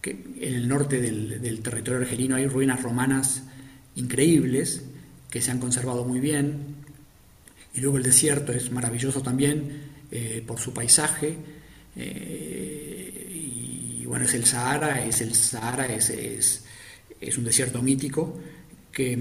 que 0.04 0.10
en 0.10 0.54
el 0.54 0.66
norte 0.66 1.00
del, 1.00 1.60
territorio 1.60 2.00
argelino 2.00 2.34
hay 2.34 2.48
ruinas 2.48 2.82
romanas 2.82 3.44
increíbles 3.94 4.82
que 5.30 5.40
se 5.40 5.52
han 5.52 5.60
conservado 5.60 6.04
muy 6.04 6.18
bien. 6.18 6.74
Y 7.74 7.80
luego 7.80 7.96
el 7.96 8.02
desierto 8.02 8.52
es 8.52 8.72
maravilloso 8.72 9.22
también 9.22 9.82
eh, 10.10 10.42
por 10.44 10.58
su 10.58 10.74
paisaje. 10.74 11.36
Eh, 11.96 13.30
y 14.02 14.04
bueno, 14.04 14.24
es 14.24 14.34
el 14.34 14.44
Sahara, 14.44 15.06
es 15.06 15.20
el 15.20 15.34
Sahara, 15.36 15.86
es, 15.86 16.10
es, 16.10 17.38
un 17.38 17.44
desierto 17.44 17.80
mítico 17.80 18.38
que, 18.90 19.16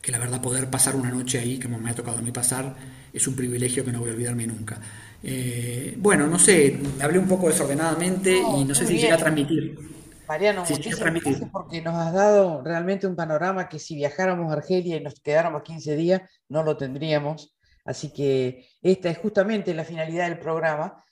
que 0.00 0.12
la 0.12 0.18
verdad 0.18 0.40
poder 0.40 0.68
pasar 0.70 0.96
una 0.96 1.10
noche 1.10 1.38
ahí, 1.38 1.58
como 1.58 1.78
me 1.78 1.90
ha 1.90 1.94
tocado 1.94 2.18
a 2.18 2.22
mí 2.22 2.32
pasar, 2.32 2.74
es 3.12 3.26
un 3.26 3.36
privilegio 3.36 3.84
que 3.84 3.92
no 3.92 4.00
voy 4.00 4.10
a 4.10 4.12
olvidarme 4.12 4.46
nunca. 4.46 4.78
Eh, 5.22 5.94
bueno, 5.98 6.26
no 6.26 6.38
sé, 6.38 6.78
hablé 7.00 7.18
un 7.18 7.28
poco 7.28 7.48
desordenadamente 7.48 8.38
y 8.56 8.64
no 8.64 8.74
sé 8.74 8.86
si 8.86 8.98
llega 8.98 9.14
a 9.14 9.18
transmitir. 9.18 9.78
Mariano, 10.26 10.64
muchísimas 10.64 11.12
gracias 11.12 11.50
porque 11.50 11.82
nos 11.82 11.94
has 11.94 12.12
dado 12.12 12.62
realmente 12.62 13.06
un 13.06 13.16
panorama 13.16 13.68
que 13.68 13.80
si 13.80 13.96
viajáramos 13.96 14.50
a 14.50 14.56
Argelia 14.56 14.96
y 14.96 15.00
nos 15.02 15.20
quedáramos 15.20 15.62
15 15.62 15.96
días, 15.96 16.22
no 16.48 16.62
lo 16.62 16.76
tendríamos. 16.76 17.56
Así 17.84 18.12
que 18.12 18.68
esta 18.80 19.10
es 19.10 19.18
justamente 19.18 19.74
la 19.74 19.84
finalidad 19.84 20.28
del 20.28 20.38
programa, 20.38 21.04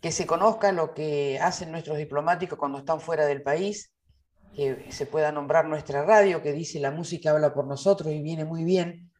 que 0.00 0.10
se 0.10 0.26
conozca 0.26 0.72
lo 0.72 0.92
que 0.92 1.38
hacen 1.40 1.70
nuestros 1.70 1.96
diplomáticos 1.96 2.58
cuando 2.58 2.78
están 2.78 3.00
fuera 3.00 3.26
del 3.26 3.42
país, 3.42 3.93
que 4.54 4.86
se 4.90 5.06
pueda 5.06 5.32
nombrar 5.32 5.66
nuestra 5.66 6.04
radio, 6.04 6.42
que 6.42 6.52
dice 6.52 6.80
la 6.80 6.90
música 6.90 7.30
habla 7.30 7.52
por 7.52 7.66
nosotros 7.66 8.12
y 8.12 8.22
viene 8.22 8.44
muy 8.44 8.64
bien 8.64 9.10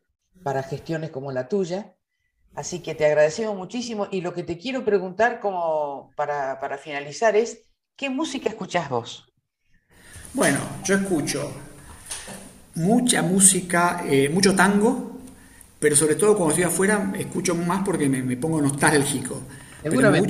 para 0.42 0.62
gestiones 0.62 1.10
como 1.10 1.32
la 1.32 1.48
tuya. 1.48 1.94
Así 2.54 2.80
que 2.80 2.94
te 2.94 3.04
agradecemos 3.04 3.56
muchísimo 3.56 4.06
y 4.10 4.20
lo 4.20 4.32
que 4.32 4.44
te 4.44 4.56
quiero 4.58 4.84
preguntar 4.84 5.40
como 5.40 6.12
para, 6.14 6.78
finalizar 6.78 7.34
es, 7.34 7.64
¿qué 7.96 8.08
música 8.10 8.48
escuchás 8.48 8.88
vos? 8.88 9.26
Bueno, 10.32 10.58
yo 10.84 10.96
escucho 10.96 11.52
mucha 12.76 13.22
música, 13.22 14.04
eh, 14.06 14.28
mucho 14.28 14.54
tango, 14.54 15.18
pero 15.80 15.96
sobre 15.96 16.14
todo 16.14 16.36
cuando 16.36 16.50
estoy 16.50 16.64
afuera 16.64 17.12
escucho 17.18 17.54
más 17.56 17.82
porque 17.84 18.08
me, 18.08 18.36
pongo 18.36 18.62
nostálgico. 18.62 19.42
Pero 19.82 20.10
me, 20.10 20.22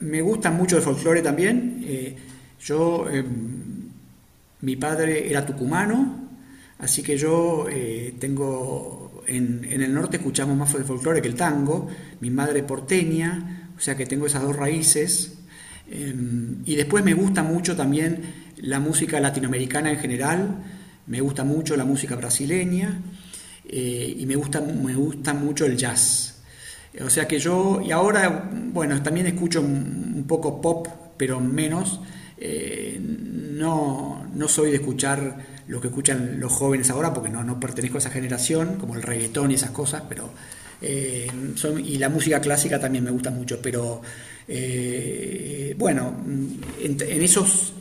me, 0.00 0.20
gusta 0.20 0.50
mucho 0.50 0.76
el 0.76 0.82
folclore 0.82 1.22
también. 1.22 1.82
Eh, 1.86 2.16
yo, 2.60 3.08
em, 3.08 3.87
mi 4.60 4.76
padre 4.76 5.30
era 5.30 5.44
tucumano, 5.46 6.28
así 6.78 7.02
que 7.02 7.16
yo 7.16 7.66
eh, 7.70 8.14
tengo 8.18 9.22
en, 9.26 9.64
el 9.64 9.92
norte 9.94 10.16
escuchamos 10.16 10.56
más 10.56 10.74
el 10.74 10.84
folclore 10.84 11.22
que 11.22 11.28
el 11.28 11.34
tango, 11.34 11.88
mi 12.20 12.30
madre 12.30 12.62
porteña, 12.62 13.70
o 13.76 13.80
sea 13.80 13.96
que 13.96 14.06
tengo 14.06 14.26
esas 14.26 14.42
dos 14.42 14.56
raíces. 14.56 15.34
Em, 15.90 16.62
y 16.66 16.74
después 16.74 17.04
me 17.04 17.14
gusta 17.14 17.42
mucho 17.42 17.76
también 17.76 18.20
la 18.56 18.80
música 18.80 19.20
latinoamericana 19.20 19.90
en 19.90 19.98
general, 19.98 20.64
me 21.06 21.20
gusta 21.20 21.44
mucho 21.44 21.76
la 21.76 21.84
música 21.84 22.16
brasileña 22.16 23.00
eh, 23.66 24.16
y 24.18 24.26
me 24.26 24.36
gusta, 24.36 24.60
me 24.60 24.94
gusta 24.94 25.34
mucho 25.34 25.66
el 25.66 25.76
jazz. 25.76 26.42
O 27.04 27.10
sea 27.10 27.28
que 27.28 27.38
yo, 27.38 27.80
y 27.84 27.92
ahora, 27.92 28.50
bueno, 28.72 29.00
también 29.02 29.26
escucho 29.26 29.60
un, 29.60 30.24
poco 30.26 30.60
pop, 30.60 30.88
pero 31.16 31.40
menos. 31.40 32.00
Eh, 32.40 32.98
no, 33.00 34.26
no 34.32 34.48
soy 34.48 34.70
de 34.70 34.76
escuchar 34.76 35.36
lo 35.66 35.80
que 35.80 35.88
escuchan 35.88 36.40
los 36.40 36.52
jóvenes 36.52 36.90
ahora, 36.90 37.12
porque 37.12 37.28
no, 37.28 37.44
no 37.44 37.60
pertenezco 37.60 37.98
a 37.98 38.00
esa 38.00 38.10
generación, 38.10 38.76
como 38.76 38.94
el 38.94 39.02
reggaetón 39.02 39.50
y 39.50 39.54
esas 39.54 39.70
cosas, 39.70 40.02
pero 40.08 40.30
eh, 40.80 41.28
y 41.84 41.98
la 41.98 42.08
música 42.08 42.40
clásica 42.40 42.80
también 42.80 43.04
me 43.04 43.10
gusta 43.10 43.30
mucho, 43.30 43.60
pero 43.60 44.00
eh, 44.46 45.74
bueno, 45.76 46.16
en, 46.80 47.22
esos 47.22 47.74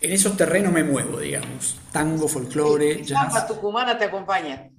en 0.00 0.12
esos 0.12 0.36
terrenos 0.36 0.72
me 0.72 0.84
muevo, 0.84 1.18
digamos, 1.18 1.78
tango, 1.90 2.28
folclore, 2.28 2.98
¿Qué 2.98 3.08
samba 3.08 3.46
tucumana 3.46 3.98
te 3.98 4.04
acompaña? 4.04 4.70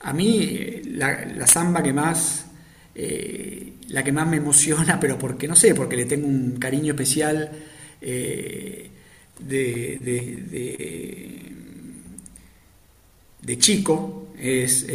A 0.00 0.12
mí 0.12 0.82
la, 0.84 1.24
la 1.24 1.46
samba 1.46 1.82
que 1.82 1.92
más 1.92 2.46
eh, 2.94 3.72
la 3.90 4.02
que 4.02 4.12
más 4.12 4.26
me 4.26 4.38
emociona, 4.38 4.98
pero 4.98 5.18
porque 5.18 5.46
no 5.46 5.54
sé, 5.54 5.74
porque 5.74 5.96
le 5.96 6.06
tengo 6.06 6.26
un 6.26 6.56
cariño 6.58 6.92
especial 6.92 7.50
de, 8.00 8.90
de, 13.42 13.58
chico 13.58 14.28
es, 14.38 14.86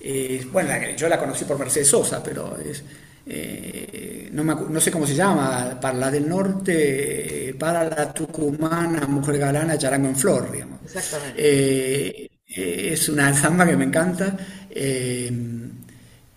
eh, 0.00 0.46
bueno, 0.52 0.70
yo 0.96 1.08
la 1.08 1.18
conocí 1.18 1.44
por 1.44 1.58
Mercedes 1.58 1.88
Sosa, 1.88 2.22
pero 2.22 2.56
es, 2.58 2.82
eh, 3.26 4.30
no, 4.32 4.42
no, 4.42 4.80
sé 4.80 4.90
cómo 4.90 5.06
se 5.06 5.14
llama, 5.14 5.78
para 5.80 5.98
la 5.98 6.10
del 6.10 6.28
norte, 6.28 7.54
para 7.58 7.84
la 7.84 8.12
tucumana, 8.14 9.06
mujer 9.06 9.38
galana, 9.38 9.76
charango 9.76 10.08
en 10.08 10.16
flor, 10.16 10.50
digamos. 10.50 10.80
Exactamente. 10.84 11.34
Eh, 11.36 12.30
es 12.46 13.08
una 13.08 13.34
samba 13.40 13.66
que 13.66 13.76
me 13.76 13.84
encanta. 13.84 14.36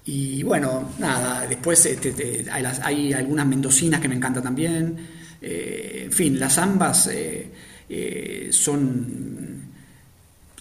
Y 0.05 0.41
bueno, 0.43 0.93
nada, 0.97 1.45
después 1.47 1.85
este, 1.85 2.45
hay, 2.51 2.65
hay, 2.81 3.13
algunas 3.13 3.45
mendocinas 3.45 3.99
que 4.01 4.07
me 4.07 4.15
encantan 4.15 4.43
también. 4.43 4.97
Eh, 5.41 6.03
en 6.05 6.11
fin, 6.11 6.39
las 6.39 6.57
ambas 6.57 7.07
eh, 7.07 7.47
eh, 7.87 8.49
son, 8.51 9.61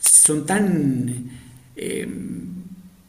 son 0.00 0.46
tan... 0.46 1.30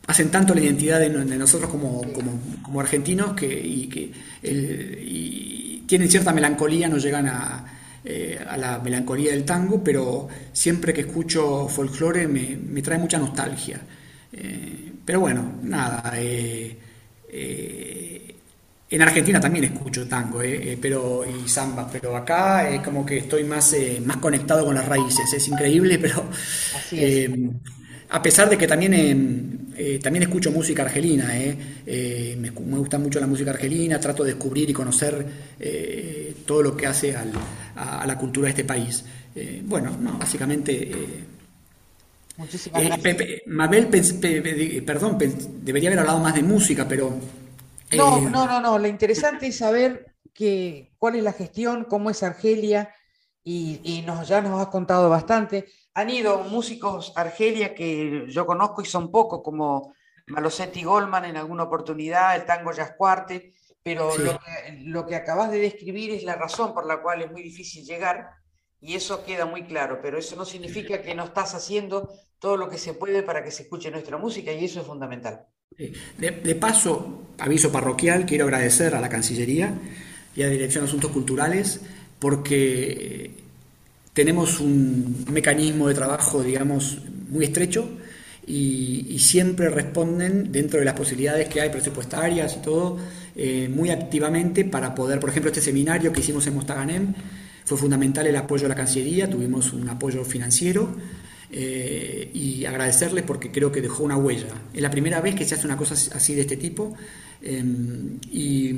hacen 0.07 0.29
tanto 0.31 0.53
la 0.53 0.61
identidad 0.61 0.99
de, 0.99 1.09
nosotros 1.09 1.69
como, 1.69 2.79
argentinos 2.79 3.33
que, 3.33 3.47
y 3.47 3.87
que 3.87 4.11
tienen 5.85 6.09
cierta 6.09 6.31
melancolía, 6.31 6.87
no 6.87 6.97
llegan 6.97 7.27
a, 7.27 7.65
la 8.57 8.79
melancolía 8.83 9.31
del 9.31 9.43
tango, 9.43 9.83
pero 9.83 10.29
siempre 10.53 10.93
que 10.93 11.01
escucho 11.01 11.67
folclore 11.67 12.27
me, 12.27 12.81
trae 12.81 12.97
mucha 12.97 13.17
nostalgia. 13.17 13.81
Pero 15.05 15.19
bueno, 15.19 15.59
nada. 15.63 16.13
En 18.91 19.01
Argentina 19.01 19.39
también 19.39 19.63
escucho 19.63 20.05
tango, 20.05 20.41
eh, 20.41 20.73
eh, 20.73 20.77
pero 20.79 21.23
y 21.25 21.47
samba, 21.47 21.89
pero 21.89 22.13
acá 22.17 22.69
es 22.69 22.81
como 22.81 23.05
que 23.05 23.19
estoy 23.19 23.45
más, 23.45 23.71
eh, 23.71 24.01
más 24.05 24.17
conectado 24.17 24.65
con 24.65 24.75
las 24.75 24.85
raíces. 24.85 25.31
Es 25.33 25.47
increíble, 25.47 25.97
pero 26.01 26.25
a 28.09 28.21
pesar 28.21 28.49
de 28.49 28.57
que 28.57 28.67
también, 28.67 29.71
eh, 29.77 29.97
también 30.03 30.23
escucho 30.23 30.51
música 30.51 30.83
argelina, 30.83 31.27
me, 31.87 32.35
me, 32.35 32.77
gusta 32.77 32.99
mucho 32.99 33.21
la 33.21 33.27
música 33.27 33.51
argelina, 33.51 33.97
trato 33.97 34.25
de 34.25 34.31
descubrir 34.31 34.69
y 34.69 34.73
conocer 34.73 35.25
todo 36.45 36.61
lo 36.61 36.75
que 36.75 36.85
hace 36.85 37.15
al, 37.15 37.31
a, 37.77 38.05
la 38.05 38.17
cultura 38.17 38.47
de 38.47 38.49
este 38.49 38.65
país. 38.65 39.05
bueno, 39.63 39.97
no, 40.01 40.17
básicamente... 40.19 40.91
Muchísimas 42.37 42.83
gracias. 42.83 43.41
Mabel, 43.45 43.87
perdón, 44.85 45.17
debería 45.63 45.89
haber 45.89 45.99
hablado 45.99 46.19
más 46.19 46.35
de 46.35 46.43
música, 46.43 46.87
pero... 46.87 47.13
No, 47.93 48.21
no, 48.21 48.47
no, 48.47 48.61
no, 48.61 48.79
lo 48.79 48.87
interesante 48.87 49.47
es 49.47 49.57
saber 49.57 50.15
que, 50.33 50.93
cuál 50.97 51.17
es 51.17 51.23
la 51.23 51.33
gestión, 51.33 51.85
cómo 51.85 52.09
es 52.09 52.23
Argelia, 52.23 52.93
y, 53.43 54.03
nos, 54.05 54.27
ya 54.27 54.41
nos 54.41 54.61
has 54.61 54.67
contado 54.67 55.09
bastante. 55.09 55.67
Han 55.93 56.09
ido 56.09 56.43
músicos 56.43 57.11
Argelia 57.15 57.73
que 57.73 58.25
yo 58.27 58.45
conozco 58.45 58.81
y 58.81 58.85
son 58.85 59.11
pocos, 59.11 59.41
como 59.43 59.93
Malosetti 60.27 60.83
Goldman 60.83 61.25
en 61.25 61.37
alguna 61.37 61.63
oportunidad, 61.63 62.35
el 62.35 62.45
tango 62.45 62.71
Jazz 62.71 62.93
Cuarte, 62.97 63.53
pero 63.83 64.15
lo, 64.17 64.39
que, 64.39 64.79
lo 64.83 65.05
que 65.05 65.15
acabas 65.15 65.51
de 65.51 65.59
describir 65.59 66.11
es 66.11 66.23
la 66.23 66.35
razón 66.35 66.73
por 66.73 66.85
la 66.85 67.01
cual 67.01 67.23
es 67.23 67.31
muy 67.31 67.41
difícil 67.41 67.83
llegar 67.83 68.29
y 68.81 68.95
eso 68.95 69.23
queda 69.23 69.45
muy 69.45 69.63
claro, 69.63 69.99
pero 70.01 70.17
eso 70.17 70.35
no 70.35 70.43
significa 70.43 71.01
que 71.01 71.13
no 71.13 71.25
estás 71.25 71.53
haciendo 71.53 72.11
todo 72.39 72.57
lo 72.57 72.67
que 72.67 72.79
se 72.79 72.95
puede 72.95 73.21
para 73.21 73.43
que 73.43 73.51
se 73.51 73.63
escuche 73.63 73.91
nuestra 73.91 74.17
música 74.17 74.51
y 74.51 74.65
eso 74.65 74.81
es 74.81 74.87
fundamental. 74.87 75.45
De, 76.17 76.55
paso, 76.55 77.21
aviso 77.37 77.71
parroquial, 77.71 78.25
quiero 78.25 78.45
agradecer 78.45 78.95
a 78.95 78.99
la 78.99 79.07
Cancillería 79.07 79.73
y 80.35 80.41
a 80.41 80.47
la 80.47 80.51
Dirección 80.51 80.83
de 80.83 80.89
Asuntos 80.89 81.11
Culturales 81.11 81.81
porque 82.19 83.31
tenemos 84.13 84.59
un 84.59 85.25
mecanismo 85.31 85.87
de 85.87 85.93
trabajo, 85.93 86.43
digamos, 86.43 86.97
muy 87.29 87.45
estrecho 87.45 87.87
y, 88.45 89.17
siempre 89.19 89.69
responden 89.69 90.51
dentro 90.51 90.79
de 90.79 90.85
las 90.85 90.95
posibilidades 90.95 91.47
que 91.47 91.61
hay 91.61 91.69
presupuestarias 91.69 92.57
y 92.57 92.61
todo, 92.61 92.97
eh, 93.35 93.69
muy 93.69 93.91
activamente 93.91 94.65
para 94.65 94.95
poder, 94.95 95.19
por 95.19 95.29
ejemplo, 95.29 95.49
este 95.49 95.61
seminario 95.61 96.11
que 96.11 96.21
hicimos 96.21 96.45
en 96.47 96.55
Mostaganem, 96.55 97.13
fue 97.65 97.77
fundamental 97.77 98.27
el 98.27 98.35
apoyo 98.35 98.63
de 98.63 98.69
la 98.69 98.75
Cancillería, 98.75 99.29
tuvimos 99.29 99.73
un 99.73 99.87
apoyo 99.89 100.23
financiero 100.25 100.95
eh, 101.51 102.29
y 102.33 102.65
agradecerles 102.65 103.23
porque 103.23 103.51
creo 103.51 103.71
que 103.71 103.81
dejó 103.81 104.03
una 104.03 104.17
huella. 104.17 104.47
Es 104.73 104.81
la 104.81 104.91
primera 104.91 105.21
vez 105.21 105.35
que 105.35 105.45
se 105.45 105.55
hace 105.55 105.65
una 105.67 105.77
cosa 105.77 105.93
así 106.15 106.35
de 106.35 106.41
este 106.41 106.57
tipo 106.57 106.95
em, 107.41 108.19
y 108.31 108.75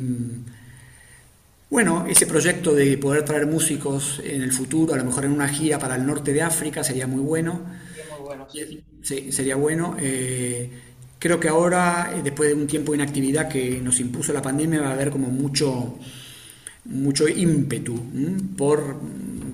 bueno, 1.74 2.06
ese 2.08 2.28
proyecto 2.28 2.76
de 2.76 3.00
poder 3.00 3.26
traer 3.26 3.48
músicos 3.48 4.22
en 4.24 4.44
el 4.44 4.52
futuro, 4.52 4.94
a 4.94 4.98
lo 4.98 5.06
mejor 5.06 5.26
en 5.26 5.32
una 5.32 5.48
gira 5.48 5.80
para 5.80 5.96
el 5.96 6.06
norte 6.06 6.32
de 6.32 6.44
África, 6.44 6.84
sería 6.84 7.08
muy 7.08 7.22
bueno. 7.22 7.62
Sería 7.96 8.16
muy 8.16 8.26
bueno. 8.26 8.48
Sí, 9.02 9.32
sería 9.32 9.56
bueno. 9.56 9.98
Eh, 10.00 10.70
creo 11.18 11.40
que 11.40 11.48
ahora, 11.48 12.14
eh, 12.16 12.22
después 12.24 12.50
de 12.50 12.56
un 12.56 12.68
tiempo 12.68 12.92
de 12.92 13.00
inactividad 13.00 13.50
que 13.50 13.82
nos 13.82 14.00
impuso 14.00 14.32
la 14.32 14.42
pandemia, 14.44 14.82
va 14.82 14.90
a 14.90 14.94
haber 14.94 15.10
como 15.10 15.30
mucho, 15.30 15.98
mucho 16.86 17.28
ímpetu 17.28 17.96
por, 18.58 19.00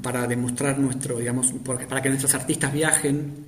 para 0.01 0.27
demostrar 0.27 0.79
nuestro, 0.79 1.19
digamos, 1.19 1.53
para 1.63 2.01
que 2.01 2.09
nuestros 2.09 2.33
artistas 2.33 2.73
viajen. 2.73 3.45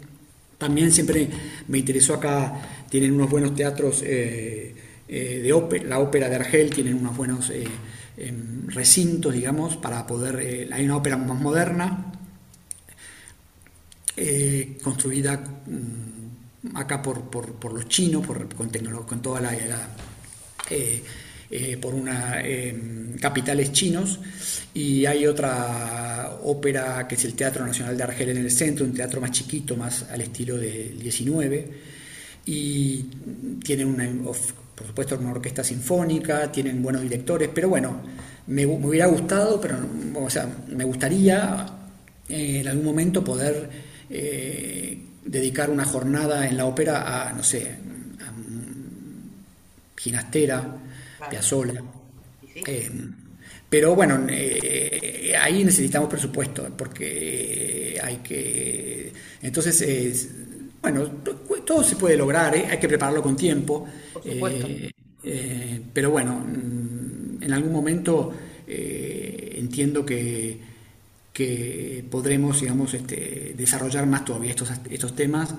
También 0.58 0.92
siempre 0.92 1.28
me 1.68 1.80
interesó 1.80 2.16
acá, 2.16 2.86
tienen 2.90 3.14
unos 3.14 3.30
buenos 3.30 3.56
teatros 3.56 4.04
eh, 4.06 4.76
de 5.08 5.54
ópera, 5.54 5.84
la 5.86 6.00
ópera 6.00 6.30
de 6.30 6.36
Argel, 6.36 6.70
tienen 6.70 6.96
unos 6.96 7.18
buenos 7.18 7.52
recintos, 8.68 9.34
digamos, 9.34 9.78
para 9.78 10.06
poder... 10.06 10.40
Eh, 10.42 10.70
hay 10.72 10.86
una 10.86 10.98
ópera 10.98 11.18
más 11.18 11.40
moderna, 11.40 12.14
eh, 14.16 14.78
construida 14.84 15.38
mm, 15.38 16.78
acá 16.78 17.02
por, 17.02 17.30
por, 17.30 17.74
los 17.74 17.88
chinos, 17.88 18.26
por, 18.26 18.54
con, 18.54 18.70
con 18.70 19.22
toda 19.22 19.42
la... 19.42 19.52
Eh, 21.54 21.76
por 21.76 21.93
una 21.93 22.39
em, 22.39 23.18
capitales 23.20 23.74
chinos 23.74 24.22
y 24.74 25.06
hay 25.06 25.28
otra 25.28 26.38
ópera 26.43 27.06
que 27.10 27.16
es 27.16 27.26
el 27.26 27.34
Teatro 27.34 27.68
Nacional 27.68 27.97
de 27.97 28.04
Argel 28.04 28.30
en 28.30 28.38
el 28.38 28.49
centro, 28.49 28.86
un 28.86 28.93
teatro 28.93 29.20
más 29.20 29.32
chiquito, 29.32 29.76
más 29.76 30.04
al 30.10 30.22
estilo 30.22 30.56
del 30.56 30.97
19 30.97 31.68
y 32.45 33.04
tiene 33.66 33.84
una 33.84 34.10
por 34.24 34.88
supuesto 34.88 35.18
una 35.20 35.32
orquesta 35.32 35.62
sinfónica, 35.62 36.49
tienen 36.49 36.82
buenos 36.82 37.02
directores, 37.02 37.49
pero 37.54 37.68
bueno, 37.68 38.02
me, 38.47 38.66
hubiera 38.66 39.08
gustado, 39.08 39.60
pero 39.60 39.78
o 40.16 40.30
sea, 40.30 40.49
me 40.70 40.86
gustaría 40.86 41.68
eh, 42.30 42.62
en 42.62 42.68
algún 42.70 42.86
momento 42.86 43.26
poder 43.26 43.70
eh, 44.10 44.97
dedicar 45.26 45.70
una 45.70 45.84
jornada 45.84 46.47
en 46.47 46.56
la 46.56 46.66
ópera 46.66 47.28
a, 47.28 47.34
no 47.34 47.43
sé, 47.43 47.76
a 48.22 48.32
Ginastera, 49.99 50.78
Piazzolla. 51.30 51.84
Eh, 52.55 52.91
pero 53.69 53.95
bueno, 53.95 54.28
ahí 55.39 55.63
necesitamos 55.63 56.09
presupuesto, 56.09 56.67
porque 56.78 57.99
hay 58.03 58.17
que... 58.17 59.13
Entonces, 59.41 60.30
bueno, 60.82 61.05
todo 61.65 61.84
se 61.84 61.95
puede 61.95 62.17
lograr, 62.17 62.55
hay 62.55 62.80
que 62.80 62.88
prepararlo 62.88 63.22
con 63.22 63.36
tiempo. 63.36 63.88
Eh, 64.26 64.91
eh, 65.24 65.82
pero 65.93 66.09
bueno, 66.09 66.39
mm, 66.39 67.43
en 67.43 67.53
algún 67.53 67.72
momento 67.72 68.34
eh, 68.67 69.55
entiendo 69.57 70.05
que, 70.05 70.72
podremos, 72.09 72.61
digamos, 72.61 72.93
este, 72.93 73.55
desarrollar 73.57 74.05
más 74.05 74.26
todavía 74.26 74.51
estos, 74.51 74.72
estos 74.89 75.15
temas. 75.15 75.55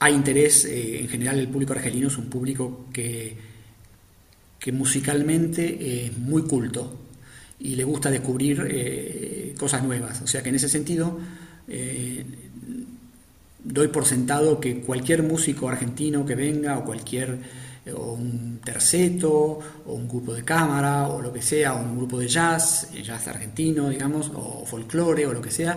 hay 0.00 0.14
interés, 0.14 0.64
en 0.64 1.08
general 1.08 1.38
el 1.38 1.48
público 1.48 1.74
argelino 1.74 2.08
es 2.08 2.18
un 2.18 2.28
público 2.28 2.86
que, 2.92 3.36
que 4.68 4.72
musicalmente 4.72 6.04
es 6.04 6.18
muy 6.18 6.42
culto 6.42 6.94
y 7.58 7.74
le 7.74 7.84
gusta 7.84 8.10
descubrir 8.10 9.54
cosas 9.58 9.82
nuevas. 9.82 10.20
O 10.20 10.26
sea 10.26 10.42
que 10.42 10.50
en 10.50 10.56
ese 10.56 10.68
sentido 10.68 11.18
doy 13.64 13.88
por 13.88 14.04
sentado 14.04 14.60
que 14.60 14.80
cualquier 14.80 15.22
músico 15.22 15.68
argentino 15.68 16.24
que 16.24 16.34
venga 16.34 16.78
o 16.78 16.84
cualquier 16.84 17.38
eh, 17.84 17.92
un 17.92 18.60
terceto 18.64 19.30
o 19.86 19.92
un 19.92 20.08
grupo 20.08 20.34
de 20.34 20.44
cámara 20.44 21.08
o 21.08 21.20
lo 21.20 21.32
que 21.32 21.42
sea, 21.42 21.74
o 21.74 21.82
un 21.82 21.96
grupo 21.96 22.18
de 22.18 22.28
jazz, 22.28 22.88
eh, 22.94 23.02
jazz 23.02 23.28
argentino, 23.28 23.88
digamos, 23.88 24.30
o 24.34 24.64
folclore 24.64 25.26
o 25.26 25.32
lo 25.32 25.40
que 25.40 25.50
sea, 25.50 25.76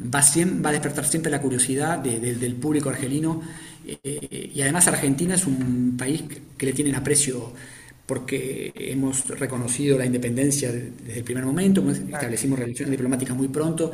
va, 0.00 0.20
va 0.20 0.68
a 0.68 0.72
despertar 0.72 1.06
siempre 1.06 1.30
la 1.30 1.40
curiosidad 1.40 1.98
del 1.98 2.54
público 2.56 2.88
argelino 2.90 3.42
eh, 3.86 4.50
y 4.54 4.60
además 4.60 4.88
Argentina 4.88 5.34
es 5.36 5.46
un 5.46 5.96
país 5.96 6.24
que 6.56 6.66
le 6.66 6.72
tienen 6.72 6.96
aprecio 6.96 7.52
porque 8.06 8.72
hemos 8.74 9.26
reconocido 9.28 9.98
la 9.98 10.06
independencia 10.06 10.70
desde 10.70 11.18
el 11.18 11.24
primer 11.24 11.44
momento, 11.44 11.84
establecimos 11.90 12.58
relaciones 12.58 12.90
diplomáticas 12.92 13.36
muy 13.36 13.48
pronto, 13.48 13.90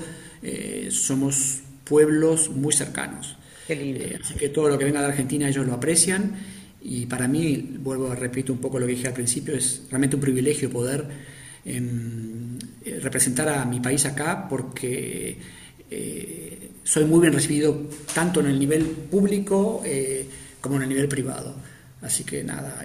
somos 0.90 1.62
pueblos 1.84 2.50
muy 2.50 2.72
cercanos. 2.72 3.36
Eh, 3.68 4.18
así 4.20 4.34
que 4.34 4.48
todo 4.48 4.68
lo 4.68 4.78
que 4.78 4.84
venga 4.84 5.00
de 5.00 5.06
Argentina 5.06 5.48
ellos 5.48 5.66
lo 5.66 5.74
aprecian 5.74 6.32
y 6.80 7.06
para 7.06 7.28
mí, 7.28 7.76
vuelvo 7.78 8.10
a 8.10 8.16
repito 8.16 8.52
un 8.52 8.58
poco 8.58 8.78
lo 8.78 8.86
que 8.86 8.92
dije 8.92 9.08
al 9.08 9.14
principio, 9.14 9.54
es 9.54 9.82
realmente 9.88 10.16
un 10.16 10.22
privilegio 10.22 10.68
poder 10.68 11.06
em, 11.64 12.58
eh, 12.84 12.98
representar 13.00 13.48
a 13.48 13.64
mi 13.64 13.78
país 13.78 14.04
acá 14.04 14.48
porque 14.48 15.36
eh, 15.90 16.70
soy 16.82 17.04
muy 17.04 17.20
bien 17.20 17.32
recibido 17.32 17.88
tanto 18.14 18.40
en 18.40 18.46
el 18.46 18.58
nivel 18.58 18.84
público 18.84 19.82
como 20.60 20.76
en 20.76 20.82
el 20.82 20.88
nivel 20.88 21.08
privado. 21.08 21.54
Así 22.02 22.24
que 22.24 22.42
nada, 22.42 22.84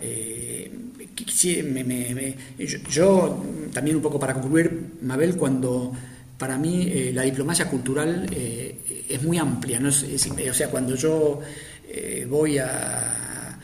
yo, 2.57 2.78
yo, 2.89 3.43
también 3.74 3.95
un 3.95 4.01
poco 4.01 4.20
para 4.20 4.34
concluir, 4.34 4.97
Mabel, 5.01 5.36
cuando 5.36 5.91
para 6.38 6.57
mí 6.57 6.88
eh, 6.91 7.11
la 7.13 7.24
diplomacia 7.24 7.70
cultural 7.70 8.28
eh, 8.32 9.05
es 9.09 9.24
muy 9.24 9.38
amplia. 9.38 9.80
¿no? 9.80 9.89
o 9.89 10.53
sea, 10.53 10.70
cuando 10.70 10.95
yo 10.95 11.39
eh, 11.89 12.28
voy 12.30 12.57
a, 12.59 13.59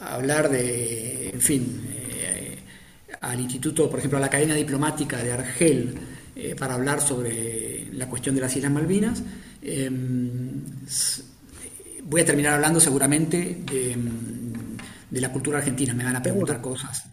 hablar 0.00 0.48
de, 0.48 1.30
en 1.30 1.40
fin, 1.40 1.82
al 3.20 3.40
instituto, 3.40 3.90
por 3.90 3.98
ejemplo, 3.98 4.16
a 4.16 4.20
la 4.20 4.28
Academia 4.28 4.54
Diplomática 4.54 5.22
de 5.22 5.32
Argel, 5.32 5.94
para 6.56 6.74
hablar 6.74 7.00
sobre 7.00 7.88
la 7.92 8.06
cuestión 8.06 8.36
de 8.36 8.40
las 8.40 8.54
Islas 8.54 8.70
Malvinas, 8.70 9.24
em, 9.60 10.62
voy 12.04 12.20
a 12.20 12.24
terminar 12.24 12.54
hablando 12.54 12.78
seguramente 12.78 13.58
de, 13.66 13.96
de, 15.10 15.20
la 15.20 15.32
cultura 15.32 15.58
argentina, 15.58 15.94
me 15.94 16.04
van 16.04 16.16
a 16.16 16.22
preguntar 16.22 16.60
cosas. 16.60 17.04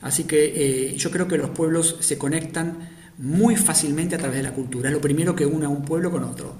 Así 0.00 0.24
que 0.24 0.94
yo 0.98 1.10
creo 1.10 1.26
que 1.26 1.38
los 1.38 1.50
pueblos 1.50 1.96
se 2.00 2.18
conectan 2.18 2.88
muy 3.18 3.56
fácilmente 3.56 4.14
a 4.14 4.18
través 4.18 4.38
de 4.38 4.42
la 4.42 4.52
cultura. 4.52 4.88
Es 4.88 4.94
lo 4.94 5.00
primero 5.00 5.34
que 5.34 5.46
une 5.46 5.66
a 5.66 5.68
un 5.68 5.84
pueblo 5.84 6.10
con 6.10 6.24
otro. 6.24 6.56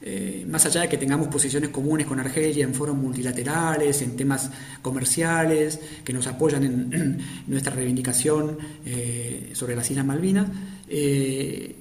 Eh, 0.00 0.46
más 0.48 0.64
allá 0.64 0.82
de 0.82 0.88
que 0.88 0.96
tengamos 0.96 1.26
posiciones 1.26 1.70
comunes 1.70 2.06
con 2.06 2.20
Argelia 2.20 2.64
en 2.64 2.72
foros 2.72 2.96
multilaterales, 2.96 4.00
en 4.00 4.16
temas 4.16 4.50
comerciales, 4.80 5.80
que 6.04 6.12
nos 6.12 6.26
apoyan 6.28 6.62
en, 6.62 7.18
nuestra 7.48 7.74
reivindicación 7.74 8.58
eh, 8.86 9.50
sobre 9.54 9.74
las 9.74 9.90
Islas 9.90 10.06
Malvinas, 10.06 10.48
eh, 10.88 11.74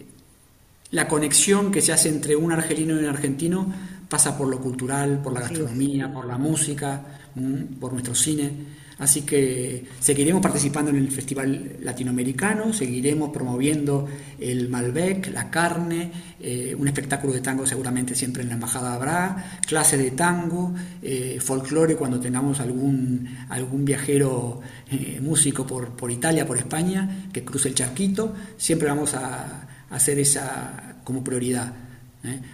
la 0.91 1.07
conexión 1.07 1.71
que 1.71 1.81
se 1.81 1.93
hace 1.93 2.09
entre 2.09 2.35
un 2.35 2.51
argelino 2.51 2.95
y 2.95 3.03
un 3.03 3.09
argentino 3.09 3.71
pasa 4.09 4.37
por 4.37 4.47
lo 4.47 4.59
cultural, 4.61 5.21
por 5.21 5.33
la 5.33 5.41
gastronomía, 5.41 6.11
por 6.11 6.25
la 6.25 6.37
música, 6.37 7.16
por 7.79 7.93
nuestro 7.93 8.15
cine. 8.15 8.77
Así 8.99 9.21
que 9.21 9.85
seguiremos 9.99 10.41
participando 10.41 10.89
en 10.89 10.97
el 10.97 11.11
Festival 11.11 11.77
Latinoamericano, 11.81 12.73
seguiremos 12.73 13.29
promoviendo 13.29 14.07
el 14.39 14.69
Malbec, 14.69 15.31
la 15.31 15.51
carne, 15.51 16.11
eh, 16.39 16.75
un 16.77 16.87
espectáculo 16.87 17.31
de 17.31 17.41
tango 17.41 17.67
seguramente 17.67 18.15
siempre 18.15 18.41
en 18.41 18.49
la 18.49 18.55
Embajada 18.55 18.95
habrá, 18.95 19.59
clase 19.67 19.97
de 19.97 20.11
tango, 20.11 20.73
eh, 21.03 21.37
folclore 21.39 21.95
cuando 21.95 22.19
tengamos 22.19 22.59
algún, 22.59 23.37
algún 23.49 23.85
viajero 23.85 24.61
eh, 24.89 25.19
músico 25.21 25.67
por, 25.67 25.89
por 25.89 26.09
Italia, 26.09 26.47
por 26.47 26.57
España, 26.57 27.27
que 27.31 27.45
cruce 27.45 27.69
el 27.69 27.75
charquito, 27.75 28.33
siempre 28.57 28.87
vamos 28.87 29.13
a, 29.13 29.67
hacer 29.91 30.19
esa 30.19 30.97
como 31.05 31.23
prioridad. 31.23 31.71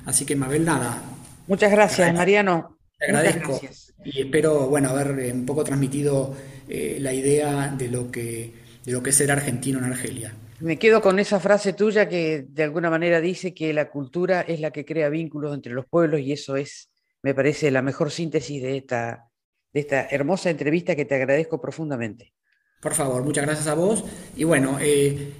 Así 0.05 0.23
que 0.23 0.35
Mabel, 0.35 0.63
nada. 0.63 1.01
Muchas 1.47 1.71
gracias, 1.71 2.13
Mariano. 2.13 2.77
Te 2.99 3.05
agradezco 3.05 3.59
y 4.05 4.21
espero 4.21 4.67
bueno 4.67 4.89
haber 4.89 5.19
eh, 5.19 5.31
un 5.31 5.45
poco 5.45 5.63
transmitido 5.63 6.35
eh, 6.67 6.97
la 6.99 7.13
idea 7.13 7.73
de 7.77 7.89
lo 7.89 8.11
que 8.11 8.63
de 8.85 8.91
lo 8.91 9.01
que 9.01 9.11
es 9.11 9.15
ser 9.15 9.31
argentino 9.31 9.79
en 9.79 9.85
Argelia. 9.85 10.33
Me 10.59 10.77
quedo 10.77 11.01
con 11.01 11.19
esa 11.19 11.39
frase 11.39 11.73
tuya 11.73 12.07
que 12.07 12.45
de 12.47 12.63
alguna 12.63 12.89
manera 12.89 13.21
dice 13.21 13.53
que 13.53 13.73
la 13.73 13.89
cultura 13.89 14.41
es 14.41 14.59
la 14.59 14.71
que 14.71 14.85
crea 14.85 15.09
vínculos 15.09 15.53
entre 15.53 15.73
los 15.73 15.85
pueblos 15.85 16.21
y 16.21 16.31
eso 16.31 16.55
es, 16.55 16.89
me 17.21 17.33
parece, 17.33 17.71
la 17.71 17.81
mejor 17.81 18.11
síntesis 18.11 18.61
de 18.61 18.77
esta, 18.77 19.29
de 19.73 19.79
esta 19.79 20.07
hermosa 20.09 20.49
entrevista 20.49 20.95
que 20.95 21.05
te 21.05 21.15
agradezco 21.15 21.59
profundamente. 21.59 22.33
Por 22.81 22.93
favor, 22.93 23.23
muchas 23.23 23.45
gracias 23.45 23.67
a 23.67 23.73
vos. 23.73 24.03
Y 24.35 24.43
bueno, 24.43 24.77
eh, 24.81 25.33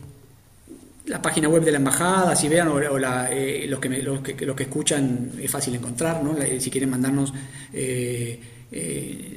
la 1.05 1.21
página 1.21 1.49
web 1.49 1.63
de 1.63 1.71
la 1.71 1.77
embajada, 1.77 2.35
si 2.35 2.47
vean, 2.47 2.69
o, 2.69 2.79
los, 2.79 3.79
que 3.79 4.01
los, 4.01 4.21
que, 4.21 4.45
los 4.45 4.55
que 4.55 4.63
escuchan 4.63 5.31
es 5.41 5.51
fácil 5.51 5.75
encontrar, 5.75 6.23
¿no? 6.23 6.35
si 6.59 6.69
quieren 6.71 6.89
mandarnos 6.89 7.33
eh, 7.73 8.39
eh, 8.73 9.33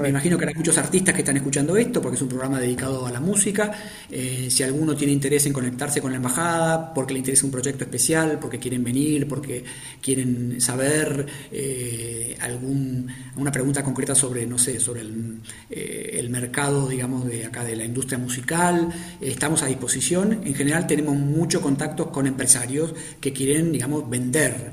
me 0.00 0.08
imagino 0.08 0.38
que 0.38 0.46
hay 0.46 0.54
muchos 0.54 0.78
artistas 0.78 1.14
que 1.14 1.20
están 1.20 1.36
escuchando 1.36 1.76
esto 1.76 2.00
porque 2.00 2.16
es 2.16 2.22
un 2.22 2.28
programa 2.28 2.58
dedicado 2.58 3.06
a 3.06 3.12
la 3.12 3.20
música. 3.20 3.72
Eh, 4.10 4.48
si 4.50 4.62
alguno 4.62 4.96
tiene 4.96 5.12
interés 5.12 5.46
en 5.46 5.52
conectarse 5.52 6.00
con 6.00 6.12
la 6.12 6.16
embajada, 6.16 6.94
porque 6.94 7.12
le 7.12 7.20
interesa 7.20 7.44
un 7.44 7.52
proyecto 7.52 7.84
especial, 7.84 8.38
porque 8.40 8.58
quieren 8.58 8.82
venir, 8.82 9.28
porque 9.28 9.64
quieren 10.00 10.60
saber 10.60 11.26
eh, 11.50 12.36
algún, 12.40 13.06
una 13.36 13.52
pregunta 13.52 13.84
concreta 13.84 14.14
sobre, 14.14 14.46
no 14.46 14.58
sé, 14.58 14.80
sobre 14.80 15.02
el, 15.02 15.40
el, 15.70 16.30
mercado, 16.30 16.88
digamos, 16.88 17.26
de 17.26 17.44
acá 17.44 17.62
de 17.62 17.76
la 17.76 17.84
industria 17.84 18.18
musical, 18.18 18.88
estamos 19.20 19.62
a 19.62 19.66
disposición. 19.66 20.40
En 20.44 20.54
general 20.54 20.86
tenemos 20.86 21.16
muchos 21.16 21.60
contactos 21.60 22.08
con 22.08 22.26
empresarios 22.26 22.94
que 23.20 23.32
quieren, 23.32 23.72
digamos, 23.72 24.08
vender 24.08 24.72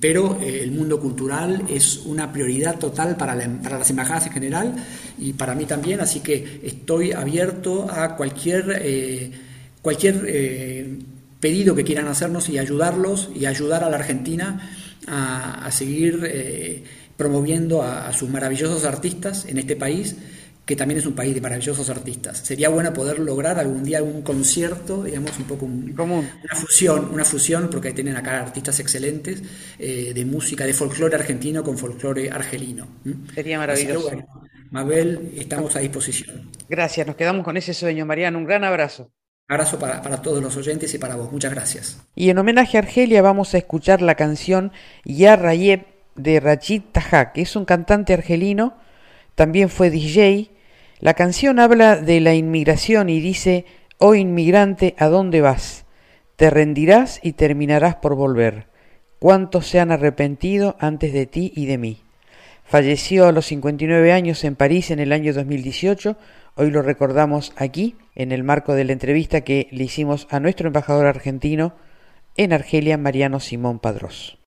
pero 0.00 0.38
eh, 0.40 0.62
el 0.62 0.70
mundo 0.70 1.00
cultural 1.00 1.64
es 1.68 1.98
una 2.04 2.32
prioridad 2.32 2.78
total 2.78 3.16
para, 3.16 3.34
para, 3.62 3.78
las 3.78 3.90
embajadas 3.90 4.26
en 4.26 4.32
general 4.32 4.74
y 5.18 5.32
para 5.32 5.54
mí 5.54 5.64
también, 5.64 6.00
así 6.00 6.20
que 6.20 6.60
estoy 6.62 7.12
abierto 7.12 7.90
a 7.90 8.16
cualquier, 8.16 8.80
eh, 8.82 9.32
cualquier 9.82 10.24
eh, 10.28 10.98
pedido 11.40 11.74
que 11.74 11.84
quieran 11.84 12.06
hacernos 12.06 12.48
y 12.48 12.58
ayudarlos 12.58 13.30
y 13.34 13.46
ayudar 13.46 13.82
a 13.82 13.90
la 13.90 13.96
Argentina 13.96 14.70
a, 15.06 15.70
seguir 15.70 16.82
promoviendo 17.18 17.82
a 17.82 18.10
sus 18.14 18.30
maravillosos 18.30 18.86
artistas 18.86 19.44
en 19.44 19.58
este 19.58 19.76
país 19.76 20.16
que 20.64 20.76
también 20.76 20.98
es 20.98 21.06
un 21.06 21.14
país 21.14 21.34
de 21.34 21.40
maravillosos 21.40 21.90
artistas. 21.90 22.38
Sería 22.38 22.68
bueno 22.68 22.92
poder 22.92 23.18
lograr 23.18 23.58
algún 23.58 23.84
día 23.84 23.98
algún 23.98 24.22
concierto, 24.22 25.04
digamos, 25.04 25.38
un 25.38 25.44
poco 25.44 25.66
una 25.66 26.54
fusión, 26.54 27.10
una 27.12 27.24
fusión, 27.24 27.68
porque 27.70 27.88
ahí 27.88 27.94
tienen 27.94 28.16
acá 28.16 28.40
artistas 28.40 28.80
excelentes 28.80 29.42
eh, 29.78 30.12
de 30.14 30.24
música, 30.24 30.64
de 30.64 30.72
folclore 30.72 31.16
argentino 31.16 31.62
con 31.62 31.76
folclore 31.76 32.30
argelino. 32.30 32.86
Sería 33.34 33.58
maravilloso. 33.58 34.10
Mabel, 34.70 35.32
estamos 35.36 35.76
a 35.76 35.80
disposición. 35.80 36.50
Gracias, 36.68 37.06
nos 37.06 37.16
quedamos 37.16 37.44
con 37.44 37.56
ese 37.56 37.74
sueño, 37.74 38.06
Mariano. 38.06 38.38
Un 38.38 38.44
gran 38.44 38.64
abrazo. 38.64 39.12
Abrazo 39.46 39.78
para, 39.78 40.00
para, 40.00 40.22
todos 40.22 40.42
los 40.42 40.56
oyentes 40.56 40.94
y 40.94 40.98
para 40.98 41.16
vos. 41.16 41.30
Muchas 41.30 41.52
gracias. 41.52 42.00
Y 42.14 42.30
en 42.30 42.38
homenaje 42.38 42.78
a 42.78 42.80
Argelia 42.80 43.20
vamos 43.20 43.54
a 43.54 43.58
escuchar 43.58 44.00
la 44.00 44.14
canción 44.14 44.72
Ya 45.04 45.36
Rayeb 45.36 45.84
de 46.16 46.40
Rachid 46.40 46.82
Taha, 46.92 47.32
que 47.32 47.42
es 47.42 47.54
un 47.54 47.66
cantante 47.66 48.14
argelino, 48.14 48.78
también 49.34 49.68
fue 49.68 49.90
DJ 49.90 50.53
la 51.04 51.12
canción 51.12 51.58
habla 51.58 51.96
de 51.96 52.18
la 52.20 52.32
inmigración 52.32 53.10
y 53.10 53.20
dice, 53.20 53.66
oh 53.98 54.14
inmigrante, 54.14 54.94
¿a 54.96 55.08
dónde 55.08 55.42
vas? 55.42 55.84
Te 56.36 56.48
rendirás 56.48 57.20
y 57.22 57.32
terminarás 57.32 57.96
por 57.96 58.14
volver. 58.14 58.68
¿Cuántos 59.18 59.66
se 59.66 59.80
han 59.80 59.92
arrepentido 59.92 60.76
antes 60.80 61.12
de 61.12 61.26
ti 61.26 61.52
y 61.54 61.66
de 61.66 61.76
mí? 61.76 61.98
Falleció 62.64 63.26
a 63.26 63.32
los 63.32 63.44
59 63.44 64.12
años 64.12 64.44
en 64.44 64.56
París 64.56 64.90
en 64.90 64.98
el 64.98 65.12
año 65.12 65.34
2018. 65.34 66.16
Hoy 66.54 66.70
lo 66.70 66.80
recordamos 66.80 67.52
aquí, 67.58 67.96
en 68.14 68.32
el 68.32 68.42
marco 68.42 68.72
de 68.72 68.84
la 68.84 68.92
entrevista 68.92 69.42
que 69.42 69.68
le 69.72 69.84
hicimos 69.84 70.26
a 70.30 70.40
nuestro 70.40 70.68
embajador 70.68 71.04
argentino 71.04 71.74
en 72.34 72.54
Argelia, 72.54 72.96
Mariano 72.96 73.40
Simón 73.40 73.78
Padrós. 73.78 74.38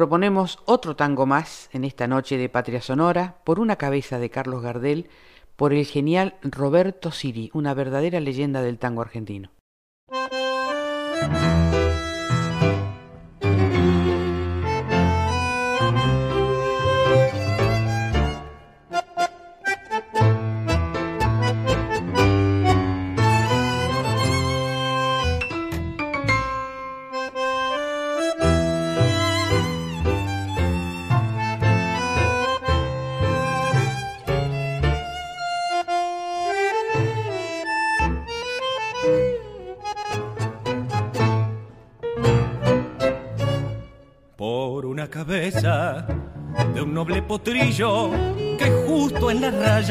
Proponemos 0.00 0.60
otro 0.64 0.96
tango 0.96 1.26
más 1.26 1.68
en 1.74 1.84
esta 1.84 2.06
noche 2.06 2.38
de 2.38 2.48
Patria 2.48 2.80
Sonora 2.80 3.36
por 3.44 3.60
una 3.60 3.76
cabeza 3.76 4.18
de 4.18 4.30
Carlos 4.30 4.62
Gardel 4.62 5.10
por 5.56 5.74
el 5.74 5.84
genial 5.84 6.36
Roberto 6.40 7.10
Siri, 7.10 7.50
una 7.52 7.74
verdadera 7.74 8.18
leyenda 8.18 8.62
del 8.62 8.78
tango 8.78 9.02
argentino. 9.02 9.50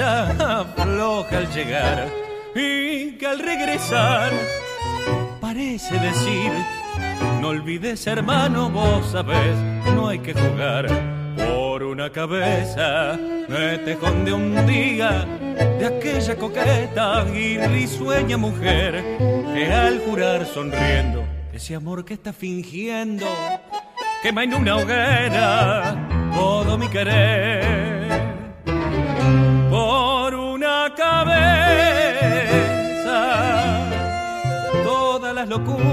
Afloja 0.10 1.38
al 1.38 1.54
llegar 1.54 2.08
y 2.56 3.12
que 3.18 3.28
al 3.28 3.40
regresar 3.40 4.32
parece 5.40 6.00
decir 6.00 6.52
no 7.42 7.50
olvides 7.50 8.06
hermano 8.08 8.70
vos 8.70 9.12
sabés 9.12 9.56
no 9.96 10.08
hay 10.08 10.20
que 10.20 10.34
jugar 10.34 10.88
por 11.36 11.84
una 11.84 12.12
cabeza. 12.12 13.18
Me 13.48 13.78
te 13.80 13.96
de 13.96 14.34
un 14.34 14.66
día 14.68 15.26
de 15.80 15.86
aquella 15.86 16.36
coqueta 16.36 17.26
y 17.34 17.58
risueña 17.58 18.38
mujer 18.38 19.04
que 19.54 19.74
al 19.74 20.00
jurar 20.00 20.46
sonriendo 20.46 21.24
ese 21.54 21.76
amor 21.76 22.06
que 22.06 22.14
está 22.14 22.32
fingiendo 22.32 23.26
quema 24.22 24.44
en 24.44 24.54
una 24.54 24.78
hoguera 24.78 26.08
todo 26.34 26.78
mi 26.78 26.88
querer 26.88 27.79
cabeza 31.00 31.80
las 35.34 35.48
locuras. 35.48 35.88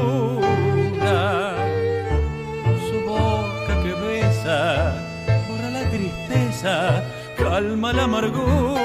Su 2.89 2.97
boca 3.07 3.73
que 3.83 3.93
besa, 4.07 4.61
borra 5.49 5.71
la 5.71 5.85
tristeza, 5.91 6.73
calma 7.37 7.93
la 7.93 8.05
amargura. 8.05 8.81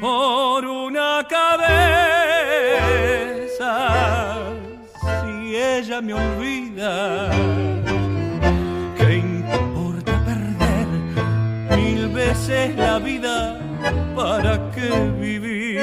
Por 0.00 0.64
una 0.64 1.26
cabeza, 1.28 2.12
si 5.20 5.56
ella 5.56 6.00
me 6.00 6.14
olvida, 6.14 7.30
¿qué 8.96 9.16
importa 9.16 10.12
perder 10.24 10.86
mil 11.76 12.08
veces 12.08 12.76
la 12.76 12.98
vida? 12.98 13.59
¿Para 14.14 14.70
qué 14.70 14.90
vivir? 15.18 15.80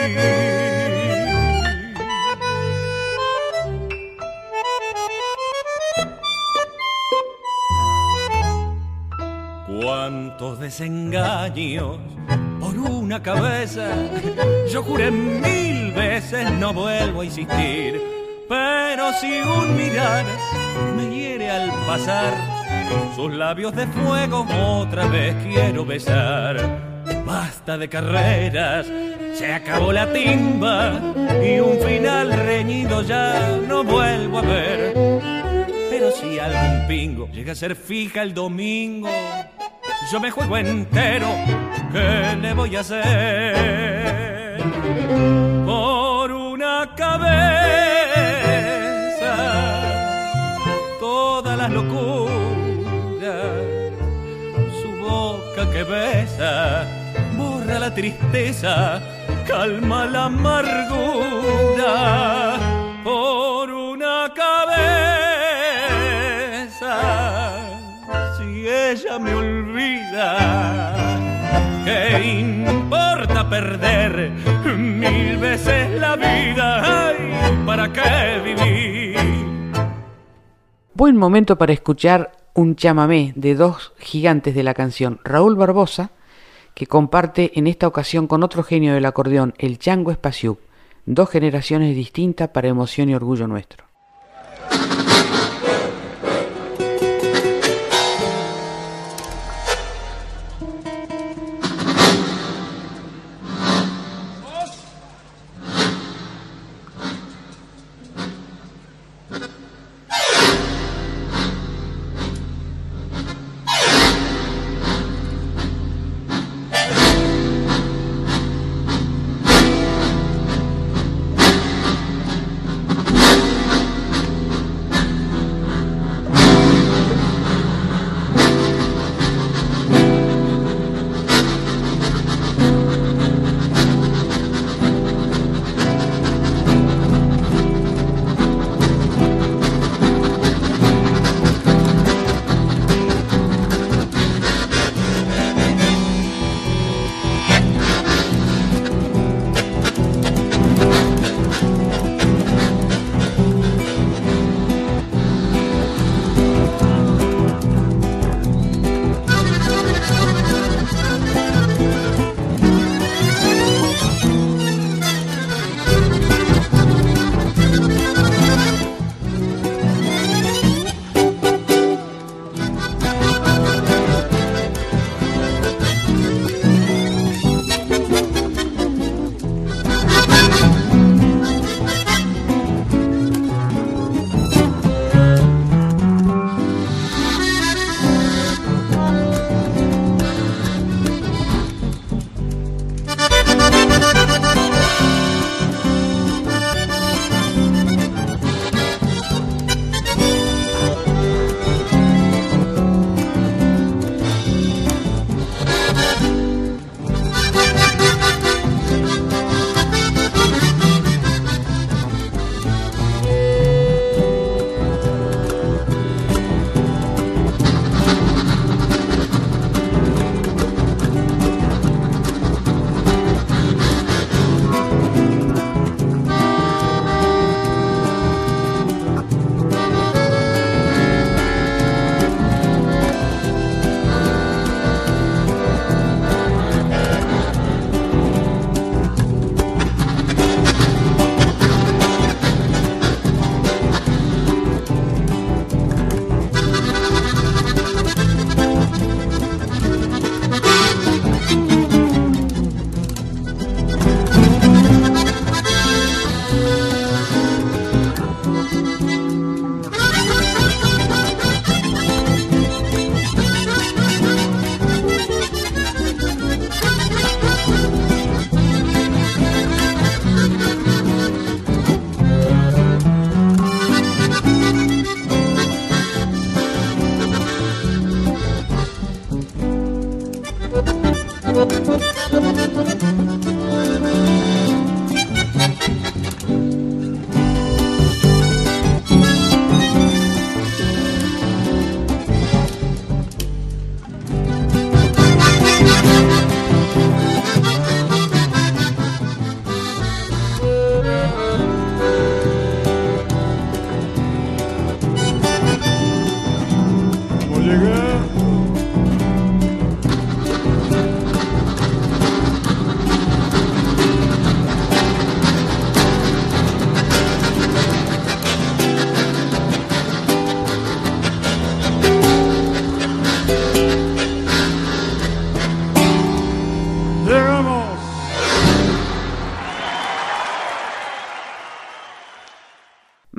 Cuántos 9.82 10.60
desengaños 10.60 11.98
por 12.60 12.78
una 12.78 13.22
cabeza. 13.22 13.88
Yo 14.72 14.84
juré 14.84 15.12
mil 15.12 15.92
veces 15.94 16.52
no 16.54 16.74
vuelvo 16.74 17.22
a 17.22 17.26
insistir. 17.26 18.02
Pero 18.50 19.12
si 19.14 19.42
un 19.42 19.76
mirar 19.76 20.26
me 20.96 21.14
hiere 21.14 21.50
al 21.50 21.70
pasar, 21.86 22.34
sus 23.16 23.34
labios 23.34 23.76
de 23.76 23.88
fuego 23.88 24.46
otra 24.80 25.08
vez 25.08 25.36
quiero 25.44 25.86
besar. 25.86 26.97
Basta 27.26 27.78
de 27.78 27.90
carreras, 27.90 28.88
se 29.34 29.54
acabó 29.54 29.92
la 29.92 30.12
timba 30.12 31.00
y 31.44 31.60
un 31.60 31.80
final 31.80 32.32
reñido 32.32 33.02
ya 33.02 33.60
no 33.68 33.84
vuelvo 33.84 34.40
a 34.40 34.42
ver. 34.42 34.94
Pero 35.90 36.12
si 36.12 36.40
algún 36.40 36.88
pingo 36.88 37.28
llega 37.30 37.52
a 37.52 37.56
ser 37.56 37.76
fija 37.76 38.22
el 38.22 38.34
domingo, 38.34 39.10
yo 40.12 40.20
me 40.20 40.32
juego 40.32 40.58
entero, 40.58 41.28
¿qué 41.92 42.38
le 42.42 42.54
voy 42.54 42.76
a 42.76 42.80
hacer? 42.80 44.62
Por 45.66 46.32
una 46.32 46.94
cabeza, 46.96 47.28
todas 51.00 51.58
las 51.58 51.72
locuras, 51.72 52.32
su 54.82 54.92
boca 55.04 55.70
que 55.72 55.84
besa, 55.84 56.88
la 57.80 57.94
tristeza, 57.94 59.02
calma 59.48 60.06
la 60.06 60.26
amargura. 60.26 61.86
Por 63.04 63.70
una 63.70 64.32
cabeza, 64.34 64.78
si 68.38 68.68
ella 68.68 69.20
me 69.20 69.34
olvida, 69.34 70.96
¿qué 71.86 72.40
importa 72.40 73.50
perder 73.50 74.32
mil 74.66 75.38
veces 75.38 76.00
la 76.00 76.16
vida? 76.16 77.10
Ay, 77.10 77.18
¿para 77.66 77.92
qué 77.94 78.42
vivir? 78.44 79.18
Buen 80.94 81.16
momento 81.16 81.58
para 81.58 81.74
escuchar 81.74 82.32
un 82.56 82.76
chamamé 82.76 83.34
de 83.36 83.54
dos 83.54 83.94
gigantes 84.00 84.56
de 84.56 84.64
la 84.64 84.74
canción, 84.74 85.20
Raúl 85.24 85.56
Barbosa, 85.56 86.10
que 86.78 86.86
comparte 86.86 87.54
en 87.56 87.66
esta 87.66 87.88
ocasión 87.88 88.28
con 88.28 88.44
otro 88.44 88.62
genio 88.62 88.94
del 88.94 89.06
acordeón, 89.06 89.56
el 89.58 89.80
Chango 89.80 90.12
Espaciú, 90.12 90.60
dos 91.08 91.28
generaciones 91.28 91.96
distintas 91.96 92.50
para 92.50 92.68
emoción 92.68 93.10
y 93.10 93.16
orgullo 93.16 93.48
nuestro. 93.48 93.87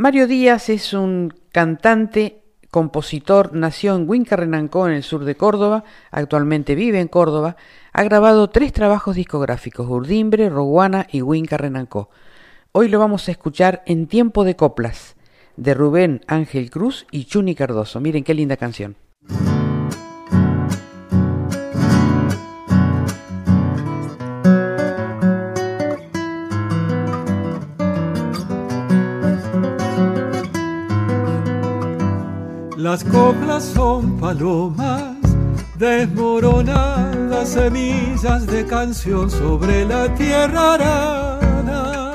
Mario 0.08 0.26
Díaz 0.26 0.70
es 0.70 0.94
un 0.94 1.34
cantante, 1.52 2.40
compositor, 2.70 3.52
nació 3.52 3.94
en 3.94 4.08
Huincarrenancó, 4.08 4.88
en 4.88 4.94
el 4.94 5.02
sur 5.02 5.26
de 5.26 5.34
Córdoba, 5.34 5.84
actualmente 6.10 6.74
vive 6.74 6.98
en 6.98 7.08
Córdoba, 7.08 7.56
ha 7.92 8.02
grabado 8.04 8.48
tres 8.48 8.72
trabajos 8.72 9.16
discográficos, 9.16 9.86
Urdimbre, 9.86 10.48
Roguana 10.48 11.06
y 11.12 11.20
Huincarrenancó. 11.20 12.08
Hoy 12.72 12.88
lo 12.88 12.98
vamos 12.98 13.28
a 13.28 13.32
escuchar 13.32 13.82
en 13.84 14.06
Tiempo 14.06 14.44
de 14.44 14.56
Coplas, 14.56 15.14
de 15.58 15.74
Rubén 15.74 16.22
Ángel 16.26 16.70
Cruz 16.70 17.06
y 17.10 17.26
Chuni 17.26 17.54
Cardoso. 17.54 18.00
Miren 18.00 18.24
qué 18.24 18.32
linda 18.32 18.56
canción. 18.56 18.96
Las 32.90 33.04
coplas 33.04 33.64
son 33.64 34.18
palomas 34.18 35.12
desmoronadas, 35.76 37.50
semillas 37.50 38.46
de 38.46 38.64
canción 38.64 39.30
sobre 39.30 39.84
la 39.84 40.14
tierra 40.14 40.72
arada. 40.72 42.12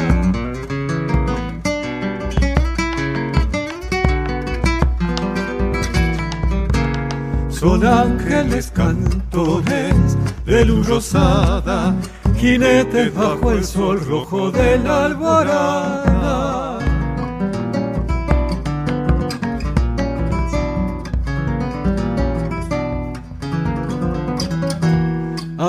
Son 7.49 7.85
ángeles 7.85 8.71
cantores 8.71 10.17
de 10.43 10.65
luz 10.65 10.87
rosada, 10.87 11.93
jinetes 12.35 13.13
bajo 13.13 13.51
el 13.51 13.63
sol 13.63 14.03
rojo 14.07 14.49
de 14.49 14.79
la 14.79 15.05
alborada. 15.05 16.52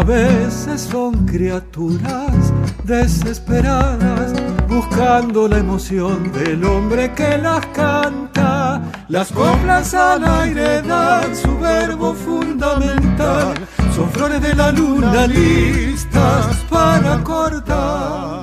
Veces 0.05 0.82
son 0.82 1.26
criaturas 1.26 2.52
desesperadas 2.85 4.32
buscando 4.68 5.48
la 5.48 5.59
emoción 5.59 6.32
del 6.32 6.64
hombre 6.64 7.12
que 7.14 7.39
las 7.39 7.64
canta. 7.66 8.82
Las 9.09 9.31
coplas 9.32 9.94
al 9.94 10.24
aire 10.24 10.82
dan 10.82 11.35
su 11.35 11.59
verbo 11.59 12.14
fundamental. 12.14 13.55
Son 13.94 14.10
flores 14.10 14.43
de 14.43 14.55
la 14.55 14.72
luna 14.72 15.26
listas 15.26 16.56
para 16.68 17.22
cortar. 17.22 18.34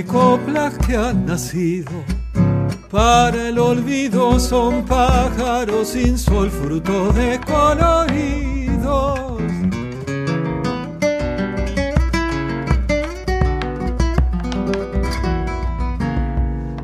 Hay 0.00 0.06
coplas 0.06 0.78
que 0.86 0.96
han 0.96 1.26
nacido 1.26 1.92
para 2.90 3.48
el 3.48 3.58
olvido, 3.58 4.40
son 4.40 4.86
pájaros 4.86 5.88
sin 5.88 6.16
sol, 6.16 6.50
fruto 6.50 7.12
de 7.12 7.38
coloridos. 7.40 9.20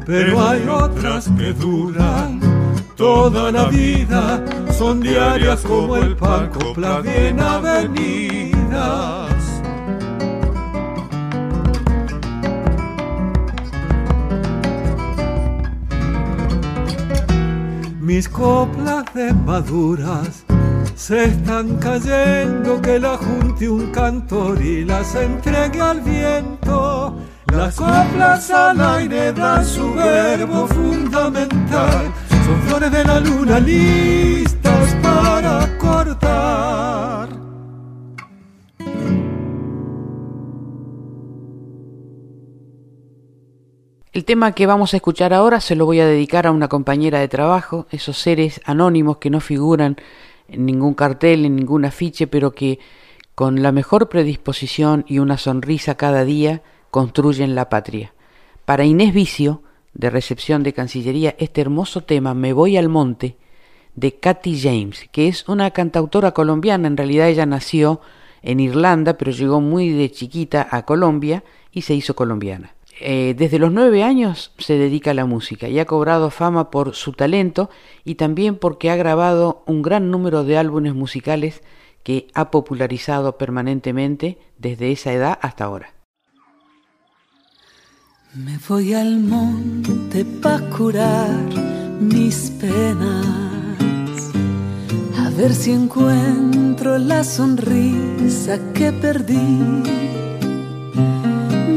Pero 0.05 0.47
hay 0.47 0.69
otras 0.69 1.31
que 1.39 1.55
duran 1.55 2.39
toda 2.97 3.51
la 3.51 3.65
vida, 3.69 4.45
son 4.77 5.01
diarias 5.01 5.63
como 5.63 5.97
el 5.97 6.15
pan, 6.17 6.51
coplas 6.51 7.03
bien 7.03 7.41
avenidas. 7.41 9.36
Mis 18.17 18.31
coplas 18.31 19.05
de 19.13 19.31
maduras 19.35 20.47
se 20.95 21.25
están 21.25 21.77
cayendo, 21.77 22.81
que 22.81 22.99
la 22.99 23.19
junte 23.19 23.69
un 23.69 23.91
cantor 23.93 24.59
y 24.59 24.87
las 24.87 25.15
entregue 25.15 25.83
al 25.83 26.01
viento. 26.01 27.15
Las 27.53 27.75
coplas 27.75 28.51
al 28.51 28.81
aire 28.81 29.35
dan 29.35 29.63
su 29.63 29.93
verbo 29.93 30.67
fundamental, 30.67 32.11
son 32.31 32.63
flores 32.67 32.91
de 32.91 33.05
la 33.05 33.21
luna 33.21 33.61
listas 33.61 34.97
para 35.03 35.76
tema 44.27 44.53
que 44.53 44.67
vamos 44.67 44.93
a 44.93 44.97
escuchar 44.97 45.33
ahora 45.33 45.61
se 45.61 45.77
lo 45.77 45.87
voy 45.87 46.01
a 46.01 46.07
dedicar 46.07 46.49
a 46.49 46.51
una 46.51 46.67
compañera 46.67 47.21
de 47.21 47.29
trabajo, 47.29 47.87
esos 47.93 48.19
seres 48.19 48.61
anónimos 48.65 49.19
que 49.19 49.31
no 49.31 49.41
figuran 49.41 49.97
en 50.49 50.67
ningún 50.67 50.95
cartel, 50.95 51.45
en 51.45 51.55
ningún 51.55 51.85
afiche, 51.85 52.27
pero 52.27 52.53
que 52.53 52.81
con 53.37 53.63
la 53.63 53.71
mejor 53.71 54.09
predisposición 54.09 55.05
y 55.07 55.21
una 55.21 55.39
sonrisa 55.39 55.97
cada 55.97 56.25
día 56.25 56.63
construyen 56.91 57.55
la 57.55 57.69
patria. 57.69 58.15
Para 58.65 58.85
Inés 58.85 59.15
Vicio, 59.15 59.63
de 59.95 60.11
recepción 60.11 60.65
de 60.65 60.73
Cancillería, 60.73 61.37
este 61.39 61.61
hermoso 61.61 62.03
tema 62.03 62.35
Me 62.35 62.53
voy 62.53 62.77
al 62.77 62.89
monte, 62.89 63.37
de 63.95 64.17
Katy 64.17 64.61
James, 64.61 65.09
que 65.13 65.29
es 65.29 65.49
una 65.49 65.71
cantautora 65.71 66.33
colombiana, 66.33 66.89
en 66.89 66.97
realidad 66.97 67.29
ella 67.29 67.47
nació 67.47 68.01
en 68.43 68.59
Irlanda, 68.59 69.17
pero 69.17 69.31
llegó 69.31 69.61
muy 69.61 69.91
de 69.91 70.11
chiquita 70.11 70.67
a 70.69 70.85
Colombia 70.85 71.45
y 71.71 71.83
se 71.83 71.95
hizo 71.95 72.17
colombiana. 72.17 72.76
Eh, 72.99 73.35
desde 73.37 73.59
los 73.59 73.73
nueve 73.73 74.03
años 74.03 74.53
se 74.59 74.79
dedica 74.79 75.11
a 75.11 75.15
la 75.15 75.27
música 75.27 75.69
y 75.69 75.79
ha 75.79 75.85
cobrado 75.85 76.31
fama 76.31 76.71
por 76.71 76.95
su 76.95 77.13
talento 77.13 77.69
y 78.05 78.15
también 78.15 78.57
porque 78.57 78.91
ha 78.91 78.97
grabado 78.97 79.63
un 79.67 79.83
gran 79.83 80.11
número 80.11 80.45
de 80.45 80.57
álbumes 80.57 80.95
musicales 80.95 81.63
que 82.03 82.29
ha 82.33 82.51
popularizado 82.51 83.37
permanentemente 83.37 84.39
desde 84.59 84.93
esa 84.93 85.13
edad 85.13 85.39
hasta 85.43 85.65
ahora. 85.65 85.93
Me 88.33 88.59
voy 88.69 88.95
al 88.95 89.19
monte 89.19 90.25
para 90.25 90.61
curar 90.71 91.45
mis 92.01 92.51
penas, 92.61 94.31
a 95.19 95.31
ver 95.31 95.55
si 95.55 95.73
encuentro 95.73 96.99
la 96.99 97.25
sonrisa 97.25 98.59
que 98.73 98.93
perdí 98.93 100.07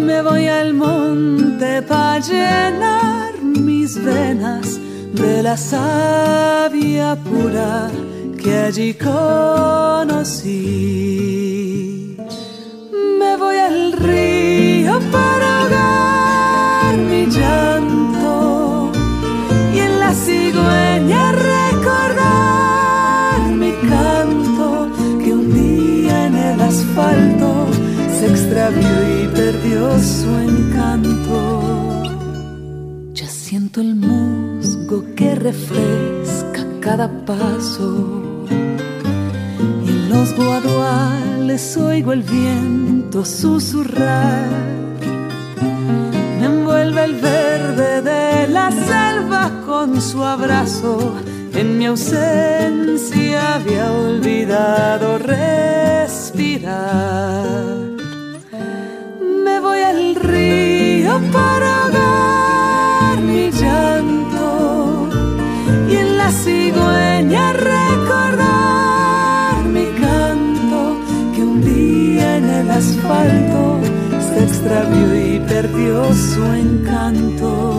me 0.09 0.21
voy 0.23 0.45
al 0.47 0.73
monte 0.73 1.83
para 1.83 2.19
llenar 2.19 3.31
mis 3.43 4.03
venas 4.03 4.79
de 5.13 5.43
la 5.43 5.55
savia 5.55 7.15
pura 7.15 7.89
que 8.41 8.51
allí 8.67 8.95
conocí. 8.95 10.47
Me 13.19 13.31
voy 13.37 13.57
al 13.69 13.91
río 13.93 14.93
para 15.15 15.47
ahogar 15.59 16.97
mi 17.09 17.23
llanto 17.37 18.91
y 19.75 19.77
en 19.87 19.93
la 20.03 20.11
cigüeña 20.25 21.23
recordar 21.55 23.39
mi 23.61 23.71
canto 23.93 24.67
que 25.21 25.29
un 25.33 25.47
día 25.53 26.15
en 26.27 26.35
el 26.35 26.59
asfalto 26.61 27.67
se 28.17 28.25
extravió 28.27 29.08
su 30.01 30.29
encanto. 30.37 32.03
Ya 33.13 33.27
siento 33.27 33.81
el 33.81 33.95
musgo 33.95 35.03
que 35.15 35.35
refresca 35.35 36.65
cada 36.79 37.09
paso. 37.25 38.45
Y 39.85 39.89
en 39.89 40.09
los 40.09 40.33
guaduales 40.35 41.77
oigo 41.77 42.13
el 42.13 42.23
viento 42.23 43.25
susurrar. 43.25 44.47
Me 46.39 46.45
envuelve 46.45 47.03
el 47.03 47.15
verde 47.15 48.01
de 48.01 48.47
la 48.47 48.71
selva 48.71 49.51
con 49.65 50.01
su 50.01 50.23
abrazo. 50.23 51.13
En 51.53 51.77
mi 51.77 51.87
ausencia 51.87 53.55
había 53.55 53.91
olvidado 53.91 55.17
respirar 55.17 56.39
río 60.31 61.13
para 61.31 61.67
ahogar 61.83 63.21
mi 63.21 63.51
llanto 63.51 65.07
y 65.89 65.95
en 65.95 66.17
la 66.17 66.29
cigüeña 66.31 67.53
recordar 67.53 68.75
mi 69.75 69.85
canto 70.03 70.97
que 71.33 71.41
un 71.43 71.61
día 71.61 72.37
en 72.37 72.49
el 72.49 72.71
asfalto 72.71 73.79
se 74.27 74.43
extravió 74.43 75.05
y 75.15 75.39
perdió 75.39 76.13
su 76.13 76.43
encanto. 76.65 77.78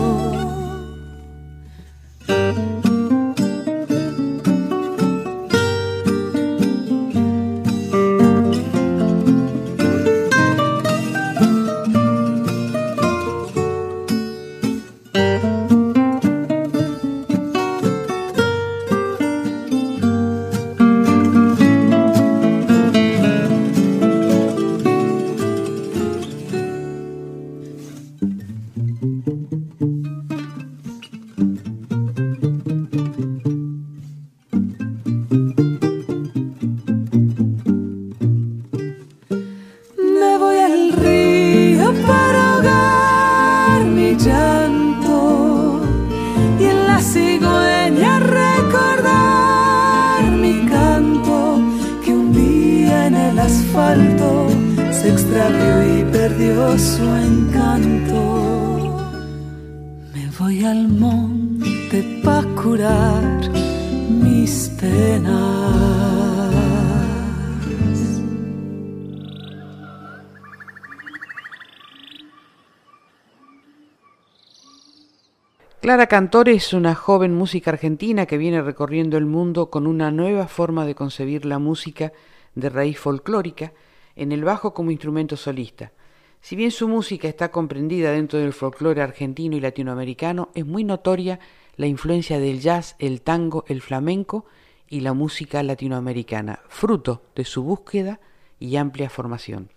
Clara 75.91 76.07
Cantor 76.07 76.47
es 76.47 76.71
una 76.71 76.95
joven 76.95 77.35
música 77.35 77.69
argentina 77.69 78.25
que 78.25 78.37
viene 78.37 78.61
recorriendo 78.61 79.17
el 79.17 79.25
mundo 79.25 79.69
con 79.69 79.87
una 79.87 80.09
nueva 80.09 80.47
forma 80.47 80.85
de 80.85 80.95
concebir 80.95 81.43
la 81.43 81.59
música 81.59 82.13
de 82.55 82.69
raíz 82.69 82.97
folclórica 82.97 83.73
en 84.15 84.31
el 84.31 84.45
bajo 84.45 84.73
como 84.73 84.91
instrumento 84.91 85.35
solista. 85.35 85.91
Si 86.39 86.55
bien 86.55 86.71
su 86.71 86.87
música 86.87 87.27
está 87.27 87.51
comprendida 87.51 88.13
dentro 88.13 88.39
del 88.39 88.53
folclore 88.53 89.01
argentino 89.01 89.57
y 89.57 89.59
latinoamericano, 89.59 90.47
es 90.55 90.65
muy 90.65 90.85
notoria 90.85 91.41
la 91.75 91.87
influencia 91.87 92.39
del 92.39 92.61
jazz, 92.61 92.95
el 92.97 93.21
tango, 93.21 93.65
el 93.67 93.81
flamenco 93.81 94.45
y 94.87 95.01
la 95.01 95.11
música 95.11 95.61
latinoamericana, 95.61 96.61
fruto 96.69 97.23
de 97.35 97.43
su 97.43 97.63
búsqueda 97.63 98.21
y 98.61 98.77
amplia 98.77 99.09
formación. 99.09 99.71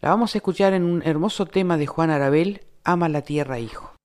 La 0.00 0.08
vamos 0.08 0.34
a 0.34 0.38
escuchar 0.38 0.72
en 0.72 0.82
un 0.82 1.04
hermoso 1.04 1.46
tema 1.46 1.76
de 1.76 1.86
Juan 1.86 2.10
Arabel, 2.10 2.62
Ama 2.82 3.08
la 3.08 3.22
Tierra 3.22 3.60
Hijo. 3.60 3.95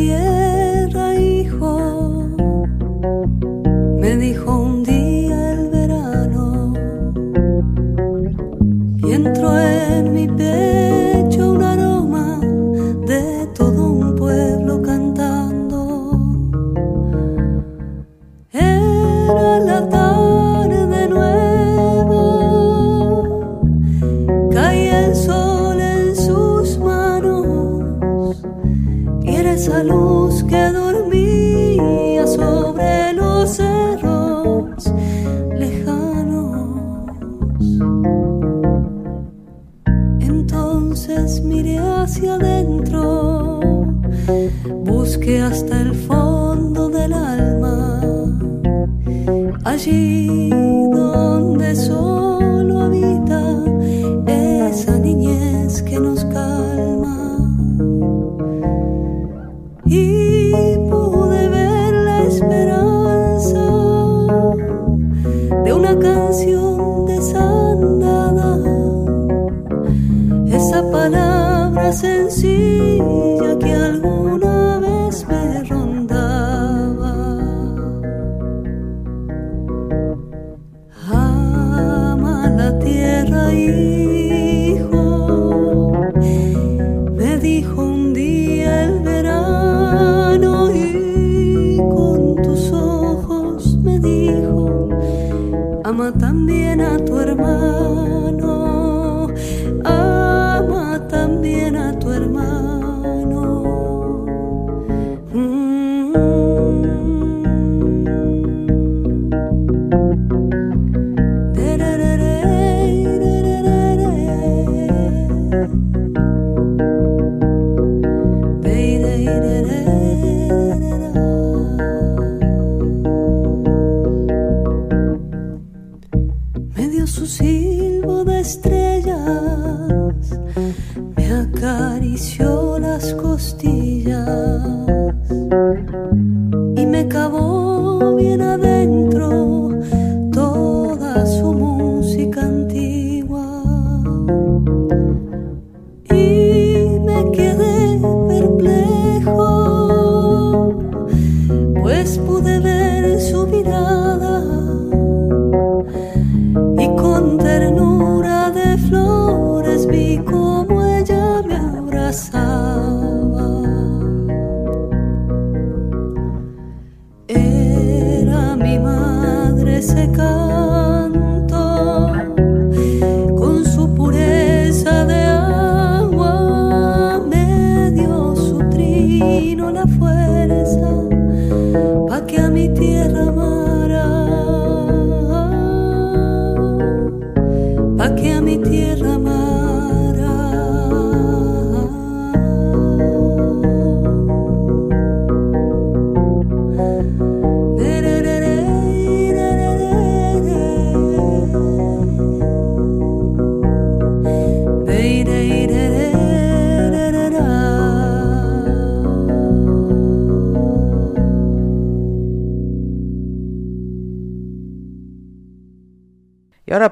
Tierra, 0.00 1.14
hijo, 1.20 2.26
me 3.98 4.16
dijo 4.16 4.62
un 4.62 4.82
día 4.82 5.52
el 5.52 5.68
verano, 5.68 6.72
y 9.04 9.12
entró 9.12 9.60
en 9.60 10.14
mi 10.14 10.26
pecho 10.26 10.79
hasta 45.50 45.80
el 45.80 45.92
fondo 45.94 46.88
del 46.88 47.12
alma, 47.12 48.00
allí 49.64 50.48
donde 50.90 51.74
solo 51.74 52.59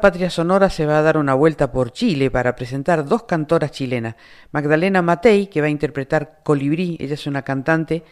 Patria 0.01 0.31
Sonora 0.31 0.71
se 0.71 0.87
va 0.87 0.99
a 0.99 1.03
dar 1.03 1.17
una 1.17 1.35
vuelta 1.35 1.73
por 1.73 1.93
Chile 1.93 2.31
para 2.31 2.57
presentar 2.57 3.05
dos 3.05 3.25
cantoras 3.25 3.71
chilenas. 3.71 4.17
Magdalena 4.53 5.03
Matei, 5.03 5.49
que 5.49 5.61
va 5.61 5.67
a 5.67 5.71
interpretar 5.71 6.41
Colibrí, 6.43 6.97
ella 7.01 7.15
es 7.15 7.27
una 7.27 7.43
cantante 7.43 8.03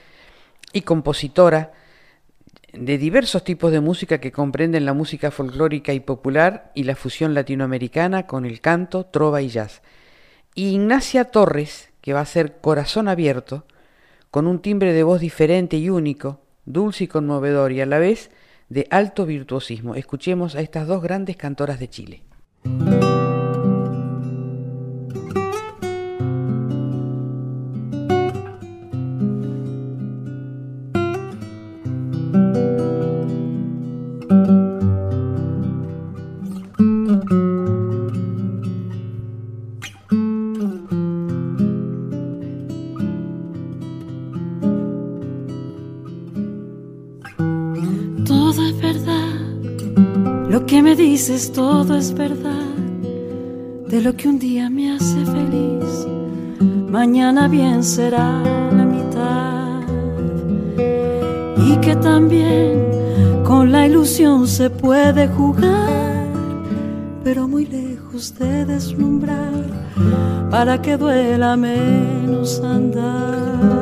y 0.72 0.82
compositora 0.82 1.72
de 2.72 2.98
diversos 2.98 3.44
tipos 3.44 3.72
de 3.72 3.80
música 3.80 4.18
que 4.18 4.32
comprenden 4.32 4.84
la 4.84 4.92
música 4.92 5.30
folclórica 5.30 5.92
y 5.92 6.00
popular 6.00 6.70
y 6.74 6.84
la 6.84 6.96
fusión 6.96 7.34
latinoamericana 7.34 8.26
con 8.26 8.44
el 8.44 8.60
canto, 8.60 9.06
trova 9.06 9.42
y 9.42 9.48
jazz. 9.48 9.82
Y 10.54 10.68
Ignacia 10.70 11.26
Torres, 11.26 11.90
que 12.00 12.12
va 12.12 12.20
a 12.20 12.26
ser 12.26 12.58
Corazón 12.60 13.08
Abierto, 13.08 13.64
con 14.30 14.46
un 14.46 14.60
timbre 14.60 14.92
de 14.92 15.02
voz 15.02 15.20
diferente 15.20 15.76
y 15.76 15.88
único, 15.88 16.40
dulce 16.64 17.04
y 17.04 17.08
conmovedor 17.08 17.72
y 17.72 17.80
a 17.80 17.86
la 17.86 17.98
vez 17.98 18.30
de 18.68 18.86
alto 18.90 19.26
virtuosismo. 19.26 19.94
Escuchemos 19.94 20.55
a 20.55 20.60
estas 20.60 20.86
dos 20.86 21.02
grandes 21.02 21.36
cantoras 21.36 21.78
de 21.78 21.88
Chile. 21.88 22.22
Dices 51.26 51.50
todo 51.50 51.96
es 51.96 52.14
verdad, 52.14 52.76
de 53.88 54.00
lo 54.00 54.14
que 54.14 54.28
un 54.28 54.38
día 54.38 54.70
me 54.70 54.92
hace 54.92 55.24
feliz, 55.24 56.06
mañana 56.88 57.48
bien 57.48 57.82
será 57.82 58.40
la 58.70 58.84
mitad. 58.84 59.82
Y 61.66 61.78
que 61.78 61.96
también 61.96 63.42
con 63.44 63.72
la 63.72 63.86
ilusión 63.88 64.46
se 64.46 64.70
puede 64.70 65.26
jugar, 65.26 66.28
pero 67.24 67.48
muy 67.48 67.66
lejos 67.66 68.32
de 68.38 68.64
deslumbrar, 68.64 69.64
para 70.48 70.80
que 70.80 70.96
duela 70.96 71.56
menos 71.56 72.60
andar. 72.60 73.75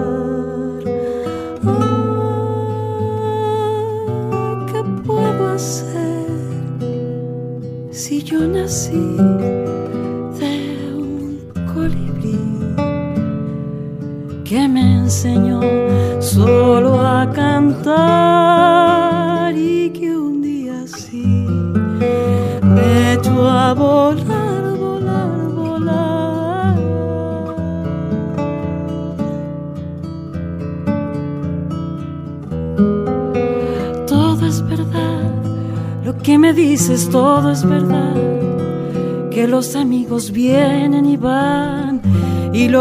Yo 8.75 9.34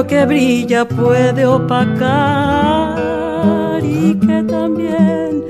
que 0.08 0.26
brilla 0.26 0.88
puede 0.88 1.46
opacar 1.46 2.98
y 3.84 4.16
que 4.16 4.44
también 4.44 5.44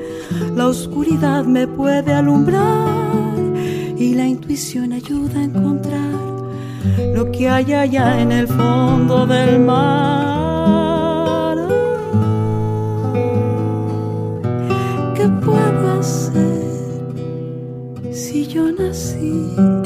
la 0.54 0.68
oscuridad 0.68 1.44
me 1.44 1.66
puede 1.66 2.12
alumbrar 2.12 3.34
y 3.96 4.14
la 4.14 4.26
intuición 4.26 4.92
ayuda 4.92 5.40
a 5.40 5.44
encontrar 5.44 6.14
lo 7.14 7.30
que 7.32 7.48
hay 7.48 7.72
allá 7.72 8.20
en 8.20 8.32
el 8.32 8.46
fondo 8.46 9.26
del 9.26 9.60
mar. 9.60 9.94
¿Qué 15.14 15.28
puedo 15.44 16.00
hacer 16.00 16.64
si 18.12 18.46
yo 18.46 18.70
nací 18.72 19.83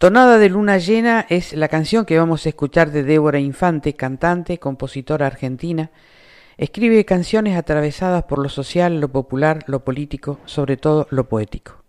Tonada 0.00 0.38
de 0.38 0.48
Luna 0.48 0.78
Llena 0.78 1.26
es 1.28 1.52
la 1.52 1.68
canción 1.68 2.06
que 2.06 2.18
vamos 2.18 2.46
a 2.46 2.48
escuchar 2.48 2.90
de 2.90 3.02
Débora 3.02 3.38
Infante, 3.38 3.92
cantante, 3.96 4.56
compositora 4.56 5.26
argentina. 5.26 5.90
Escribe 6.56 7.04
canciones 7.04 7.54
atravesadas 7.54 8.22
por 8.22 8.38
lo 8.38 8.48
social, 8.48 8.98
lo 8.98 9.08
popular, 9.10 9.62
lo 9.66 9.84
político, 9.84 10.38
sobre 10.46 10.78
todo 10.78 11.06
lo 11.10 11.28
poético. 11.28 11.82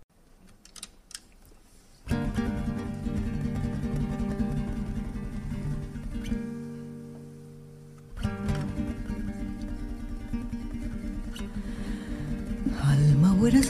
Alma 12.84 13.34
buena 13.36 13.64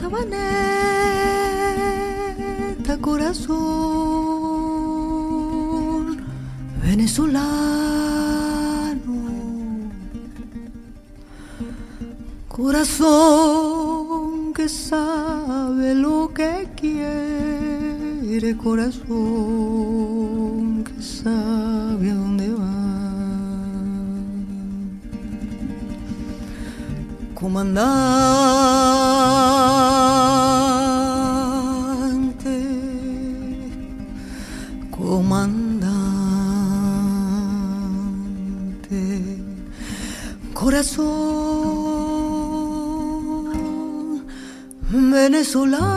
corazón 2.99 3.57
venezolano, 6.84 7.41
corazón 12.47 14.53
que 14.53 14.68
sabe 14.68 15.93
lo 15.95 16.31
que 16.34 16.68
quiere, 16.76 18.57
corazón 18.57 19.23
que 20.84 21.01
sabe 21.01 22.11
a 22.11 22.15
dónde 22.15 22.53
va. 22.53 22.68
Comandante, 27.35 28.81
comandante. 35.11 35.81
corazón 40.53 41.01
venezolano. 44.89 45.91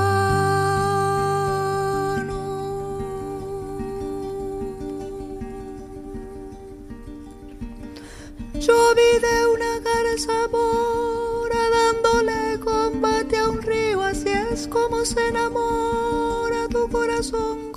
Yo 8.55 8.78
vi 8.99 9.11
de 9.27 9.36
una 9.55 9.73
garza 9.89 10.36
mora 10.51 11.62
dándole 11.78 12.59
combate 12.59 13.35
a 13.39 13.49
un 13.49 13.62
río, 13.62 14.03
así 14.03 14.31
es 14.31 14.66
como 14.66 15.05
se 15.05 15.28
enamora 15.28 16.66
tu 16.69 16.89
corazón 16.89 17.74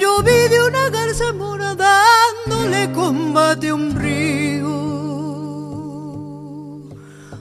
Yo 0.00 0.22
vi 0.22 0.48
de 0.48 0.60
una 0.68 0.90
garza 0.90 1.32
mora 1.32 1.74
le 2.70 2.92
combate 2.92 3.72
un 3.72 3.94
río. 3.94 4.68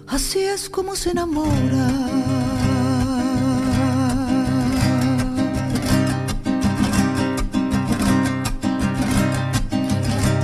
Así 0.08 0.40
es 0.40 0.70
como 0.70 0.96
se 0.96 1.12
enamora. 1.12 1.88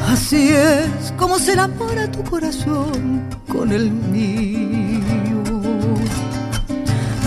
Así 0.07 0.49
es 0.49 1.11
como 1.17 1.39
se 1.39 1.53
enamora 1.53 2.11
tu 2.11 2.23
corazón 2.23 3.27
con 3.47 3.71
el 3.71 3.89
mío. 3.91 5.43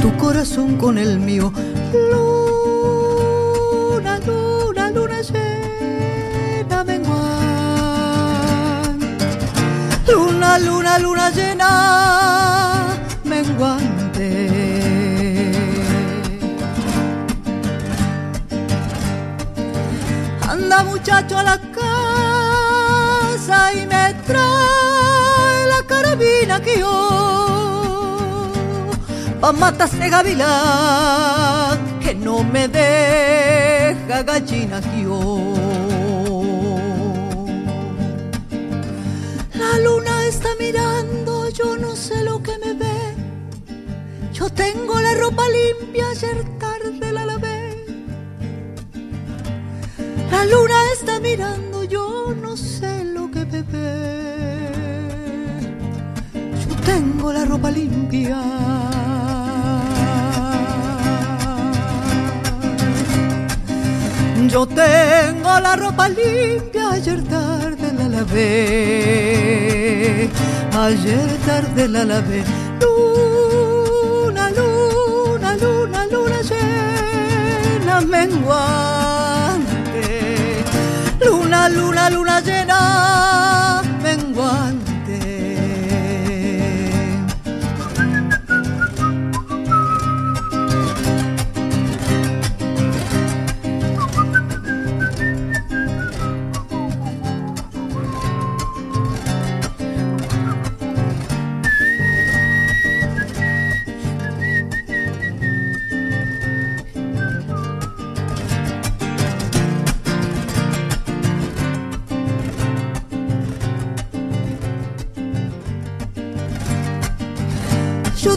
tu 0.02 0.16
corazón 0.18 0.76
con 0.76 0.98
el 0.98 1.18
mío. 1.18 1.52
Luna, 10.46 10.58
luna, 10.58 10.98
luna 10.98 11.30
llena, 11.30 11.70
menguante. 13.24 14.30
Anda 20.48 20.84
muchacho 20.84 21.36
a 21.38 21.42
la 21.42 21.58
casa 21.76 23.58
y 23.74 23.86
me 23.86 24.14
trae 24.24 25.66
la 25.66 25.82
carabina 25.86 26.60
que 26.60 26.78
yo 26.78 28.52
pa' 29.40 29.52
matarse 29.52 30.08
gavilán 30.08 31.78
que 32.00 32.14
no 32.14 32.44
me 32.44 32.68
deja 32.68 34.22
gallina 34.22 34.80
que 34.80 35.02
yo. 35.02 35.20
La 39.54 39.78
luna 39.84 40.15
está 40.28 40.48
mirando, 40.58 41.48
yo 41.50 41.76
no 41.76 41.94
sé 41.94 42.24
lo 42.24 42.42
que 42.42 42.58
me 42.58 42.72
ve. 42.74 42.98
Yo 44.32 44.50
tengo 44.50 45.00
la 45.00 45.14
ropa 45.14 45.44
limpia, 45.48 46.10
ayer 46.10 46.44
tarde 46.58 47.12
la 47.12 47.24
lavé. 47.24 47.86
La 50.30 50.44
luna 50.44 50.78
está 50.92 51.20
mirando, 51.20 51.84
yo 51.84 52.34
no 52.40 52.56
sé 52.56 53.04
lo 53.04 53.30
que 53.30 53.44
me 53.44 53.62
ve. 53.62 54.70
Yo 56.68 56.76
tengo 56.84 57.32
la 57.32 57.44
ropa 57.44 57.70
limpia. 57.70 58.42
Yo 64.48 64.66
tengo 64.66 65.60
la 65.60 65.76
ropa 65.76 66.08
limpia, 66.08 66.90
ayer 66.92 67.22
tarde 67.24 67.65
la 67.98 68.08
lavé. 68.08 68.50
Ayer 70.84 71.28
tarde 71.46 71.88
la 71.88 72.04
lavé. 72.04 72.42
Luna, 72.80 74.50
luna, 74.58 75.50
luna, 75.62 76.06
luna 76.12 76.38
llena, 76.50 78.00
menguante. 78.00 79.64
Luna, 81.24 81.68
luna, 81.68 82.10
luna 82.10 82.40
llena, 82.40 83.75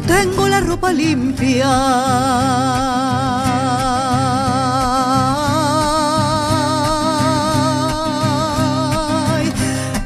tengo 0.09 0.47
la 0.47 0.59
ropa 0.59 0.91
limpia. 0.91 1.71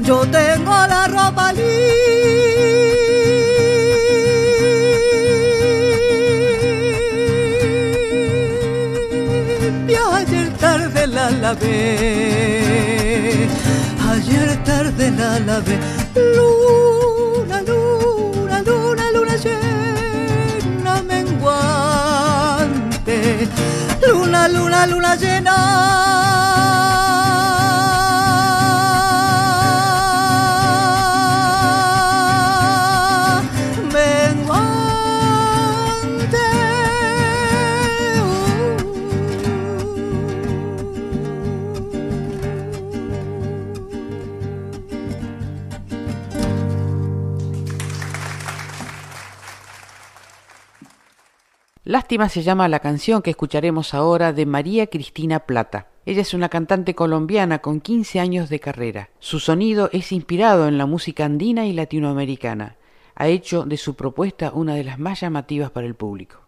Yo 0.07 0.17
tengo 0.37 0.75
la 0.93 1.01
ropa 1.15 1.45
limpia. 1.53 1.73
Ayer 10.19 10.47
tarde 10.63 11.07
la 11.07 11.25
lavé. 11.43 11.79
Ayer 14.11 14.49
tarde 14.69 15.05
la 15.19 15.39
lavé. 15.39 15.92
Luna, 24.47 24.85
luna, 24.87 25.15
llena. 25.15 26.12
Lástima 51.93 52.27
se 52.27 52.41
llama 52.41 52.67
la 52.69 52.79
canción 52.79 53.21
que 53.21 53.29
escucharemos 53.29 53.93
ahora 53.93 54.33
de 54.33 54.47
María 54.47 54.87
Cristina 54.87 55.41
Plata. 55.41 55.89
Ella 56.07 56.21
es 56.21 56.33
una 56.33 56.49
cantante 56.49 56.95
colombiana 56.95 57.59
con 57.59 57.81
15 57.81 58.19
años 58.19 58.49
de 58.49 58.59
carrera. 58.59 59.11
Su 59.19 59.39
sonido 59.39 59.91
es 59.93 60.11
inspirado 60.11 60.67
en 60.67 60.79
la 60.79 60.87
música 60.87 61.25
andina 61.25 61.67
y 61.67 61.73
latinoamericana. 61.73 62.77
Ha 63.13 63.27
hecho 63.27 63.65
de 63.65 63.77
su 63.77 63.93
propuesta 63.95 64.53
una 64.55 64.73
de 64.73 64.85
las 64.85 64.97
más 64.97 65.21
llamativas 65.21 65.69
para 65.69 65.85
el 65.85 65.93
público. 65.93 66.39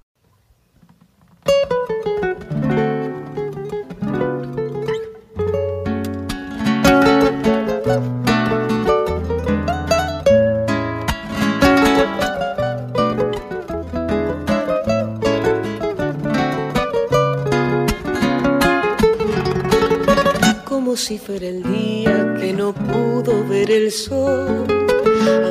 Fuera 20.96 21.48
el 21.48 21.62
día 21.62 22.36
que 22.40 22.54
no 22.54 22.74
pudo 22.74 23.46
ver 23.46 23.70
el 23.70 23.92
sol. 23.92 24.66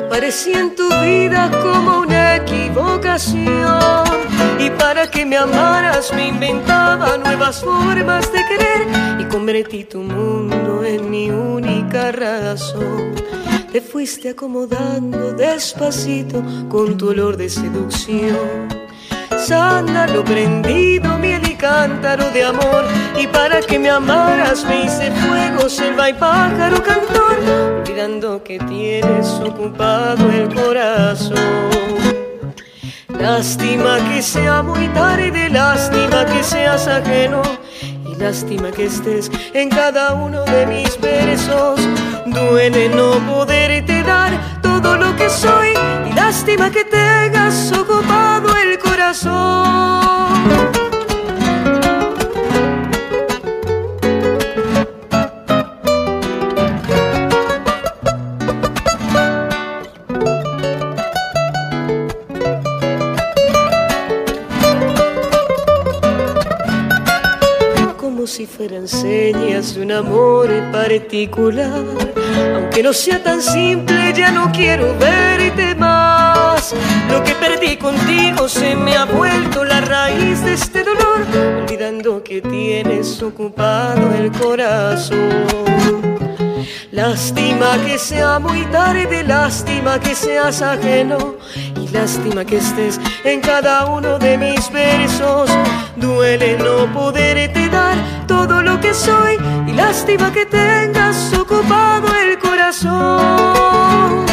Aparecí 0.03 0.51
en 0.53 0.75
tu 0.75 0.87
vida 1.01 1.51
como 1.61 1.99
una 1.99 2.37
equivocación. 2.37 4.03
Y 4.59 4.71
para 4.71 5.09
que 5.09 5.23
me 5.23 5.37
amaras 5.37 6.11
me 6.13 6.29
inventaba 6.29 7.17
nuevas 7.17 7.61
formas 7.63 8.31
de 8.33 8.43
querer. 8.49 8.87
Y 9.19 9.25
convertí 9.25 9.83
tu 9.83 9.99
mundo 9.99 10.83
en 10.83 11.11
mi 11.11 11.29
única 11.29 12.11
razón. 12.11 13.13
Te 13.71 13.81
fuiste 13.81 14.29
acomodando 14.29 15.33
despacito 15.33 16.43
con 16.69 16.97
tu 16.97 17.09
olor 17.09 17.37
de 17.37 17.49
seducción 17.49 18.85
sándalo 19.37 20.23
prendido, 20.23 21.19
y 21.23 21.44
cántaro 21.55 22.29
de 22.31 22.43
amor. 22.43 22.85
Y 23.17 23.27
para 23.27 23.61
que 23.61 23.79
me 23.79 23.89
amaras 23.89 24.63
me 24.65 24.85
hice 24.85 25.11
fuego, 25.11 25.69
selva 25.69 26.09
y 26.09 26.13
pájaro 26.13 26.81
cantor, 26.83 27.37
olvidando 27.79 28.43
que 28.43 28.59
tienes 28.59 29.27
ocupado 29.41 30.29
el 30.29 30.53
corazón. 30.53 31.85
Lástima 33.19 33.97
que 34.09 34.21
sea 34.21 34.61
muy 34.61 34.87
tarde, 34.89 35.49
lástima 35.49 36.25
que 36.25 36.43
seas 36.43 36.87
ajeno. 36.87 37.41
Y 37.81 38.15
lástima 38.15 38.71
que 38.71 38.85
estés 38.85 39.31
en 39.53 39.69
cada 39.69 40.13
uno 40.13 40.43
de 40.43 40.65
mis 40.67 40.99
versos. 40.99 41.79
Duele 42.25 42.89
no 42.89 43.13
poderte 43.25 44.03
dar 44.03 44.61
todo 44.61 44.97
lo 44.97 45.15
que 45.15 45.29
soy. 45.29 45.69
Y 46.09 46.13
lástima 46.13 46.69
que 46.69 46.83
tengas 46.83 47.71
ocupado 47.71 48.55
el 48.57 48.77
corazón. 48.79 50.15
Como 68.55 68.67
si 68.67 68.69
fueran 68.69 68.87
señas 68.87 69.75
de 69.75 69.81
un 69.81 69.91
amor 69.91 70.49
particular. 70.71 71.83
Aunque 72.55 72.83
no 72.83 72.93
sea 72.93 73.21
tan 73.23 73.41
simple, 73.41 74.13
ya 74.13 74.31
no 74.31 74.51
quiero 74.51 74.95
verte 74.97 75.75
más. 75.75 76.73
Lo 77.09 77.23
que 77.23 77.33
perdí 77.35 77.77
contigo 77.77 78.47
se 78.47 78.75
me 78.75 78.95
ha 78.95 79.05
vuelto 79.05 79.63
este 80.47 80.83
dolor, 80.83 81.25
olvidando 81.63 82.23
que 82.23 82.41
tienes 82.41 83.21
ocupado 83.21 84.13
el 84.17 84.31
corazón. 84.31 85.19
Lástima 86.91 87.77
que 87.85 87.97
sea 87.97 88.39
muy 88.39 88.65
tarde, 88.67 89.23
lástima 89.23 89.99
que 89.99 90.15
seas 90.15 90.61
ajeno 90.61 91.35
y 91.81 91.87
lástima 91.89 92.45
que 92.45 92.57
estés 92.57 92.99
en 93.23 93.41
cada 93.41 93.85
uno 93.85 94.17
de 94.17 94.37
mis 94.37 94.71
versos. 94.71 95.49
Duele 95.97 96.57
no 96.57 96.91
poderte 96.93 97.69
dar 97.69 98.14
todo 98.27 98.61
lo 98.61 98.79
que 98.79 98.93
soy 98.93 99.37
y 99.67 99.73
lástima 99.73 100.31
que 100.31 100.45
tengas 100.45 101.33
ocupado 101.33 102.07
el 102.15 102.37
corazón. 102.39 104.25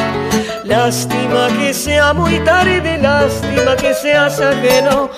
Lástima 0.64 1.48
que 1.58 1.74
sea 1.74 2.12
muy 2.12 2.38
tarde, 2.40 2.98
lástima 2.98 3.76
que 3.76 3.94
seas 3.94 4.40
ajeno, 4.40 5.10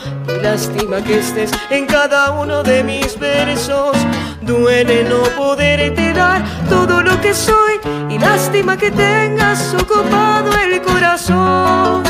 lástima 0.42 1.02
que 1.02 1.20
estés 1.20 1.51
en 1.70 1.86
cada 1.86 2.32
uno 2.32 2.62
de 2.62 2.82
mis 2.82 3.18
versos. 3.18 3.96
Duele 4.40 5.05
no 5.05 5.22
poderte 5.36 6.12
dar 6.12 6.42
todo 6.68 7.02
lo 7.02 7.20
que 7.20 7.32
soy 7.32 7.80
y 8.10 8.18
lástima 8.18 8.76
que 8.76 8.90
tengas 8.90 9.74
ocupado 9.74 10.51
el 10.59 10.82
corazón. 10.82 12.02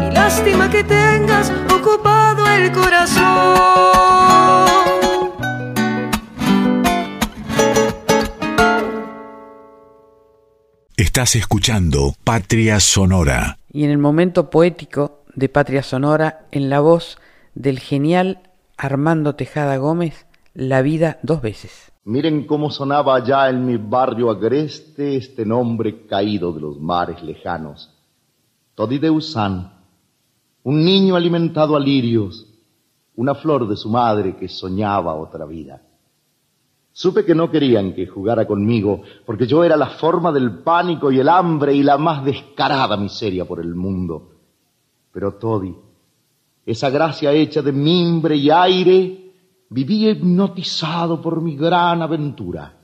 Y 0.00 0.12
lástima 0.12 0.68
que 0.68 0.84
tengas 0.84 1.50
ocupado 1.74 2.46
el 2.46 2.70
corazón. 2.72 4.91
Estás 11.14 11.36
escuchando 11.36 12.14
Patria 12.24 12.80
Sonora. 12.80 13.58
Y 13.70 13.84
en 13.84 13.90
el 13.90 13.98
momento 13.98 14.48
poético 14.48 15.24
de 15.34 15.50
Patria 15.50 15.82
Sonora, 15.82 16.46
en 16.52 16.70
la 16.70 16.80
voz 16.80 17.18
del 17.54 17.80
genial 17.80 18.38
Armando 18.78 19.34
Tejada 19.34 19.76
Gómez, 19.76 20.24
La 20.54 20.80
vida 20.80 21.18
dos 21.22 21.42
veces. 21.42 21.92
Miren 22.04 22.46
cómo 22.46 22.70
sonaba 22.70 23.14
allá 23.14 23.50
en 23.50 23.66
mi 23.66 23.76
barrio 23.76 24.30
agreste 24.30 25.14
este 25.16 25.44
nombre 25.44 26.06
caído 26.06 26.50
de 26.54 26.62
los 26.62 26.80
mares 26.80 27.22
lejanos. 27.22 27.90
Todi 28.74 28.98
de 28.98 29.10
Usán, 29.10 29.70
un 30.62 30.82
niño 30.82 31.14
alimentado 31.14 31.76
a 31.76 31.80
lirios, 31.80 32.46
una 33.16 33.34
flor 33.34 33.68
de 33.68 33.76
su 33.76 33.90
madre 33.90 34.34
que 34.34 34.48
soñaba 34.48 35.14
otra 35.14 35.44
vida. 35.44 35.82
Supe 36.92 37.24
que 37.24 37.34
no 37.34 37.50
querían 37.50 37.94
que 37.94 38.06
jugara 38.06 38.46
conmigo, 38.46 39.02
porque 39.24 39.46
yo 39.46 39.64
era 39.64 39.76
la 39.76 39.88
forma 39.88 40.30
del 40.30 40.58
pánico 40.58 41.10
y 41.10 41.20
el 41.20 41.28
hambre 41.28 41.74
y 41.74 41.82
la 41.82 41.96
más 41.96 42.22
descarada 42.24 42.96
miseria 42.98 43.46
por 43.46 43.60
el 43.60 43.74
mundo. 43.74 44.32
Pero 45.10 45.34
Todi, 45.34 45.74
esa 46.66 46.90
gracia 46.90 47.32
hecha 47.32 47.62
de 47.62 47.72
mimbre 47.72 48.36
y 48.36 48.50
aire, 48.50 49.32
vivía 49.70 50.10
hipnotizado 50.10 51.22
por 51.22 51.40
mi 51.40 51.56
gran 51.56 52.02
aventura. 52.02 52.78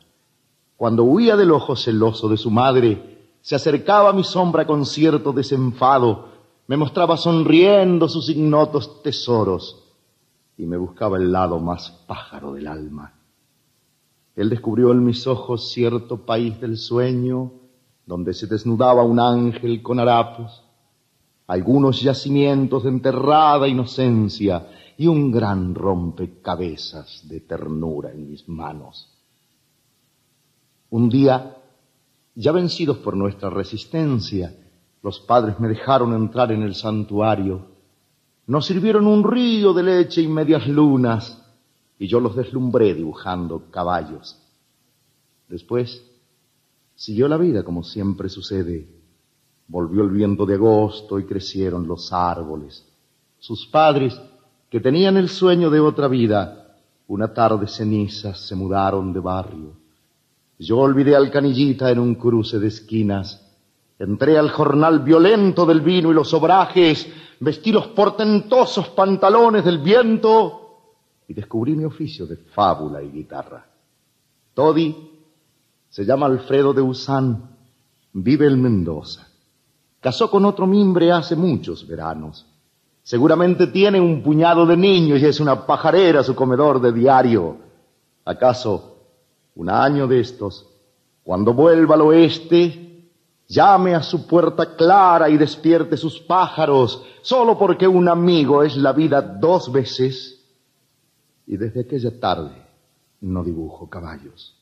Cuando 0.77 1.05
huía 1.05 1.37
del 1.37 1.51
ojo 1.51 1.77
celoso 1.77 2.29
de 2.29 2.39
su 2.39 2.51
madre, 2.51 3.19
se 3.43 3.57
acercaba 3.57 4.11
a 4.11 4.15
mi 4.15 4.25
sombra 4.25 4.67
con 4.67 4.87
cierto 4.87 5.33
desenfado, 5.33 6.29
me 6.67 6.77
mostraba 6.77 7.17
sonriendo 7.17 8.09
sus 8.09 8.31
ignotos 8.31 9.03
tesoros 9.03 9.85
y 10.57 10.67
me 10.67 10.77
buscaba 10.77 11.19
el 11.19 11.31
lado 11.31 11.59
más 11.59 11.91
pájaro 12.07 12.55
del 12.55 12.67
alma. 12.67 13.18
Él 14.39 14.51
descubrió 14.51 14.93
en 14.93 15.05
mis 15.05 15.27
ojos 15.27 15.73
cierto 15.73 16.25
país 16.25 16.61
del 16.61 16.77
sueño, 16.77 17.55
donde 18.07 18.33
se 18.35 18.47
desnudaba 18.47 19.03
un 19.03 19.19
ángel 19.19 19.83
con 19.83 19.99
harapos, 19.99 20.63
algunos 21.49 22.01
yacimientos 22.01 22.85
de 22.85 22.91
enterrada 22.91 23.67
inocencia 23.67 24.69
y 24.97 25.09
un 25.09 25.33
gran 25.33 25.75
rompecabezas 25.75 27.29
de 27.29 27.41
ternura 27.41 28.13
en 28.13 28.31
mis 28.31 28.49
manos. 28.49 29.13
Un 30.91 31.09
día, 31.09 31.57
ya 32.37 32.53
vencidos 32.53 32.99
por 32.99 33.17
nuestra 33.17 33.51
resistencia, 33.51 34.55
los 35.03 35.19
padres 35.19 35.59
me 35.59 35.67
dejaron 35.67 36.15
entrar 36.15 36.53
en 36.53 36.63
el 36.63 36.77
santuario. 36.77 37.73
Nos 38.47 38.67
sirvieron 38.67 39.09
un 39.09 39.25
río 39.25 39.73
de 39.73 39.83
leche 39.83 40.23
y 40.23 40.29
medias 40.29 40.69
lunas, 40.69 41.45
y 41.99 42.07
yo 42.07 42.21
los 42.21 42.37
deslumbré 42.37 42.95
dibujando 42.95 43.71
caballos. 43.71 44.39
Después 45.49 46.03
siguió 46.95 47.29
la 47.29 47.37
vida 47.37 47.65
como 47.65 47.83
siempre 47.83 48.29
sucede. 48.29 48.89
Volvió 49.67 50.03
el 50.03 50.11
viento 50.11 50.47
de 50.47 50.55
agosto 50.55 51.19
y 51.19 51.25
crecieron 51.25 51.87
los 51.87 52.13
árboles. 52.13 52.87
Sus 53.39 53.67
padres, 53.67 54.19
que 54.71 54.81
tenían 54.81 55.17
el 55.17 55.29
sueño 55.29 55.71
de 55.71 55.81
otra 55.81 56.09
vida, 56.09 56.77
una 57.07 57.33
tarde 57.33 57.67
cenizas 57.67 58.41
se 58.47 58.55
mudaron 58.55 59.13
de 59.13 59.21
barrio. 59.21 59.77
Yo 60.59 60.79
olvidé 60.79 61.17
al 61.17 61.31
canillita 61.31 61.91
en 61.91 61.99
un 61.99 62.15
cruce 62.15 62.59
de 62.59 62.69
esquinas. 62.69 63.45
Entré 63.99 64.39
al 64.39 64.51
jornal 64.51 65.01
violento 65.01 65.67
del 65.67 65.81
vino 65.81 66.11
y 66.11 66.15
los 66.15 66.33
obrajes, 66.35 67.09
vestí 67.41 67.73
los 67.73 67.89
portentosos 67.89 68.89
pantalones 68.91 69.65
del 69.65 69.79
viento 69.79 70.68
y 71.29 71.35
descubrí 71.35 71.77
mi 71.77 71.85
oficio 71.85 72.27
de 72.27 72.37
fábula 72.37 73.03
y 73.03 73.11
guitarra. 73.11 73.65
Todi 74.55 74.97
se 75.91 76.05
llama 76.05 76.27
Alfredo 76.27 76.73
de 76.73 76.81
Usán, 76.81 77.51
vive 78.15 78.47
en 78.47 78.61
Mendoza. 78.61 79.29
Casó 80.01 80.31
con 80.31 80.47
otro 80.47 80.67
mimbre 80.67 81.13
hace 81.13 81.37
muchos 81.37 81.87
veranos. 81.87 82.47
Seguramente 83.03 83.67
tiene 83.67 84.01
un 84.01 84.23
puñado 84.23 84.67
de 84.67 84.77
niños 84.77 85.21
y 85.21 85.27
es 85.27 85.39
una 85.41 85.67
pajarera 85.67 86.23
su 86.23 86.35
comedor 86.35 86.81
de 86.81 86.93
diario. 86.93 87.57
¿Acaso 88.25 88.97
un 89.55 89.69
año 89.69 90.07
de 90.07 90.21
estos, 90.21 90.67
cuando 91.23 91.53
vuelva 91.53 91.95
al 91.95 92.03
oeste, 92.03 93.11
llame 93.47 93.95
a 93.95 94.03
su 94.03 94.27
puerta 94.27 94.77
clara 94.77 95.29
y 95.29 95.37
despierte 95.37 95.97
sus 95.97 96.21
pájaros, 96.21 97.03
solo 97.23 97.59
porque 97.59 97.87
un 97.87 98.09
amigo 98.09 98.63
es 98.63 98.77
la 98.77 98.93
vida 98.93 99.21
dos 99.21 99.71
veces? 99.73 100.38
Y 101.49 101.57
desde 101.57 101.81
aquella 101.81 102.21
tarde 102.21 102.53
no 103.23 103.43
dibujo 103.43 103.89
caballos. 103.89 104.55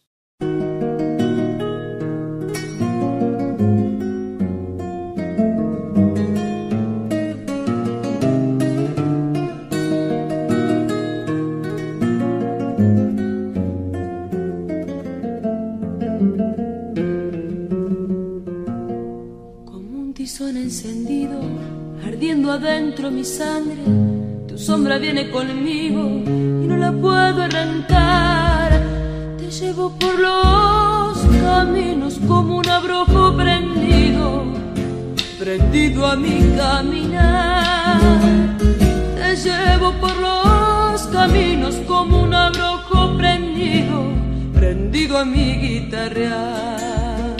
Encendido, 20.66 21.40
ardiendo 22.04 22.50
adentro 22.50 23.10
mi 23.10 23.24
sangre, 23.24 23.78
tu 24.48 24.58
sombra 24.58 24.98
viene 24.98 25.30
conmigo 25.30 26.55
la 26.76 26.92
puedo 26.92 27.42
arrancar. 27.42 28.80
Te 29.38 29.50
llevo 29.50 29.90
por 29.98 30.18
los 30.18 31.18
caminos 31.42 32.18
como 32.26 32.58
un 32.58 32.68
abrojo 32.68 33.36
prendido, 33.36 34.44
prendido 35.38 36.06
a 36.06 36.16
mi 36.16 36.38
caminar. 36.56 38.00
Te 39.16 39.36
llevo 39.36 39.92
por 40.00 40.16
los 40.16 41.02
caminos 41.08 41.76
como 41.86 42.22
un 42.22 42.34
abrojo 42.34 43.16
prendido, 43.16 44.04
prendido 44.54 45.18
a 45.18 45.24
mi 45.24 45.56
guitarrear. 45.56 47.36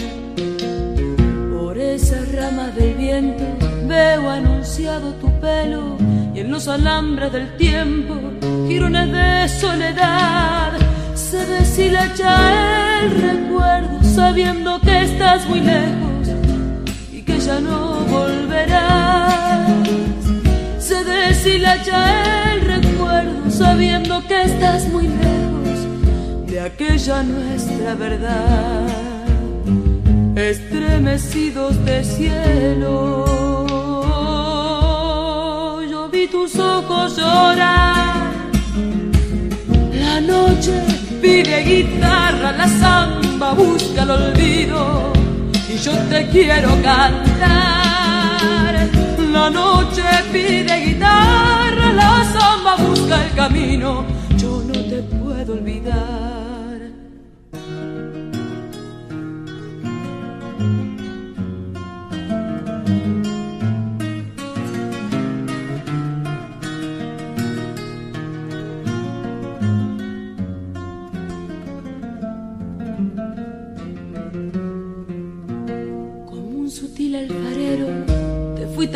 Por 1.51 1.77
esas 1.77 2.31
ramas 2.33 2.75
del 2.75 2.93
viento 2.95 3.43
veo 3.87 4.29
anunciado 4.29 5.13
tu 5.13 5.31
pelo 5.39 5.97
y 6.33 6.39
en 6.41 6.51
los 6.51 6.67
alambres 6.67 7.31
del 7.31 7.55
tiempo 7.57 8.36
de 8.79 9.49
soledad. 9.49 10.73
Se 11.15 11.43
deshilacha 11.45 13.01
el 13.01 13.09
recuerdo 13.21 14.03
sabiendo 14.03 14.79
que 14.81 15.01
estás 15.01 15.47
muy 15.47 15.61
lejos 15.61 16.27
y 17.11 17.23
que 17.23 17.39
ya 17.39 17.59
no 17.59 18.05
volverás. 18.05 19.67
Se 20.79 21.03
deshilacha 21.03 22.53
el 22.53 22.61
recuerdo 22.61 23.49
sabiendo 23.49 24.23
que 24.27 24.43
estás 24.43 24.87
muy 24.89 25.07
lejos 25.07 26.47
de 26.47 26.59
aquella 26.59 27.23
nuestra 27.23 27.95
verdad. 27.95 28.87
Estremecidos 30.35 31.83
de 31.83 32.03
cielo. 32.03 33.47
Tus 36.31 36.59
ojos 36.59 37.15
lloran. 37.17 38.26
La 40.27 40.33
noche 40.33 40.83
pide 41.21 41.63
guitarra, 41.63 42.51
la 42.51 42.67
samba 42.67 43.53
busca 43.53 44.03
el 44.03 44.11
olvido 44.11 45.13
y 45.69 45.77
yo 45.77 45.93
te 46.09 46.27
quiero 46.27 46.69
cantar. 46.83 47.29
La 49.31 49.49
noche 49.49 50.03
pide 50.33 50.85
guitarra, 50.85 51.93
la 51.93 52.25
samba 52.25 52.75
busca 52.75 53.23
el 53.23 53.31
camino 53.35 54.03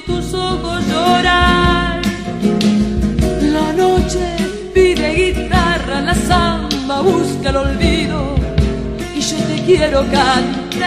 tus 0.00 0.34
ojos 0.34 0.86
llorar. 0.86 2.00
La 3.40 3.72
noche 3.72 4.36
pide 4.72 5.14
guitarra, 5.14 6.00
la 6.00 6.14
samba 6.14 7.00
busca 7.02 7.50
el 7.50 7.56
olvido 7.56 8.34
y 9.14 9.20
yo 9.20 9.36
te 9.36 9.62
quiero 9.64 10.00
cantar. 10.10 10.84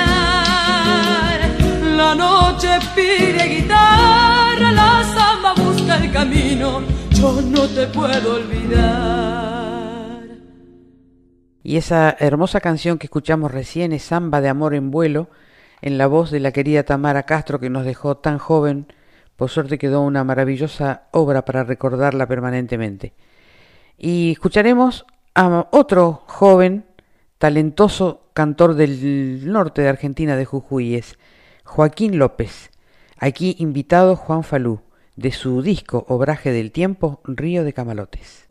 La 1.96 2.16
noche 2.16 2.80
pide 2.96 3.48
guitarra, 3.48 4.72
la 4.72 5.04
samba 5.04 5.54
busca 5.54 5.98
el 5.98 6.12
camino, 6.12 6.82
yo 7.12 7.42
no 7.42 7.68
te 7.68 7.88
puedo 7.88 8.36
olvidar. 8.36 9.28
Y 11.64 11.76
esa 11.76 12.16
hermosa 12.20 12.62
canción 12.62 12.98
que 12.98 13.08
escuchamos 13.08 13.52
recién 13.52 13.92
es 13.92 14.04
Samba 14.04 14.40
de 14.40 14.48
Amor 14.50 14.74
en 14.74 14.90
Vuelo, 14.90 15.28
en 15.82 15.98
la 15.98 16.08
voz 16.08 16.32
de 16.32 16.40
la 16.40 16.52
querida 16.52 16.84
Tamara 16.84 17.24
Castro 17.24 17.60
que 17.60 17.70
nos 17.70 17.86
dejó 17.86 18.18
tan 18.18 18.38
joven 18.38 18.88
por 19.38 19.50
suerte 19.50 19.78
quedó 19.78 20.02
una 20.02 20.24
maravillosa 20.24 21.04
obra 21.12 21.46
para 21.46 21.64
recordarla 21.64 22.28
permanentemente. 22.28 23.14
Y 23.98 24.32
escucharemos 24.32 25.06
a 25.36 25.68
otro 25.72 26.24
joven, 26.26 26.86
talentoso 27.38 28.24
cantor 28.34 28.74
del 28.74 29.50
norte 29.52 29.84
de 29.84 29.90
Argentina, 29.90 30.36
de 30.36 30.46
Jujuy, 30.46 30.96
es 30.96 31.18
Joaquín 31.64 32.18
López. 32.18 32.72
Aquí 33.20 33.56
invitado 33.60 34.16
Juan 34.16 34.44
Falú, 34.44 34.82
de 35.16 35.32
su 35.32 35.62
disco 35.62 36.06
Obraje 36.10 36.52
del 36.52 36.72
Tiempo, 36.72 37.22
Río 37.24 37.64
de 37.64 37.74
Camalotes. 37.74 38.48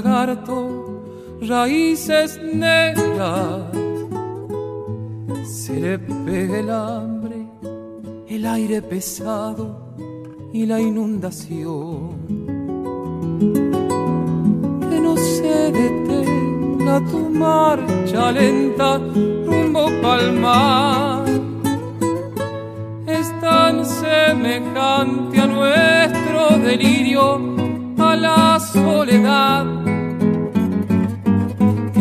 Lagarto, 0.00 0.56
raíces 1.40 2.40
negras, 2.54 3.62
se 5.44 5.80
le 5.80 5.98
pega 5.98 6.58
el 6.60 6.70
hambre, 6.70 7.38
el 8.28 8.46
aire 8.46 8.80
pesado 8.80 9.94
y 10.52 10.66
la 10.66 10.80
inundación. 10.80 12.16
Que 14.88 15.00
no 15.06 15.16
se 15.16 15.72
detenga 15.80 16.96
tu 17.10 17.18
marcha 17.30 18.30
lenta 18.30 18.98
rumbo 18.98 19.86
palmar 20.00 21.24
es 23.06 23.28
tan 23.40 23.84
semejante 23.84 25.40
a 25.40 25.46
nuestro 25.46 26.58
delirio, 26.58 27.40
a 27.98 28.14
la 28.14 28.60
soledad, 28.60 29.77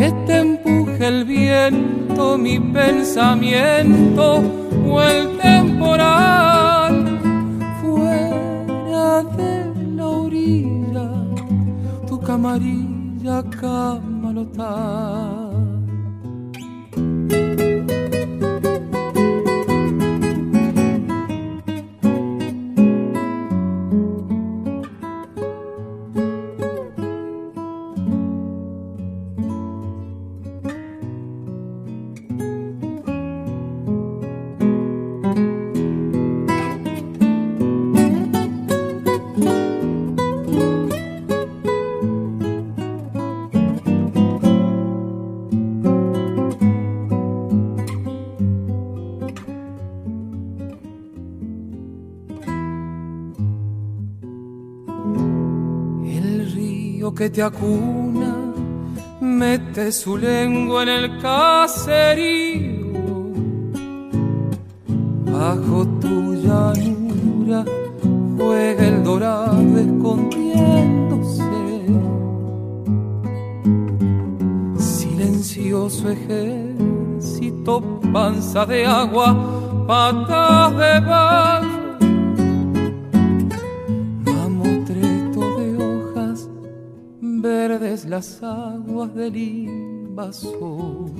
que 0.08 0.14
te 0.26 0.38
empuje 0.38 1.06
el 1.06 1.26
viento, 1.26 2.38
mi 2.38 2.60
pensamiento 2.60 4.42
o 4.90 5.02
el 5.02 5.38
temporal, 5.38 7.20
fuera 7.82 9.24
de 9.24 9.54
la 9.98 10.08
orilla, 10.08 11.10
tu 12.08 12.20
camarilla 12.22 13.44
camalotar. 13.60 15.47
Que 57.18 57.30
te 57.32 57.42
acuna 57.42 58.36
mete 59.20 59.92
su 59.92 60.18
lengua 60.18 60.84
en 60.84 60.90
el 60.90 61.20
caserío. 61.20 62.94
Bajo 65.26 65.88
tu 66.00 66.36
llanura 66.36 67.66
juega 68.38 68.88
el 68.88 69.04
dorado 69.04 69.80
escondiéndose. 69.80 71.44
Silencioso 74.78 76.12
ejército, 76.12 77.82
panza 78.14 78.64
de 78.68 78.86
agua, 78.86 79.36
patas 79.88 80.78
de 80.78 81.00
barro 81.00 81.67
verdes 87.42 88.06
las 88.06 88.42
aguas 88.42 89.14
del 89.14 89.36
invasor. 89.36 91.12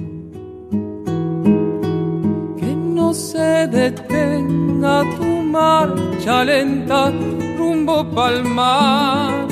Que 2.58 2.76
no 2.76 3.14
se 3.14 3.68
detenga 3.68 5.04
tu 5.18 5.26
marcha 5.44 6.44
lenta 6.44 7.12
rumbo 7.58 8.10
palmar. 8.12 9.48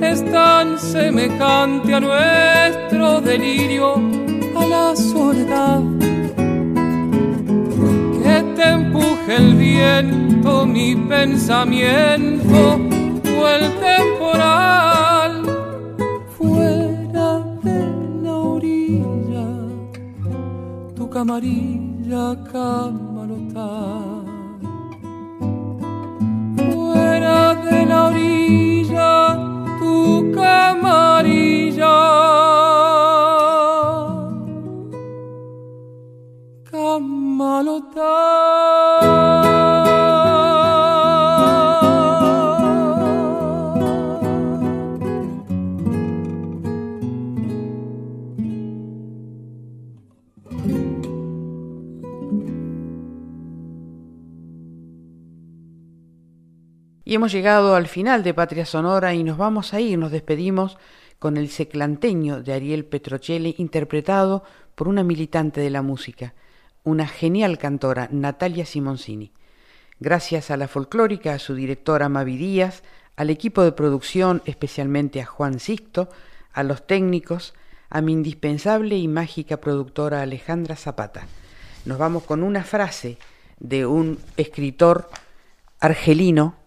Es 0.00 0.24
tan 0.30 0.78
semejante 0.78 1.94
a 1.94 2.00
nuestro 2.00 3.20
delirio, 3.20 3.94
a 4.56 4.66
la 4.66 4.96
soledad. 4.96 5.82
Que 8.22 8.42
te 8.56 8.68
empuje 8.70 9.36
el 9.36 9.54
viento, 9.54 10.66
mi 10.66 10.94
pensamiento 10.96 12.85
tu 21.16 21.22
camarilla 21.22 22.36
camalota. 22.52 23.95
Hemos 57.16 57.32
llegado 57.32 57.74
al 57.74 57.86
final 57.86 58.22
de 58.22 58.34
Patria 58.34 58.66
Sonora 58.66 59.14
y 59.14 59.24
nos 59.24 59.38
vamos 59.38 59.72
a 59.72 59.80
ir, 59.80 59.98
nos 59.98 60.12
despedimos 60.12 60.76
con 61.18 61.38
el 61.38 61.48
seclanteño 61.48 62.42
de 62.42 62.52
Ariel 62.52 62.84
Petrocelli, 62.84 63.54
interpretado 63.56 64.44
por 64.74 64.86
una 64.86 65.02
militante 65.02 65.62
de 65.62 65.70
la 65.70 65.80
música, 65.80 66.34
una 66.84 67.06
genial 67.06 67.56
cantora, 67.56 68.08
Natalia 68.12 68.66
Simoncini. 68.66 69.32
Gracias 69.98 70.50
a 70.50 70.58
la 70.58 70.68
folclórica, 70.68 71.32
a 71.32 71.38
su 71.38 71.54
directora 71.54 72.10
Mavi 72.10 72.36
Díaz, 72.36 72.82
al 73.16 73.30
equipo 73.30 73.62
de 73.62 73.72
producción, 73.72 74.42
especialmente 74.44 75.22
a 75.22 75.26
Juan 75.26 75.58
Sisto, 75.58 76.10
a 76.52 76.62
los 76.64 76.86
técnicos, 76.86 77.54
a 77.88 78.02
mi 78.02 78.12
indispensable 78.12 78.98
y 78.98 79.08
mágica 79.08 79.56
productora 79.56 80.20
Alejandra 80.20 80.76
Zapata. 80.76 81.26
Nos 81.86 81.96
vamos 81.96 82.24
con 82.24 82.42
una 82.42 82.62
frase 82.62 83.16
de 83.58 83.86
un 83.86 84.18
escritor 84.36 85.08
argelino 85.80 86.65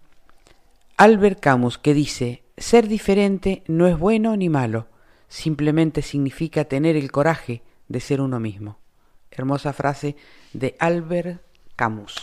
Albert 1.02 1.40
Camus 1.40 1.78
que 1.78 1.94
dice, 1.94 2.44
ser 2.58 2.90
diferente 2.90 3.64
no 3.68 3.88
es 3.88 3.98
bueno 3.98 4.36
ni 4.36 4.50
malo, 4.50 4.88
simplemente 5.30 6.02
significa 6.02 6.66
tener 6.66 6.98
el 6.98 7.10
coraje 7.10 7.62
de 7.88 8.02
ser 8.02 8.20
uno 8.20 8.42
mismo. 8.42 8.80
Hermosa 9.32 9.72
frase 9.72 10.18
de 10.52 10.76
Albert 10.78 11.42
Camus. 11.78 12.18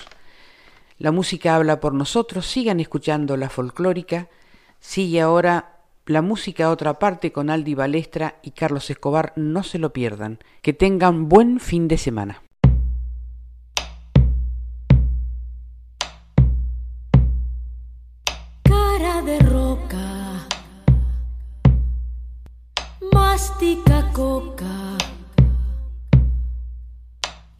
La 0.98 1.10
música 1.10 1.56
habla 1.56 1.80
por 1.80 1.94
nosotros, 1.94 2.44
sigan 2.44 2.78
escuchando 2.78 3.38
la 3.38 3.48
folclórica, 3.48 4.28
sigue 4.78 5.22
ahora 5.22 5.78
la 6.04 6.20
música 6.20 6.66
a 6.66 6.70
otra 6.70 6.98
parte 6.98 7.32
con 7.32 7.48
Aldi 7.48 7.74
Balestra 7.74 8.40
y 8.42 8.50
Carlos 8.50 8.90
Escobar, 8.90 9.32
no 9.36 9.62
se 9.62 9.78
lo 9.78 9.94
pierdan, 9.94 10.38
que 10.60 10.74
tengan 10.74 11.30
buen 11.30 11.60
fin 11.60 11.88
de 11.88 11.96
semana. 11.96 12.42
Coca 24.36 24.98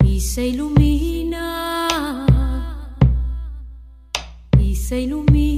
y 0.04 0.20
se 0.20 0.48
ilumina 0.48 1.46
y 4.58 4.76
se 4.76 5.00
ilumina 5.00 5.55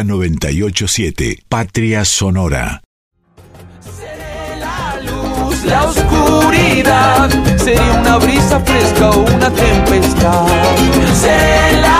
Folclórica 0.00 0.04
987, 0.04 1.44
Patria 1.48 2.04
Sonora. 2.04 2.80
la 4.58 5.00
luz, 5.02 5.64
la 5.64 5.84
oscuridad, 5.84 7.30
sería 7.58 8.00
una 8.00 8.16
brisa 8.18 8.60
fresca 8.60 9.10
o 9.10 9.20
una 9.20 9.50
tempestad. 9.50 10.46
Seré 11.14 11.80
la 11.80 11.99